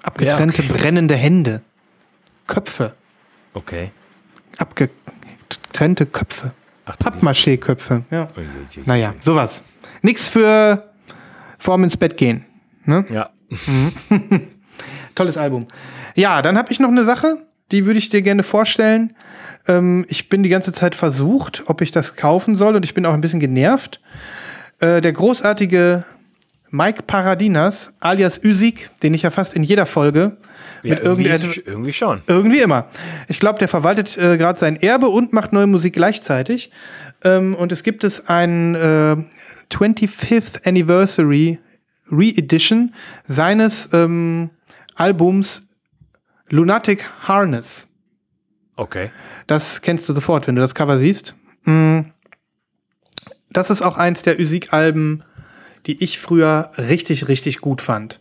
Abgetrennte, 0.03 0.63
Ja, 0.63 0.71
okay. 0.71 0.79
brennende 0.81 1.15
Hände. 1.15 1.63
Köpfe. 2.49 2.95
Okay. 3.55 3.93
Abgetrennte 4.59 6.07
Köpfe. 6.07 6.53
Pappmaché-Köpfe. 6.99 8.03
Ja. 8.11 8.23
Ui, 8.37 8.43
ui, 8.43 8.79
ui. 8.79 8.83
Naja, 8.87 9.15
sowas. 9.21 9.63
Nix 10.03 10.27
für 10.27 10.91
vorm 11.59 11.85
ins 11.85 11.97
Bett 11.97 12.17
gehen. 12.17 12.45
Ne? 12.85 13.05
Ja. 13.11 13.31
Tolles 15.15 15.37
Album. 15.37 15.67
Ja, 16.15 16.43
dann 16.43 16.57
habe 16.57 16.73
ich 16.73 16.81
noch 16.81 16.89
eine 16.89 17.05
Sache, 17.05 17.39
die 17.73 17.87
würde 17.87 17.99
ich 17.99 18.09
dir 18.09 18.23
gerne 18.23 18.43
vorstellen. 18.43 19.15
Ähm, 19.69 20.07
ich 20.09 20.29
bin 20.29 20.43
die 20.43 20.49
ganze 20.49 20.73
Zeit 20.73 20.95
versucht, 20.95 21.65
ob 21.67 21.81
ich 21.81 21.91
das 21.91 22.17
kaufen 22.17 22.57
soll 22.57 22.77
und 22.77 22.85
ich 22.85 22.95
bin 22.95 23.07
auch 23.07 23.15
ein 23.15 23.21
bisschen 23.21 23.41
genervt. 23.41 24.01
Äh, 24.81 25.01
der 25.01 25.13
großartige 25.13 26.05
Mike 26.71 27.03
Paradinas, 27.07 27.93
alias 28.01 28.43
Üsig, 28.43 28.91
den 29.03 29.13
ich 29.15 29.23
ja 29.23 29.31
fast 29.31 29.55
in 29.55 29.63
jeder 29.63 29.87
Folge 29.87 30.37
ja 30.83 30.95
mit 30.95 31.05
irgendwie, 31.05 31.29
irgendeiner 31.29 31.57
irgendwie 31.67 31.93
schon. 31.93 32.23
Irgendwie 32.27 32.61
immer. 32.61 32.89
Ich 33.29 33.41
glaube, 33.41 33.59
der 33.59 33.69
verwaltet 33.69 34.17
äh, 34.17 34.37
gerade 34.37 34.59
sein 34.59 34.77
Erbe 34.77 35.09
und 35.09 35.33
macht 35.33 35.53
neue 35.53 35.67
Musik 35.67 35.95
gleichzeitig. 35.95 36.71
Ähm, 37.23 37.55
und 37.55 37.73
es 37.73 37.83
gibt 37.83 38.05
es 38.05 38.29
ein 38.29 38.75
äh, 38.75 39.17
25th 39.75 40.67
Anniversary 40.67 41.59
Re-Edition 42.11 42.95
seines 43.27 43.89
ähm, 43.93 44.51
Albums 44.95 45.63
Lunatic 46.49 47.05
Harness. 47.23 47.89
Okay. 48.77 49.11
Das 49.47 49.83
kennst 49.83 50.09
du 50.09 50.15
sofort, 50.15 50.47
wenn 50.47 50.57
du 50.57 50.63
das 50.63 50.75
Cover 50.75 50.99
siehst. 50.99 51.35
Mm. 51.65 52.01
Das 53.53 53.71
ist 53.71 53.83
auch 53.83 53.97
eins 53.97 54.23
der 54.23 54.39
Usik-Alben, 54.39 55.25
die 55.87 56.03
ich 56.03 56.19
früher 56.19 56.71
richtig, 56.79 57.29
richtig 57.29 57.61
gut 57.61 57.83
fand. 57.83 58.21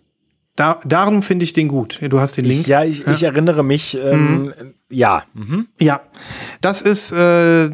Da, 0.55 0.81
darum 0.83 1.23
finde 1.23 1.45
ich 1.45 1.53
den 1.53 1.69
gut. 1.69 1.99
Du 2.01 2.19
hast 2.19 2.35
den 2.35 2.43
Link. 2.43 2.61
Ich, 2.61 2.67
ja, 2.67 2.83
ich, 2.83 3.07
ich 3.07 3.23
erinnere 3.23 3.63
mich, 3.63 3.97
ähm, 3.97 4.53
ja. 4.89 5.23
Mhm. 5.33 5.67
Ja, 5.79 6.01
das 6.59 6.81
ist, 6.81 7.13
äh, 7.13 7.69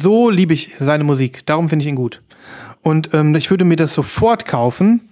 so 0.00 0.30
liebe 0.30 0.52
ich 0.52 0.72
seine 0.80 1.04
Musik. 1.04 1.46
Darum 1.46 1.68
finde 1.68 1.84
ich 1.84 1.88
ihn 1.88 1.94
gut. 1.94 2.22
Und 2.82 3.10
ähm, 3.14 3.34
ich 3.36 3.50
würde 3.50 3.64
mir 3.64 3.76
das 3.76 3.94
sofort 3.94 4.44
kaufen, 4.44 5.08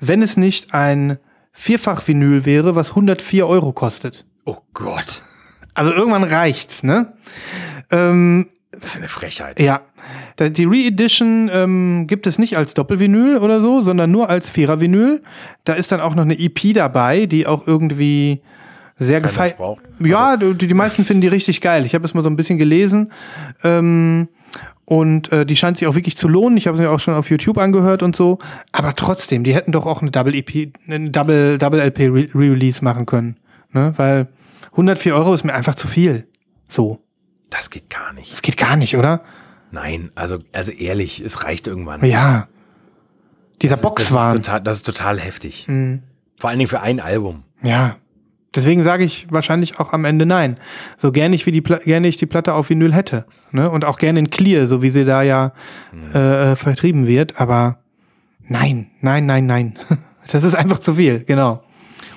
wenn 0.00 0.22
es 0.22 0.36
nicht 0.36 0.74
ein 0.74 1.18
Vierfach-Vinyl 1.52 2.44
wäre, 2.44 2.74
was 2.76 2.90
104 2.90 3.46
Euro 3.46 3.72
kostet. 3.72 4.26
Oh 4.44 4.58
Gott. 4.74 5.22
Also 5.74 5.92
irgendwann 5.92 6.24
reicht's, 6.24 6.82
ne? 6.82 7.12
Ähm, 7.90 8.46
Das 8.72 8.90
ist 8.90 8.96
eine 8.98 9.08
Frechheit. 9.08 9.60
ja. 9.60 9.80
Die 10.40 10.64
Re-Edition 10.64 11.50
ähm, 11.52 12.06
gibt 12.06 12.26
es 12.28 12.38
nicht 12.38 12.56
als 12.56 12.72
Doppelvinyl 12.74 13.38
oder 13.38 13.60
so, 13.60 13.82
sondern 13.82 14.10
nur 14.10 14.30
als 14.30 14.48
Vierer-Vinyl. 14.48 15.20
Da 15.64 15.72
ist 15.74 15.90
dann 15.92 16.00
auch 16.00 16.14
noch 16.14 16.22
eine 16.22 16.38
EP 16.38 16.72
dabei, 16.74 17.26
die 17.26 17.46
auch 17.46 17.66
irgendwie 17.66 18.40
sehr 18.98 19.20
gefeiert. 19.20 19.56
Ja, 20.00 20.36
die, 20.36 20.54
die 20.66 20.74
meisten 20.74 21.04
finden 21.04 21.20
die 21.22 21.28
richtig 21.28 21.60
geil. 21.60 21.84
Ich 21.84 21.94
habe 21.94 22.04
es 22.04 22.14
mal 22.14 22.22
so 22.22 22.30
ein 22.30 22.36
bisschen 22.36 22.56
gelesen. 22.58 23.12
Ähm, 23.64 24.28
und 24.84 25.30
äh, 25.32 25.44
die 25.44 25.56
scheint 25.56 25.78
sich 25.78 25.86
auch 25.88 25.94
wirklich 25.94 26.16
zu 26.16 26.28
lohnen. 26.28 26.56
Ich 26.56 26.66
habe 26.66 26.78
sie 26.78 26.86
auch 26.86 27.00
schon 27.00 27.14
auf 27.14 27.30
YouTube 27.30 27.58
angehört 27.58 28.02
und 28.02 28.16
so. 28.16 28.38
Aber 28.72 28.94
trotzdem, 28.96 29.44
die 29.44 29.54
hätten 29.54 29.72
doch 29.72 29.84
auch 29.86 30.00
eine 30.02 30.10
Double 30.10 30.34
EP, 30.34 30.72
eine 30.88 31.10
Double, 31.10 31.58
Double 31.58 31.80
LP 31.80 31.98
Re- 32.08 32.28
Re-Release 32.34 32.82
machen 32.82 33.04
können. 33.06 33.38
Ne? 33.72 33.92
Weil 33.96 34.28
104 34.72 35.14
Euro 35.14 35.34
ist 35.34 35.44
mir 35.44 35.54
einfach 35.54 35.74
zu 35.74 35.88
viel. 35.88 36.26
So. 36.68 37.02
Das 37.50 37.70
geht 37.70 37.88
gar 37.90 38.12
nicht. 38.12 38.32
Das 38.32 38.42
geht 38.42 38.56
gar 38.56 38.76
nicht, 38.76 38.96
oder? 38.96 39.22
Nein, 39.70 40.10
also, 40.14 40.38
also 40.52 40.72
ehrlich, 40.72 41.20
es 41.20 41.44
reicht 41.44 41.66
irgendwann. 41.66 42.04
Ja. 42.04 42.48
Dieser 43.62 43.72
Das 43.74 43.80
ist 43.80 43.82
Boxwahn. 43.82 44.36
total, 44.36 44.60
das 44.62 44.78
ist 44.78 44.86
total 44.86 45.18
heftig. 45.20 45.66
Mhm. 45.68 46.02
Vor 46.38 46.50
allen 46.50 46.58
Dingen 46.58 46.68
für 46.70 46.80
ein 46.80 47.00
Album. 47.00 47.42
Ja. 47.62 47.96
Deswegen 48.54 48.82
sage 48.82 49.04
ich 49.04 49.26
wahrscheinlich 49.30 49.78
auch 49.78 49.92
am 49.92 50.04
Ende 50.04 50.24
nein. 50.24 50.56
So 50.96 51.12
gerne 51.12 51.34
ich, 51.34 51.44
wie 51.46 51.52
die 51.52 51.60
Pla 51.60 51.78
gerne 51.78 52.08
ich 52.08 52.16
die 52.16 52.26
Platte 52.26 52.54
auf 52.54 52.70
Vinyl 52.70 52.94
hätte. 52.94 53.26
Ne? 53.52 53.68
Und 53.70 53.84
auch 53.84 53.98
gerne 53.98 54.18
in 54.18 54.30
Clear, 54.30 54.66
so 54.66 54.82
wie 54.82 54.90
sie 54.90 55.04
da 55.04 55.22
ja 55.22 55.52
äh, 56.12 56.56
vertrieben 56.56 57.06
wird. 57.06 57.40
Aber 57.40 57.78
nein, 58.46 58.90
nein, 59.00 59.26
nein, 59.26 59.46
nein. 59.46 59.78
Das 60.30 60.44
ist 60.44 60.54
einfach 60.54 60.78
zu 60.78 60.96
viel, 60.96 61.24
genau. 61.24 61.62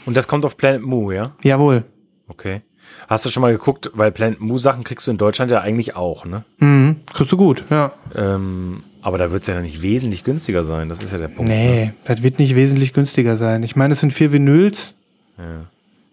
Und 0.06 0.18
das 0.18 0.28
kommt 0.28 0.44
auf 0.44 0.58
Planet 0.58 0.82
Moo, 0.82 1.12
ja? 1.12 1.32
Jawohl. 1.44 1.86
Okay. 2.28 2.62
Hast 3.08 3.26
du 3.26 3.30
schon 3.30 3.40
mal 3.40 3.54
geguckt, 3.54 3.90
weil 3.94 4.12
Planet 4.12 4.42
Moo 4.42 4.58
Sachen 4.58 4.84
kriegst 4.84 5.08
du 5.08 5.12
in 5.12 5.18
Deutschland 5.18 5.50
ja 5.50 5.62
eigentlich 5.62 5.96
auch, 5.96 6.26
ne? 6.26 6.44
Mhm. 6.58 6.98
Kriegst 7.14 7.32
du 7.32 7.38
gut, 7.38 7.64
ja. 7.70 7.94
Ähm, 8.14 8.84
aber 9.02 9.18
da 9.18 9.32
wird 9.32 9.44
es 9.44 9.48
ja 9.48 9.56
noch 9.56 9.62
nicht 9.62 9.82
wesentlich 9.82 10.24
günstiger 10.24 10.64
sein. 10.64 10.90
Das 10.90 11.02
ist 11.04 11.12
ja 11.12 11.18
der 11.18 11.30
Punkt. 11.30 11.50
Ne? 11.50 11.56
Nee, 11.56 11.94
das 12.06 12.22
wird 12.22 12.38
nicht 12.38 12.56
wesentlich 12.56 12.94
günstiger 12.94 13.36
sein. 13.36 13.64
Ich 13.64 13.76
meine, 13.76 13.94
es 13.94 14.00
sind 14.00 14.12
vier 14.12 14.32
Vinyls. 14.32 14.94
Ja. 15.38 15.68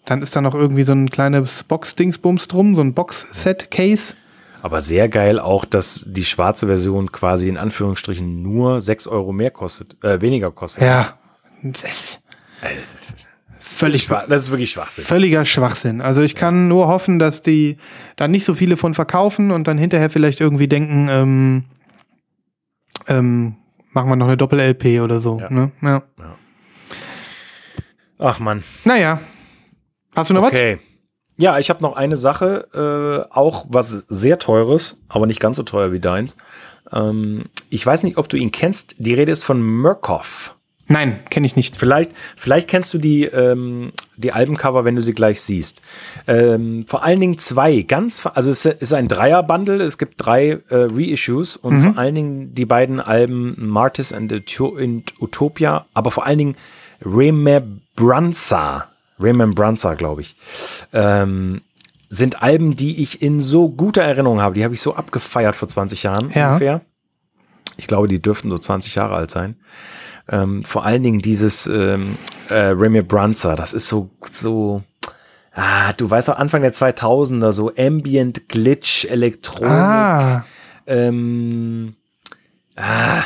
Dann 0.08 0.22
ist 0.22 0.34
da 0.34 0.40
noch 0.40 0.54
irgendwie 0.54 0.84
so 0.84 0.92
ein 0.92 1.10
kleines 1.10 1.64
Box-Dingsbums 1.64 2.48
drum, 2.48 2.74
so 2.76 2.80
ein 2.80 2.94
Box-Set-Case. 2.94 4.14
Aber 4.62 4.80
sehr 4.80 5.08
geil 5.10 5.38
auch, 5.38 5.66
dass 5.66 6.02
die 6.06 6.24
schwarze 6.24 6.66
Version 6.66 7.12
quasi 7.12 7.48
in 7.48 7.58
Anführungsstrichen 7.58 8.40
nur 8.42 8.80
6 8.80 9.06
Euro 9.06 9.32
mehr 9.32 9.50
kostet, 9.50 10.02
äh, 10.02 10.20
weniger 10.22 10.50
kostet. 10.50 10.82
Ja. 10.82 11.18
Das 11.62 11.84
ist 11.84 12.20
Ey, 12.62 12.76
das, 12.84 12.94
ist 12.94 13.26
völlig 13.60 14.04
schwa- 14.08 14.26
das 14.26 14.44
ist 14.46 14.50
wirklich 14.50 14.70
Schwachsinn. 14.70 15.04
Völliger 15.04 15.44
Schwachsinn. 15.44 16.00
Also 16.00 16.22
ich 16.22 16.34
kann 16.34 16.68
nur 16.68 16.88
hoffen, 16.88 17.18
dass 17.18 17.42
die 17.42 17.76
da 18.16 18.26
nicht 18.28 18.44
so 18.44 18.54
viele 18.54 18.76
von 18.78 18.94
verkaufen 18.94 19.50
und 19.50 19.68
dann 19.68 19.76
hinterher 19.76 20.08
vielleicht 20.10 20.40
irgendwie 20.40 20.68
denken, 20.68 21.08
ähm, 21.10 21.64
ähm, 23.08 23.56
machen 23.92 24.08
wir 24.08 24.16
noch 24.16 24.26
eine 24.28 24.36
Doppel-LP 24.38 25.00
oder 25.02 25.20
so. 25.20 25.38
Ja. 25.38 25.50
Ne? 25.50 25.70
Ja. 25.82 26.02
Ach 28.18 28.38
man. 28.40 28.64
Naja. 28.84 29.20
Hast 30.18 30.30
du 30.30 30.34
noch 30.34 30.44
Okay. 30.44 30.78
Ja, 31.40 31.58
ich 31.60 31.70
habe 31.70 31.82
noch 31.82 31.94
eine 31.94 32.16
Sache, 32.16 32.66
äh, 32.74 33.32
auch 33.32 33.66
was 33.68 34.06
sehr 34.08 34.40
teures, 34.40 34.96
aber 35.08 35.26
nicht 35.26 35.38
ganz 35.38 35.56
so 35.56 35.62
teuer 35.62 35.92
wie 35.92 36.00
deins. 36.00 36.36
Ähm, 36.92 37.44
ich 37.70 37.86
weiß 37.86 38.02
nicht, 38.02 38.18
ob 38.18 38.28
du 38.28 38.36
ihn 38.36 38.50
kennst. 38.50 38.96
Die 38.98 39.14
Rede 39.14 39.30
ist 39.30 39.44
von 39.44 39.62
Murkoff. 39.62 40.56
was? 40.88 40.94
Nein, 40.94 41.20
kenne 41.30 41.46
ich 41.46 41.54
nicht. 41.54 41.76
Vielleicht, 41.76 42.12
vielleicht 42.36 42.68
kennst 42.68 42.92
du 42.94 42.98
die, 42.98 43.24
ähm, 43.24 43.92
die 44.16 44.32
Albencover, 44.32 44.84
wenn 44.84 44.96
du 44.96 45.02
sie 45.02 45.12
gleich 45.12 45.40
siehst. 45.40 45.82
Ähm, 46.26 46.86
vor 46.88 47.04
allen 47.04 47.20
Dingen 47.20 47.38
zwei, 47.38 47.82
ganz, 47.82 48.26
also 48.26 48.50
es 48.50 48.64
ist 48.64 48.94
ein 48.94 49.06
Dreier-Bundle, 49.06 49.82
es 49.82 49.98
gibt 49.98 50.14
drei 50.16 50.60
äh, 50.70 50.88
Reissues 50.90 51.56
und 51.56 51.82
vor 51.82 51.98
allen 51.98 52.14
Dingen 52.14 52.54
die 52.54 52.64
beiden 52.64 53.00
Alben 53.00 53.54
Martis 53.58 54.12
and 54.12 54.32
Utopia, 55.20 55.86
aber 55.92 56.10
vor 56.10 56.26
allen 56.26 56.38
Dingen 56.38 56.56
Remembranza, 57.02 58.87
Remembranza, 59.20 59.94
glaube 59.94 60.22
ich, 60.22 60.36
ähm, 60.92 61.60
sind 62.10 62.42
Alben, 62.42 62.74
die 62.76 63.02
ich 63.02 63.20
in 63.22 63.40
so 63.40 63.68
guter 63.68 64.02
Erinnerung 64.02 64.40
habe. 64.40 64.54
Die 64.54 64.64
habe 64.64 64.74
ich 64.74 64.80
so 64.80 64.94
abgefeiert 64.94 65.56
vor 65.56 65.68
20 65.68 66.02
Jahren 66.04 66.30
Ja. 66.34 66.48
ungefähr. 66.52 66.80
Ich 67.76 67.86
glaube, 67.86 68.08
die 68.08 68.20
dürften 68.20 68.50
so 68.50 68.58
20 68.58 68.94
Jahre 68.94 69.14
alt 69.14 69.30
sein. 69.30 69.56
Ähm, 70.30 70.64
vor 70.64 70.84
allen 70.84 71.02
Dingen 71.02 71.20
dieses 71.20 71.66
ähm, 71.66 72.16
äh, 72.48 72.54
Remembranza, 72.54 73.56
das 73.56 73.72
ist 73.72 73.88
so, 73.88 74.10
so, 74.30 74.82
ah, 75.54 75.92
du 75.94 76.10
weißt 76.10 76.30
auch, 76.30 76.36
Anfang 76.38 76.62
der 76.62 76.72
2000er, 76.74 77.52
so 77.52 77.72
Ambient 77.78 78.48
Glitch, 78.48 79.04
Elektronik, 79.06 79.70
Ah, 79.70 80.44
ähm, 80.86 81.94
ah, 82.76 83.22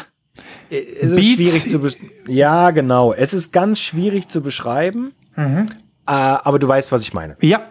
es 0.71 1.13
ist 1.13 1.17
Beats? 1.17 1.35
schwierig 1.35 1.71
zu 1.71 2.31
Ja, 2.31 2.71
genau. 2.73 3.13
Es 3.13 3.35
ist 3.35 3.53
ganz 3.53 3.79
schwierig 3.81 4.29
zu 4.29 4.41
beschreiben, 4.43 5.13
Mhm. 5.37 5.67
äh, 6.07 6.13
aber 6.13 6.59
du 6.59 6.69
weißt, 6.69 6.93
was 6.93 7.03
ich 7.03 7.13
meine. 7.15 7.37
ja. 7.41 7.63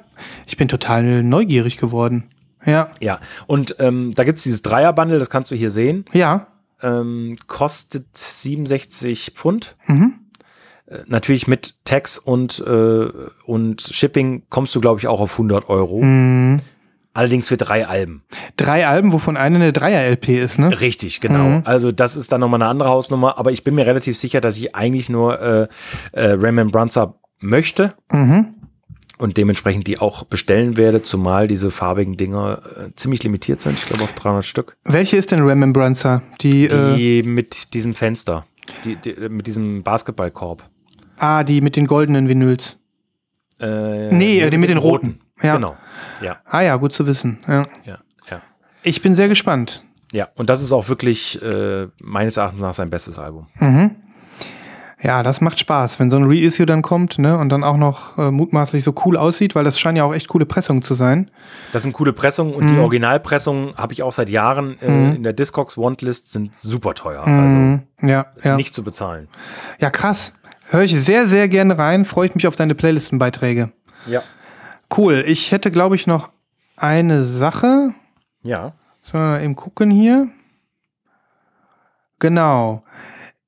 Ich 0.45 0.55
bin 0.55 0.67
total 0.67 1.23
neugierig 1.23 1.77
geworden. 1.77 2.29
Ja. 2.63 2.91
Ja, 2.99 3.19
und 3.47 3.75
ähm, 3.79 4.13
da 4.13 4.23
gibt's 4.23 4.43
dieses 4.43 4.61
Dreier-Bundle, 4.61 5.17
das 5.17 5.31
kannst 5.31 5.49
du 5.49 5.55
hier 5.55 5.71
sehen. 5.71 6.05
Ja. 6.13 6.45
ähm, 6.83 7.37
kostet 7.47 8.05
67 8.15 9.31
Pfund. 9.33 9.75
Mhm. 9.87 10.13
Äh, 10.85 10.99
Natürlich 11.07 11.47
mit 11.47 11.73
Tax 11.85 12.19
und, 12.19 12.59
äh, 12.59 13.07
und 13.45 13.81
Shipping 13.81 14.43
kommst 14.49 14.75
du, 14.75 14.81
glaube 14.81 14.99
ich, 14.99 15.07
auch 15.07 15.19
auf 15.21 15.31
100 15.33 15.69
Euro. 15.69 16.03
Mhm. 16.03 16.59
Allerdings 17.13 17.47
für 17.47 17.57
drei 17.57 17.87
Alben. 17.87 18.23
Drei 18.57 18.87
Alben, 18.87 19.11
wovon 19.11 19.35
eine 19.37 19.55
eine 19.55 19.73
Dreier-LP 19.73 20.29
ist, 20.39 20.59
ne? 20.59 20.79
Richtig, 20.79 21.19
genau. 21.19 21.43
Mhm. 21.43 21.61
Also 21.65 21.91
das 21.91 22.15
ist 22.15 22.31
dann 22.31 22.39
nochmal 22.41 22.61
eine 22.61 22.69
andere 22.69 22.89
Hausnummer, 22.89 23.37
aber 23.39 23.51
ich 23.51 23.63
bin 23.63 23.73
mir 23.75 23.85
relativ 23.87 24.17
sicher, 24.17 24.39
dass 24.39 24.55
ich 24.57 24.75
eigentlich 24.75 25.09
nur 25.09 25.41
äh, 25.41 25.67
äh, 26.13 26.25
Remembrancer 26.33 27.15
möchte 27.41 27.93
Mhm. 28.11 28.53
und 29.17 29.37
dementsprechend 29.37 29.87
die 29.87 29.99
auch 29.99 30.23
bestellen 30.23 30.77
werde, 30.77 31.01
zumal 31.03 31.47
diese 31.47 31.71
farbigen 31.71 32.17
Dinger 32.17 32.61
äh, 32.77 32.95
ziemlich 32.95 33.23
limitiert 33.23 33.61
sind. 33.61 33.73
Ich 33.77 33.85
glaube 33.85 34.03
auf 34.03 34.13
300 34.13 34.45
Stück. 34.45 34.77
Welche 34.83 35.17
ist 35.17 35.31
denn 35.31 35.43
Remembrancer? 35.43 36.21
Die, 36.41 36.65
äh, 36.65 36.95
Die 36.95 37.23
mit 37.23 37.73
diesem 37.73 37.93
Fenster, 37.95 38.45
die, 38.85 38.95
die, 38.95 39.13
mit 39.29 39.47
diesem 39.47 39.83
Basketballkorb. 39.83 40.63
ah, 41.17 41.43
die 41.43 41.61
mit 41.61 41.75
den 41.75 41.85
goldenen 41.87 42.27
Vinyls. 42.27 42.79
Äh, 43.59 44.11
Nee, 44.13 44.39
äh, 44.41 44.49
die 44.49 44.57
mit 44.57 44.69
den 44.69 44.77
roten. 44.77 45.19
Ja. 45.43 45.55
Genau. 45.55 45.75
Ja, 46.21 46.39
Ah 46.45 46.61
ja, 46.61 46.75
gut 46.77 46.93
zu 46.93 47.05
wissen. 47.07 47.39
Ja. 47.47 47.67
ja, 47.85 47.97
ja. 48.29 48.41
Ich 48.83 49.01
bin 49.01 49.15
sehr 49.15 49.27
gespannt. 49.27 49.83
Ja, 50.13 50.27
und 50.35 50.49
das 50.49 50.61
ist 50.61 50.71
auch 50.71 50.89
wirklich 50.89 51.41
äh, 51.41 51.87
meines 52.01 52.37
Erachtens 52.37 52.61
nach 52.61 52.73
sein 52.73 52.89
bestes 52.89 53.17
Album. 53.17 53.47
Ja, 55.03 55.23
das 55.23 55.41
macht 55.41 55.57
Spaß, 55.57 55.99
wenn 55.99 56.11
so 56.11 56.17
ein 56.17 56.25
Reissue 56.25 56.67
dann 56.67 56.83
kommt, 56.83 57.17
ne, 57.17 57.35
und 57.37 57.49
dann 57.49 57.63
auch 57.63 57.77
noch 57.77 58.17
äh, 58.19 58.29
mutmaßlich 58.29 58.83
so 58.83 58.93
cool 59.05 59.17
aussieht, 59.17 59.55
weil 59.55 59.63
das 59.63 59.79
scheinen 59.79 59.97
ja 59.97 60.03
auch 60.03 60.13
echt 60.13 60.27
coole 60.27 60.45
Pressungen 60.45 60.83
zu 60.83 60.93
sein. 60.93 61.31
Das 61.73 61.81
sind 61.83 61.93
coole 61.93 62.13
Pressungen 62.13 62.53
und 62.53 62.67
die 62.67 62.73
Mhm. 62.73 62.81
Originalpressungen 62.81 63.75
habe 63.77 63.93
ich 63.93 64.03
auch 64.03 64.13
seit 64.13 64.29
Jahren 64.29 64.79
äh, 64.79 65.15
in 65.15 65.23
der 65.23 65.33
Discogs 65.33 65.75
Wantlist 65.77 66.31
sind 66.31 66.55
super 66.55 66.93
teuer. 66.93 67.21
Also 67.23 67.31
Mhm. 67.39 67.81
Ja, 68.03 68.27
ja. 68.43 68.55
nicht 68.55 68.75
zu 68.75 68.83
bezahlen. 68.83 69.27
Ja, 69.79 69.89
krass. 69.89 70.33
Höre 70.69 70.83
ich 70.83 70.93
sehr, 71.03 71.25
sehr 71.27 71.49
gerne 71.49 71.77
rein. 71.79 72.05
Freue 72.05 72.27
ich 72.27 72.35
mich 72.35 72.47
auf 72.47 72.55
deine 72.55 72.75
Playlistenbeiträge. 72.75 73.71
Ja. 74.05 74.21
Cool. 74.95 75.23
Ich 75.25 75.51
hätte, 75.51 75.71
glaube 75.71 75.95
ich, 75.95 76.05
noch 76.05 76.29
eine 76.77 77.23
Sache. 77.23 77.93
Ja. 78.43 78.73
Sollen 79.01 79.23
wir 79.23 79.29
mal 79.37 79.43
eben 79.43 79.55
gucken 79.55 79.89
hier. 79.89 80.27
Genau. 82.19 82.83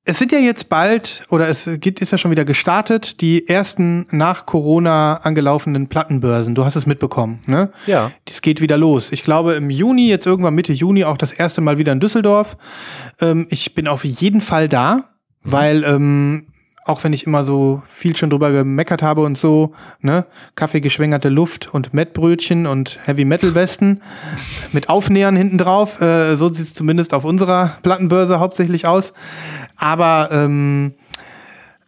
Es 0.06 0.18
sind 0.18 0.32
ja 0.32 0.38
jetzt 0.38 0.68
bald, 0.68 1.24
oder 1.30 1.48
es 1.48 1.68
gibt, 1.80 2.02
ist 2.02 2.12
ja 2.12 2.18
schon 2.18 2.30
wieder 2.30 2.44
gestartet, 2.44 3.22
die 3.22 3.48
ersten 3.48 4.06
nach 4.10 4.44
Corona 4.44 5.16
angelaufenen 5.16 5.88
Plattenbörsen. 5.88 6.54
Du 6.54 6.66
hast 6.66 6.76
es 6.76 6.84
mitbekommen, 6.84 7.40
ne? 7.46 7.70
Ja. 7.86 8.12
Das 8.26 8.42
geht 8.42 8.60
wieder 8.60 8.76
los. 8.76 9.12
Ich 9.12 9.24
glaube 9.24 9.54
im 9.54 9.70
Juni, 9.70 10.08
jetzt 10.08 10.26
irgendwann 10.26 10.54
Mitte 10.54 10.74
Juni, 10.74 11.04
auch 11.04 11.16
das 11.16 11.32
erste 11.32 11.62
Mal 11.62 11.78
wieder 11.78 11.92
in 11.92 12.00
Düsseldorf. 12.00 12.58
Ähm, 13.18 13.46
ich 13.48 13.74
bin 13.74 13.88
auf 13.88 14.04
jeden 14.04 14.42
Fall 14.42 14.68
da, 14.68 15.14
weil 15.42 15.84
ähm, 15.84 16.48
auch 16.84 17.02
wenn 17.02 17.12
ich 17.12 17.26
immer 17.26 17.44
so 17.44 17.82
viel 17.86 18.14
schon 18.14 18.30
drüber 18.30 18.52
gemeckert 18.52 19.02
habe 19.02 19.22
und 19.22 19.38
so, 19.38 19.72
ne, 20.00 20.26
Kaffeegeschwängerte 20.54 21.30
Luft 21.30 21.72
und 21.72 21.94
Mettbrötchen 21.94 22.66
und 22.66 22.98
Heavy 23.04 23.24
Metal 23.24 23.54
Westen 23.54 24.02
mit 24.72 24.88
Aufnähern 24.90 25.34
hinten 25.34 25.56
drauf, 25.56 26.00
äh, 26.00 26.36
so 26.36 26.52
sieht 26.52 26.66
es 26.66 26.74
zumindest 26.74 27.14
auf 27.14 27.24
unserer 27.24 27.72
Plattenbörse 27.82 28.38
hauptsächlich 28.38 28.86
aus. 28.86 29.14
Aber 29.76 30.28
ähm, 30.30 30.94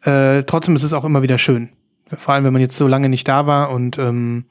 äh, 0.03 0.45
trotzdem 0.45 0.77
ist 0.77 0.83
es 0.83 0.95
auch 0.95 1.05
immer 1.05 1.23
wieder 1.23 1.39
schön. 1.39 1.69
Vor 2.17 2.35
allem, 2.35 2.45
wenn 2.45 2.53
man 2.53 2.63
jetzt 2.63 2.77
so 2.77 2.87
lange 2.87 3.09
nicht 3.09 3.29
da 3.29 3.47
war 3.47 3.71
und 3.71 3.99
ähm, 3.99 4.47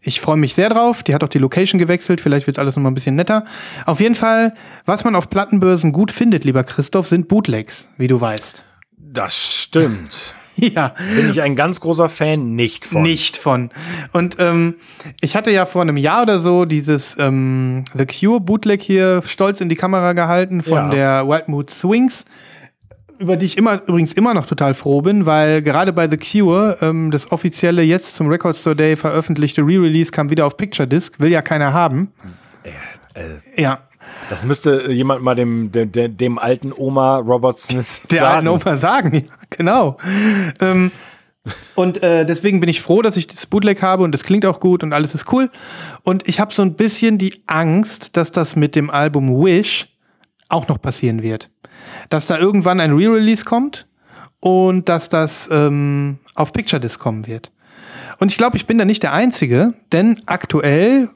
ich 0.00 0.20
freue 0.20 0.36
mich 0.36 0.54
sehr 0.54 0.68
drauf. 0.68 1.02
Die 1.02 1.14
hat 1.14 1.24
auch 1.24 1.28
die 1.28 1.38
Location 1.38 1.80
gewechselt. 1.80 2.20
Vielleicht 2.20 2.46
wird 2.46 2.58
alles 2.58 2.76
noch 2.76 2.82
mal 2.82 2.90
ein 2.90 2.94
bisschen 2.94 3.16
netter. 3.16 3.44
Auf 3.86 4.00
jeden 4.00 4.14
Fall, 4.14 4.54
was 4.84 5.04
man 5.04 5.16
auf 5.16 5.28
Plattenbörsen 5.28 5.90
gut 5.90 6.12
findet, 6.12 6.44
lieber 6.44 6.62
Christoph, 6.62 7.08
sind 7.08 7.26
Bootlegs, 7.26 7.88
wie 7.96 8.06
du 8.06 8.20
weißt. 8.20 8.64
Das 9.12 9.34
stimmt. 9.62 10.34
Ja, 10.58 10.94
Bin 11.14 11.28
ich 11.32 11.42
ein 11.42 11.54
ganz 11.54 11.80
großer 11.80 12.08
Fan 12.08 12.54
nicht 12.54 12.86
von. 12.86 13.02
nicht 13.02 13.36
von. 13.36 13.68
Und 14.12 14.36
ähm, 14.38 14.76
ich 15.20 15.36
hatte 15.36 15.50
ja 15.50 15.66
vor 15.66 15.82
einem 15.82 15.98
Jahr 15.98 16.22
oder 16.22 16.40
so 16.40 16.64
dieses 16.64 17.14
ähm, 17.18 17.84
The 17.92 18.06
Cure 18.06 18.40
Bootleg 18.40 18.80
hier 18.80 19.20
stolz 19.26 19.60
in 19.60 19.68
die 19.68 19.76
Kamera 19.76 20.14
gehalten 20.14 20.62
von 20.62 20.72
Ja. 20.72 20.88
der 20.88 21.28
Wild 21.28 21.48
Mood 21.48 21.68
Swings, 21.68 22.24
über 23.18 23.36
die 23.36 23.44
ich 23.44 23.58
immer 23.58 23.82
übrigens 23.86 24.14
immer 24.14 24.32
noch 24.32 24.46
total 24.46 24.72
froh 24.72 25.02
bin, 25.02 25.26
weil 25.26 25.60
gerade 25.60 25.92
bei 25.92 26.08
The 26.10 26.16
Cure 26.16 26.78
ähm, 26.80 27.10
das 27.10 27.30
offizielle 27.32 27.82
jetzt 27.82 28.14
zum 28.16 28.28
Record 28.28 28.56
Store 28.56 28.74
Day 28.74 28.96
veröffentlichte 28.96 29.60
Re-Release 29.60 30.10
kam 30.10 30.30
wieder 30.30 30.46
auf 30.46 30.56
Picture 30.56 30.88
Disc, 30.88 31.20
will 31.20 31.30
ja 31.30 31.42
keiner 31.42 31.74
haben. 31.74 32.12
Äh, 33.12 33.60
Ja, 33.60 33.80
das 34.28 34.44
müsste 34.44 34.90
jemand 34.90 35.22
mal 35.22 35.34
dem, 35.34 35.70
dem, 35.72 36.16
dem, 36.16 36.38
alten 36.38 36.72
Oma 36.72 37.18
Robert 37.18 37.60
Smith 37.60 37.86
der 38.10 38.20
sagen. 38.20 38.34
alten 38.34 38.48
Opa 38.48 38.76
sagen. 38.76 39.14
Ja, 39.14 39.22
genau. 39.50 39.96
ähm, 40.60 40.90
und 41.74 42.02
äh, 42.02 42.26
deswegen 42.26 42.60
bin 42.60 42.68
ich 42.68 42.82
froh, 42.82 43.02
dass 43.02 43.16
ich 43.16 43.28
das 43.28 43.46
Bootleg 43.46 43.82
habe 43.82 44.02
und 44.02 44.12
das 44.12 44.24
klingt 44.24 44.44
auch 44.46 44.58
gut 44.58 44.82
und 44.82 44.92
alles 44.92 45.14
ist 45.14 45.32
cool. 45.32 45.50
Und 46.02 46.28
ich 46.28 46.40
habe 46.40 46.52
so 46.52 46.62
ein 46.62 46.74
bisschen 46.74 47.18
die 47.18 47.42
Angst, 47.46 48.16
dass 48.16 48.32
das 48.32 48.56
mit 48.56 48.74
dem 48.74 48.90
Album 48.90 49.28
Wish 49.44 49.88
auch 50.48 50.66
noch 50.68 50.80
passieren 50.80 51.22
wird. 51.22 51.50
Dass 52.08 52.26
da 52.26 52.38
irgendwann 52.38 52.80
ein 52.80 52.92
Re-Release 52.92 53.44
kommt 53.44 53.86
und 54.40 54.88
dass 54.88 55.08
das 55.08 55.48
ähm, 55.52 56.18
auf 56.34 56.52
Picture 56.52 56.80
Disc 56.80 56.98
kommen 56.98 57.26
wird. 57.26 57.52
Und 58.18 58.32
ich 58.32 58.38
glaube, 58.38 58.56
ich 58.56 58.66
bin 58.66 58.78
da 58.78 58.84
nicht 58.84 59.02
der 59.02 59.12
Einzige, 59.12 59.74
denn 59.92 60.20
aktuell 60.26 61.10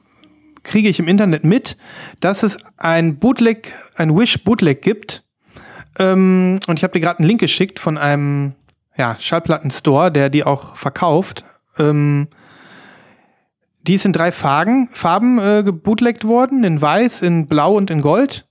kriege 0.63 0.89
ich 0.89 0.99
im 0.99 1.07
Internet 1.07 1.43
mit, 1.43 1.77
dass 2.19 2.43
es 2.43 2.57
ein 2.77 3.17
Bootleg, 3.17 3.73
ein 3.95 4.15
Wish 4.15 4.43
Bootleg 4.43 4.81
gibt. 4.81 5.23
Ähm, 5.99 6.59
und 6.67 6.77
ich 6.77 6.83
habe 6.83 6.93
dir 6.93 6.99
gerade 6.99 7.19
einen 7.19 7.27
Link 7.27 7.39
geschickt 7.39 7.79
von 7.79 7.97
einem 7.97 8.53
ja, 8.97 9.15
Schallplattenstore, 9.19 10.11
der 10.11 10.29
die 10.29 10.43
auch 10.43 10.75
verkauft. 10.75 11.43
Ähm, 11.77 12.27
die 13.87 13.95
ist 13.95 14.05
in 14.05 14.13
drei 14.13 14.31
Farben, 14.31 14.89
Farben 14.91 15.39
äh, 15.39 15.63
gebootlegt 15.63 16.23
worden, 16.25 16.63
in 16.63 16.81
weiß, 16.81 17.23
in 17.23 17.47
blau 17.47 17.75
und 17.75 17.89
in 17.89 18.01
gold. 18.01 18.47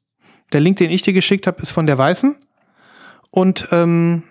Der 0.53 0.61
Link, 0.61 0.79
den 0.79 0.91
ich 0.91 1.03
dir 1.03 1.13
geschickt 1.13 1.47
habe, 1.47 1.63
ist 1.63 1.71
von 1.71 1.87
der 1.87 1.99
weißen. 1.99 2.37
Und 3.31 3.69
ähm, 3.71 4.25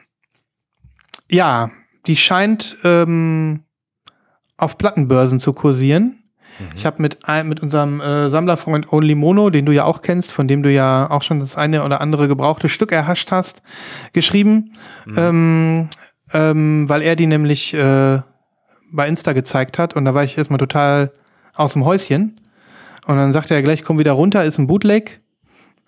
ja, 1.32 1.72
die 2.08 2.18
scheint 2.18 2.78
ähm, 2.84 3.64
auf 4.58 4.78
Plattenbörsen 4.78 5.40
zu 5.40 5.54
kursieren. 5.54 6.19
Ich 6.76 6.86
habe 6.86 7.02
mit, 7.02 7.20
mit 7.46 7.62
unserem 7.62 8.02
äh, 8.02 8.30
Sammlerfreund 8.30 8.92
Only 8.92 9.16
Mono, 9.16 9.50
den 9.50 9.66
du 9.66 9.72
ja 9.72 9.86
auch 9.86 10.02
kennst, 10.02 10.32
von 10.32 10.48
dem 10.48 10.64
du 10.64 10.72
ja 10.72 11.10
auch 11.10 11.24
schon 11.24 11.40
das 11.40 11.56
eine 11.56 11.84
oder 11.84 12.02
andere 12.02 12.28
gebrauchte 12.28 12.70
Stück 12.70 12.92
erhascht 12.92 13.32
hast, 13.32 13.62
geschrieben, 14.14 14.74
ähm, 15.16 15.90
ähm, 16.34 16.90
weil 16.90 17.02
er 17.02 17.16
die 17.16 17.28
nämlich 17.28 17.74
äh, 17.74 18.20
bei 18.92 19.08
Insta 19.08 19.34
gezeigt 19.34 19.78
hat 19.78 19.96
und 19.96 20.06
da 20.06 20.14
war 20.14 20.24
ich 20.24 20.38
erstmal 20.38 20.60
total 20.60 21.12
aus 21.56 21.74
dem 21.74 21.86
Häuschen. 21.86 22.40
Und 23.06 23.18
dann 23.18 23.34
sagte 23.34 23.56
er 23.56 23.62
gleich, 23.62 23.84
komm 23.84 23.98
wieder 23.98 24.12
runter, 24.12 24.44
ist 24.44 24.60
ein 24.60 24.68
Bootleg. 24.68 25.22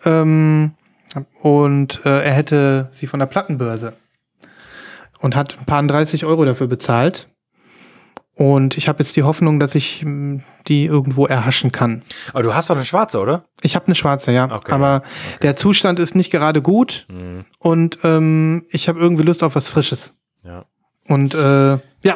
Ähm, 0.05 0.73
und 1.41 2.01
äh, 2.05 2.23
er 2.23 2.33
hätte 2.33 2.89
sie 2.91 3.07
von 3.07 3.19
der 3.19 3.27
Plattenbörse 3.27 3.93
und 5.19 5.35
hat 5.35 5.57
ein 5.59 5.65
paar 5.65 5.83
30 5.83 6.25
Euro 6.25 6.45
dafür 6.45 6.67
bezahlt. 6.67 7.27
Und 8.41 8.75
ich 8.75 8.87
habe 8.87 8.99
jetzt 9.03 9.15
die 9.17 9.21
Hoffnung, 9.23 9.59
dass 9.59 9.75
ich 9.75 10.03
mh, 10.03 10.41
die 10.67 10.85
irgendwo 10.85 11.27
erhaschen 11.27 11.71
kann. 11.71 12.01
Aber 12.33 12.41
du 12.41 12.55
hast 12.55 12.69
doch 12.71 12.75
eine 12.75 12.85
schwarze, 12.85 13.19
oder? 13.19 13.45
Ich 13.61 13.75
habe 13.75 13.85
eine 13.85 13.93
schwarze, 13.95 14.31
ja. 14.31 14.45
Okay, 14.51 14.71
aber 14.71 15.03
der 15.43 15.55
Zustand 15.55 15.99
ist 15.99 16.15
nicht 16.15 16.31
gerade 16.31 16.61
gut 16.63 17.05
Mhm. 17.09 17.45
und 17.59 17.99
ähm, 18.03 18.65
ich 18.71 18.89
habe 18.89 18.99
irgendwie 18.99 19.23
Lust 19.23 19.43
auf 19.43 19.53
was 19.55 19.69
Frisches. 19.69 20.15
Ja. 20.43 20.65
Und 21.07 21.35
äh, 21.35 21.73
ja, 22.03 22.15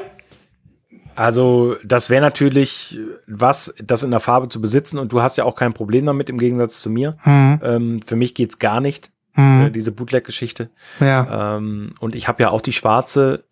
Also, 1.15 1.75
das 1.85 2.09
wäre 2.09 2.21
natürlich 2.21 2.97
was, 3.27 3.73
das 3.83 4.01
in 4.03 4.11
der 4.11 4.19
Farbe 4.19 4.49
zu 4.49 4.59
besitzen 4.61 4.97
und 4.99 5.11
du 5.11 5.21
hast 5.21 5.37
ja 5.37 5.43
auch 5.45 5.55
kein 5.55 5.73
Problem 5.73 6.05
damit 6.07 6.29
im 6.29 6.37
Gegensatz 6.39 6.81
zu 6.81 6.89
mir. 6.89 7.15
hm, 7.21 7.59
Ähm, 7.63 8.01
für 8.05 8.15
mich 8.15 8.33
geht's 8.33 8.57
gar 8.59 8.81
nicht, 8.81 9.11
äh, 9.37 9.41
hm, 9.65 9.73
diese 9.73 9.91
Bootleg-Geschichte. 9.91 10.71
ja, 10.99 11.55
Ähm, 11.57 11.93
und 11.99 12.15
ich 12.15 12.27
habe 12.27 12.41
ja 12.43 12.49
auch 12.49 12.61
die 12.61 12.73
schwarze, 12.73 13.43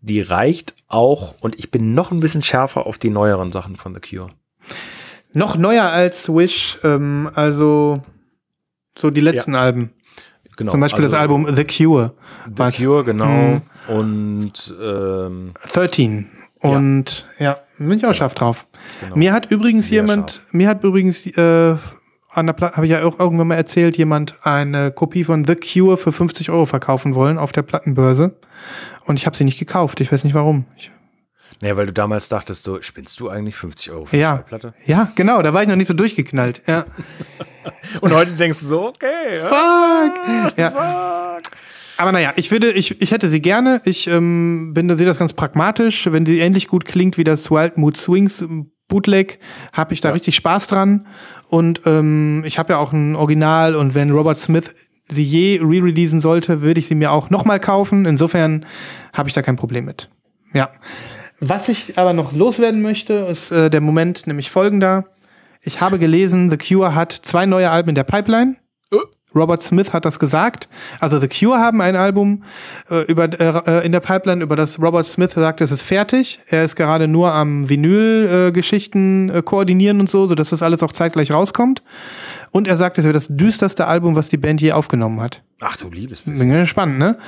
die 0.00 0.20
reicht 0.20 0.74
auch 0.88 1.34
und 1.40 1.58
ich 1.58 1.70
bin 1.70 1.94
noch 1.94 2.10
ein 2.10 2.20
bisschen 2.20 2.42
schärfer 2.42 2.86
auf 2.86 2.98
die 2.98 3.10
neueren 3.10 3.52
Sachen 3.52 3.76
von 3.76 3.94
The 3.94 4.00
Cure. 4.00 4.28
noch 5.32 5.56
neuer 5.56 5.84
als 5.84 6.28
Wish, 6.28 6.78
ähm, 6.84 7.30
also 7.34 8.02
so 8.96 9.10
die 9.10 9.20
letzten 9.20 9.54
Alben. 9.54 9.90
Genau. 10.56 10.72
Zum 10.72 10.80
Beispiel 10.80 11.04
also 11.04 11.14
das 11.14 11.20
Album 11.20 11.46
The 11.56 11.64
Cure, 11.64 12.12
The 12.46 12.52
was- 12.58 12.76
Cure, 12.76 13.04
genau. 13.04 13.26
Mhm. 13.26 13.62
Und 13.88 14.74
ähm, 14.82 15.52
13. 15.72 16.30
Und 16.58 17.26
ja, 17.38 17.58
bin 17.78 17.92
ich 17.92 18.04
auch 18.04 18.14
scharf 18.14 18.34
drauf. 18.34 18.66
Genau. 19.00 19.16
Mir 19.16 19.32
hat 19.32 19.50
übrigens 19.50 19.86
Sehr 19.88 20.02
jemand, 20.02 20.32
scharf. 20.32 20.52
mir 20.52 20.68
hat 20.68 20.84
übrigens 20.84 21.24
äh, 21.26 21.76
an 22.32 22.46
der 22.46 22.52
Platte, 22.52 22.76
habe 22.76 22.86
ich 22.86 22.92
ja 22.92 23.02
auch 23.04 23.18
irgendwann 23.18 23.48
mal 23.48 23.56
erzählt, 23.56 23.96
jemand 23.96 24.34
eine 24.44 24.90
Kopie 24.92 25.24
von 25.24 25.44
The 25.44 25.56
Cure 25.56 25.96
für 25.96 26.12
50 26.12 26.50
Euro 26.50 26.66
verkaufen 26.66 27.14
wollen 27.14 27.38
auf 27.38 27.52
der 27.52 27.62
Plattenbörse. 27.62 28.36
Und 29.06 29.16
ich 29.16 29.26
habe 29.26 29.36
sie 29.36 29.44
nicht 29.44 29.58
gekauft. 29.58 30.00
Ich 30.00 30.12
weiß 30.12 30.24
nicht 30.24 30.34
warum. 30.34 30.64
Ich, 30.76 30.90
nee, 31.60 31.74
weil 31.76 31.86
du 31.86 31.92
damals 31.92 32.28
dachtest, 32.28 32.62
so, 32.62 32.80
spinnst 32.82 33.18
du 33.18 33.28
eigentlich 33.28 33.56
50 33.56 33.90
Euro 33.90 34.04
für 34.06 34.16
Ja. 34.16 34.30
eine 34.30 34.38
Schallplatte? 34.38 34.74
ja, 34.86 35.10
genau, 35.16 35.42
da 35.42 35.52
war 35.54 35.62
ich 35.62 35.68
noch 35.68 35.76
nicht 35.76 35.88
so 35.88 35.94
durchgeknallt. 35.94 36.62
Ja. 36.66 36.84
Und 38.00 38.12
heute 38.14 38.32
denkst 38.32 38.60
du 38.60 38.66
so, 38.66 38.86
okay. 38.88 39.38
ja, 39.38 39.48
Fuck! 39.48 40.58
Ja. 40.58 41.38
Aber 41.96 42.12
naja, 42.12 42.32
ich 42.36 42.50
würde, 42.50 42.70
ich, 42.72 43.00
ich 43.02 43.10
hätte 43.10 43.28
sie 43.28 43.42
gerne. 43.42 43.82
Ich 43.84 44.06
ähm, 44.06 44.72
bin, 44.72 44.96
sehe 44.96 45.06
das 45.06 45.18
ganz 45.18 45.34
pragmatisch. 45.34 46.08
Wenn 46.10 46.24
sie 46.24 46.38
ähnlich 46.40 46.66
gut 46.66 46.86
klingt 46.86 47.18
wie 47.18 47.24
das 47.24 47.50
Wild 47.50 47.76
Mood 47.76 47.98
Swings 47.98 48.42
Bootleg, 48.88 49.38
habe 49.74 49.92
ich 49.92 50.00
da 50.00 50.10
richtig 50.10 50.34
Spaß 50.36 50.66
dran. 50.68 51.06
Und 51.50 51.80
ähm, 51.84 52.44
ich 52.46 52.60
habe 52.60 52.74
ja 52.74 52.78
auch 52.78 52.92
ein 52.92 53.16
Original 53.16 53.74
und 53.74 53.96
wenn 53.96 54.12
Robert 54.12 54.38
Smith 54.38 54.72
sie 55.08 55.24
je 55.24 55.58
re-releasen 55.60 56.20
sollte, 56.20 56.62
würde 56.62 56.78
ich 56.78 56.86
sie 56.86 56.94
mir 56.94 57.10
auch 57.10 57.28
nochmal 57.28 57.58
kaufen. 57.58 58.06
Insofern 58.06 58.64
habe 59.12 59.28
ich 59.28 59.34
da 59.34 59.42
kein 59.42 59.56
Problem 59.56 59.84
mit. 59.84 60.08
Ja. 60.52 60.70
Was 61.40 61.68
ich 61.68 61.98
aber 61.98 62.12
noch 62.12 62.32
loswerden 62.32 62.82
möchte, 62.82 63.14
ist 63.14 63.50
äh, 63.50 63.68
der 63.68 63.80
Moment 63.80 64.28
nämlich 64.28 64.48
folgender. 64.48 65.06
Ich 65.60 65.80
habe 65.80 65.98
gelesen, 65.98 66.50
The 66.50 66.56
Cure 66.56 66.94
hat 66.94 67.12
zwei 67.12 67.46
neue 67.46 67.70
Alben 67.70 67.88
in 67.88 67.94
der 67.96 68.04
Pipeline. 68.04 68.56
Robert 69.34 69.62
Smith 69.62 69.92
hat 69.92 70.04
das 70.04 70.18
gesagt. 70.18 70.68
Also 70.98 71.20
The 71.20 71.28
Cure 71.28 71.58
haben 71.58 71.80
ein 71.80 71.96
Album 71.96 72.42
äh, 72.90 73.02
über, 73.04 73.28
äh, 73.40 73.84
in 73.84 73.92
der 73.92 74.00
Pipeline, 74.00 74.42
über 74.42 74.56
das 74.56 74.80
Robert 74.80 75.06
Smith 75.06 75.32
sagt, 75.32 75.60
es 75.60 75.70
ist 75.70 75.82
fertig. 75.82 76.40
Er 76.48 76.64
ist 76.64 76.76
gerade 76.76 77.08
nur 77.08 77.32
am 77.32 77.68
Vinyl-Geschichten 77.68 79.30
äh, 79.30 79.42
koordinieren 79.42 80.00
und 80.00 80.10
so, 80.10 80.26
sodass 80.26 80.50
das 80.50 80.62
alles 80.62 80.82
auch 80.82 80.92
zeitgleich 80.92 81.32
rauskommt. 81.32 81.82
Und 82.50 82.66
er 82.66 82.76
sagt, 82.76 82.98
es 82.98 83.04
wäre 83.04 83.14
das 83.14 83.28
düsterste 83.30 83.86
Album, 83.86 84.16
was 84.16 84.28
die 84.28 84.36
Band 84.36 84.60
je 84.60 84.72
aufgenommen 84.72 85.20
hat. 85.20 85.42
Ach 85.60 85.76
du 85.76 85.90
liebes 85.90 86.22
Bin 86.22 86.66
spannend, 86.66 86.98
ne? 86.98 87.18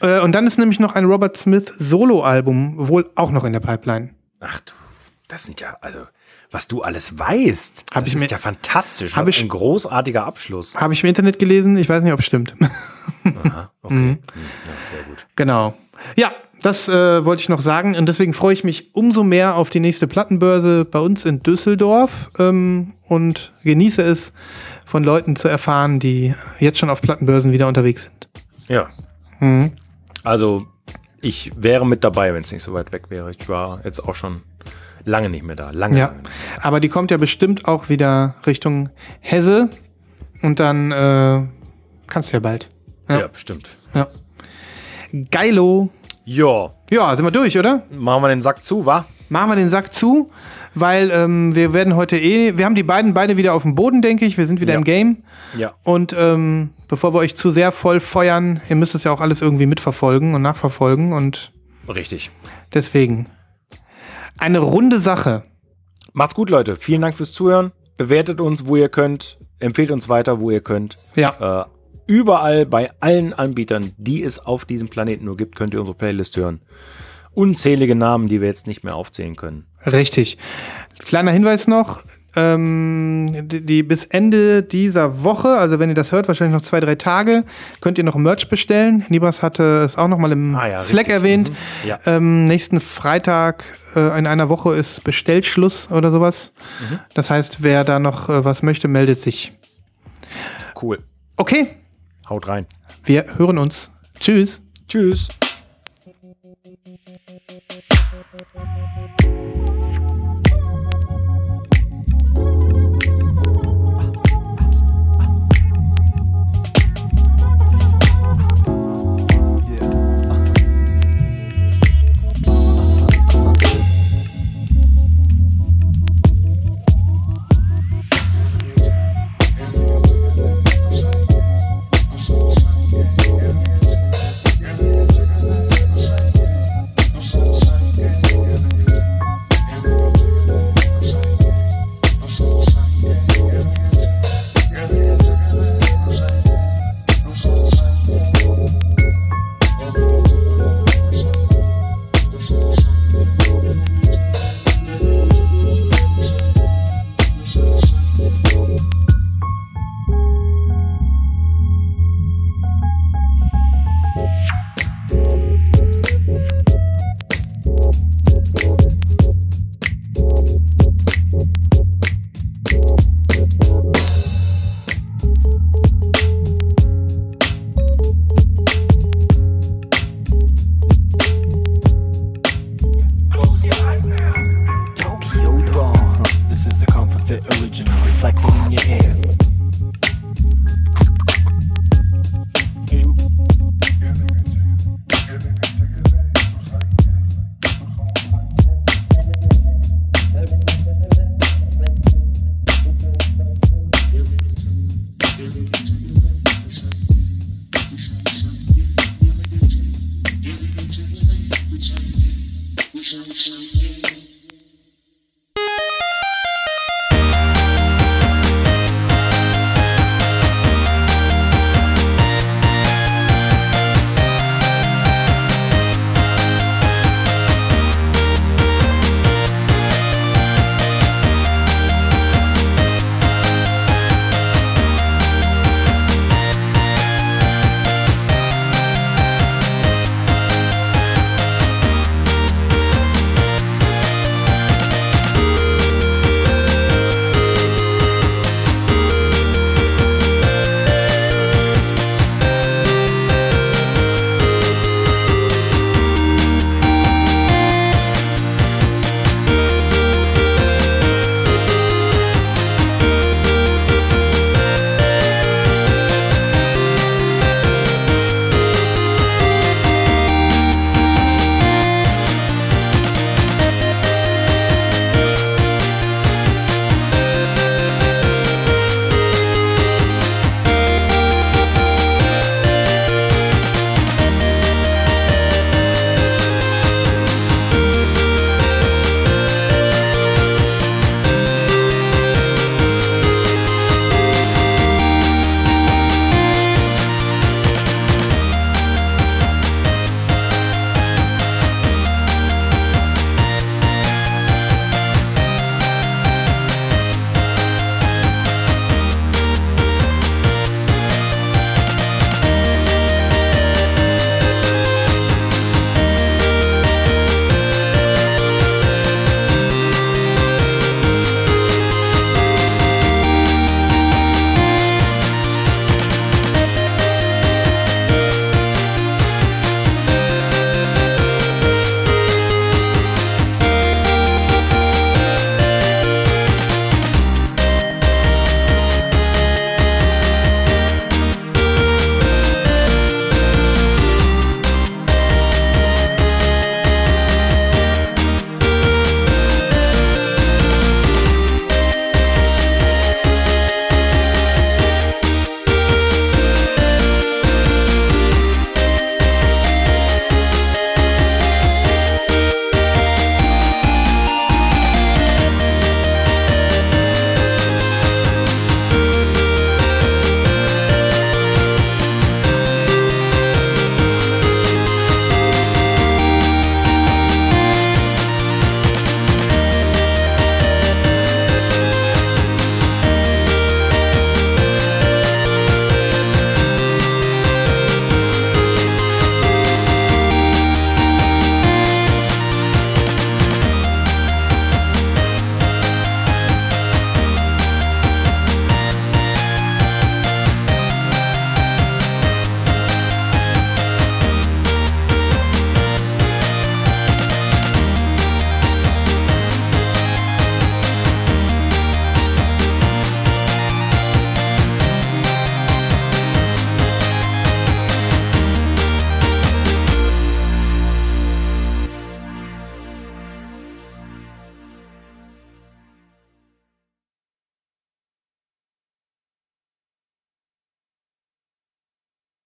Äh, 0.00 0.20
und 0.20 0.32
dann 0.32 0.46
ist 0.46 0.58
nämlich 0.58 0.80
noch 0.80 0.94
ein 0.94 1.04
Robert 1.04 1.36
Smith 1.36 1.72
Solo-Album 1.78 2.88
wohl 2.88 3.10
auch 3.14 3.30
noch 3.30 3.44
in 3.44 3.52
der 3.52 3.60
Pipeline. 3.60 4.10
Ach 4.40 4.60
du, 4.60 4.72
das 5.28 5.44
sind 5.44 5.60
ja, 5.60 5.76
also 5.80 6.00
was 6.50 6.68
du 6.68 6.82
alles 6.82 7.18
weißt. 7.18 7.84
Hab 7.92 8.04
das 8.04 8.08
ich 8.08 8.14
ist 8.16 8.20
mir- 8.22 8.28
ja 8.28 8.38
fantastisch. 8.38 9.14
Hab 9.16 9.26
Was 9.26 9.36
ich- 9.36 9.42
ein 9.42 9.48
großartiger 9.48 10.24
Abschluss. 10.24 10.74
Habe 10.76 10.94
ich 10.94 11.02
im 11.02 11.08
Internet 11.08 11.38
gelesen, 11.38 11.76
ich 11.76 11.88
weiß 11.88 12.02
nicht, 12.02 12.12
ob 12.12 12.20
es 12.20 12.26
stimmt. 12.26 12.54
Aha, 13.44 13.70
okay. 13.82 13.94
Hm, 13.94 14.18
Ja, 14.34 14.72
sehr 14.90 15.02
gut. 15.04 15.26
Genau. 15.36 15.74
Ja, 16.16 16.32
das 16.62 16.88
äh, 16.88 17.24
wollte 17.24 17.42
ich 17.42 17.48
noch 17.48 17.60
sagen. 17.60 17.96
Und 17.96 18.06
deswegen 18.06 18.32
freue 18.34 18.54
ich 18.54 18.64
mich 18.64 18.94
umso 18.94 19.24
mehr 19.24 19.56
auf 19.56 19.70
die 19.70 19.80
nächste 19.80 20.06
Plattenbörse 20.06 20.84
bei 20.84 20.98
uns 21.00 21.24
in 21.24 21.42
Düsseldorf 21.42 22.30
ähm, 22.38 22.94
und 23.08 23.52
genieße 23.64 24.02
es, 24.02 24.32
von 24.84 25.02
Leuten 25.02 25.34
zu 25.36 25.48
erfahren, 25.48 25.98
die 25.98 26.34
jetzt 26.60 26.78
schon 26.78 26.90
auf 26.90 27.02
Plattenbörsen 27.02 27.52
wieder 27.52 27.66
unterwegs 27.66 28.04
sind. 28.04 28.28
Ja. 28.68 28.88
Mhm. 29.40 29.72
Also, 30.22 30.66
ich 31.20 31.50
wäre 31.56 31.84
mit 31.86 32.04
dabei, 32.04 32.32
wenn 32.34 32.42
es 32.44 32.52
nicht 32.52 32.62
so 32.62 32.72
weit 32.72 32.92
weg 32.92 33.10
wäre. 33.10 33.32
Ich 33.36 33.48
war 33.48 33.80
jetzt 33.84 33.98
auch 34.00 34.14
schon 34.14 34.42
lange 35.06 35.30
nicht 35.30 35.44
mehr 35.44 35.56
da. 35.56 35.70
Lange, 35.70 35.98
Ja, 35.98 36.06
lange 36.06 36.18
nicht 36.18 36.30
aber 36.64 36.80
die 36.80 36.88
kommt 36.90 37.10
ja 37.10 37.16
bestimmt 37.16 37.66
auch 37.66 37.88
wieder 37.88 38.34
Richtung 38.46 38.90
Hesse 39.20 39.70
und 40.42 40.60
dann 40.60 40.92
äh, 40.92 41.40
kannst 42.06 42.30
du 42.30 42.34
ja 42.36 42.40
bald. 42.40 42.68
mehr. 43.08 43.16
Ja. 43.18 43.22
Ja, 43.24 43.28
bestimmt. 43.28 43.70
Ja. 43.94 44.08
Geilo. 45.30 45.88
Ja, 46.24 46.72
Ja, 46.90 47.14
sind 47.16 47.24
wir 47.24 47.30
durch, 47.30 47.56
oder? 47.58 47.82
machen 47.90 48.22
wir 48.22 48.28
den 48.28 48.42
Sack 48.42 48.64
zu, 48.64 48.84
wa? 48.84 49.06
machen 49.28 49.50
wir 49.50 49.56
den 49.56 49.70
Sack 49.70 49.92
zu, 49.94 50.30
weil 50.74 51.10
ähm, 51.12 51.54
wir 51.54 51.72
werden 51.72 51.94
heute 51.96 52.18
eh, 52.18 52.56
wir 52.58 52.64
haben 52.64 52.74
die 52.74 52.82
beiden 52.82 53.14
beide 53.14 53.36
wieder 53.36 53.54
auf 53.54 53.62
dem 53.62 53.74
Boden, 53.74 54.02
denke 54.02 54.24
ich. 54.24 54.36
Wir 54.36 54.46
sind 54.46 54.60
wieder 54.60 54.72
Ja. 54.74 54.78
im 54.78 54.84
Game. 54.84 55.18
Ja. 55.56 55.72
Und 55.84 56.14
ähm, 56.18 56.70
bevor 56.88 57.14
wir 57.14 57.18
euch 57.18 57.34
zu 57.36 57.50
sehr 57.50 57.70
voll 57.72 58.00
feuern, 58.00 58.60
ihr 58.68 58.76
müsst 58.76 58.94
es 58.94 59.04
ja 59.04 59.10
auch 59.12 59.20
alles 59.20 59.40
irgendwie 59.42 59.66
mitverfolgen 59.66 60.34
und 60.34 60.42
nachverfolgen. 60.42 61.12
Und 61.12 61.52
Richtig. 61.88 62.30
deswegen 62.74 63.26
eine 64.38 64.58
runde 64.58 64.98
Sache. 65.00 65.44
Macht's 66.12 66.34
gut, 66.34 66.50
Leute. 66.50 66.76
Vielen 66.76 67.00
Dank 67.02 67.16
fürs 67.16 67.32
Zuhören. 67.32 67.72
Bewertet 67.96 68.40
uns, 68.40 68.66
wo 68.66 68.76
ihr 68.76 68.88
könnt. 68.88 69.38
Empfehlt 69.58 69.90
uns 69.90 70.08
weiter, 70.08 70.40
wo 70.40 70.50
ihr 70.50 70.60
könnt. 70.60 70.96
Ja, 71.14 71.62
Äh, 71.62 71.64
überall 72.06 72.66
bei 72.66 72.90
allen 73.00 73.32
Anbietern, 73.32 73.92
die 73.96 74.22
es 74.22 74.38
auf 74.44 74.64
diesem 74.64 74.88
Planeten 74.88 75.24
nur 75.24 75.36
gibt, 75.36 75.56
könnt 75.56 75.72
ihr 75.74 75.80
unsere 75.80 75.96
Playlist 75.96 76.36
hören. 76.36 76.60
Unzählige 77.34 77.94
Namen, 77.94 78.28
die 78.28 78.40
wir 78.40 78.48
jetzt 78.48 78.66
nicht 78.66 78.84
mehr 78.84 78.94
aufzählen 78.96 79.36
können. 79.36 79.66
richtig. 79.84 80.38
Kleiner 80.98 81.30
Hinweis 81.32 81.66
noch. 81.68 82.02
Ähm, 82.38 83.48
die, 83.48 83.64
die 83.64 83.82
bis 83.82 84.04
Ende 84.04 84.62
dieser 84.62 85.22
Woche, 85.24 85.48
also 85.48 85.78
wenn 85.78 85.88
ihr 85.88 85.94
das 85.94 86.12
hört, 86.12 86.28
wahrscheinlich 86.28 86.54
noch 86.54 86.62
zwei, 86.62 86.80
drei 86.80 86.94
Tage, 86.94 87.44
könnt 87.80 87.96
ihr 87.98 88.04
noch 88.04 88.14
Merch 88.16 88.48
bestellen. 88.48 89.04
Nibras 89.08 89.42
hatte 89.42 89.82
es 89.84 89.96
auch 89.96 90.08
noch 90.08 90.18
mal 90.18 90.32
im 90.32 90.54
Ah 90.54 90.66
ja, 90.68 90.80
Slack 90.82 91.06
richtig. 91.06 91.14
erwähnt. 91.14 91.50
Mhm. 91.50 91.88
Ja. 91.88 91.98
Ähm, 92.04 92.44
nächsten 92.46 92.80
Freitag 92.80 93.64
äh, 93.96 94.18
in 94.18 94.26
einer 94.26 94.48
Woche 94.48 94.74
ist 94.76 95.02
Bestellschluss 95.04 95.90
oder 95.90 96.10
sowas. 96.10 96.52
Mhm. 96.90 97.00
Das 97.14 97.30
heißt, 97.30 97.62
wer 97.62 97.84
da 97.84 97.98
noch 97.98 98.28
äh, 98.28 98.44
was 98.44 98.62
möchte, 98.62 98.88
meldet 98.88 99.18
sich. 99.20 99.52
Cool. 100.80 100.98
Okay, 101.36 101.68
Haut 102.28 102.48
rein. 102.48 102.66
wir 103.04 103.24
hören 103.36 103.58
uns. 103.58 103.90
Tschüss. 104.18 104.62
Tschüss. 104.88 105.28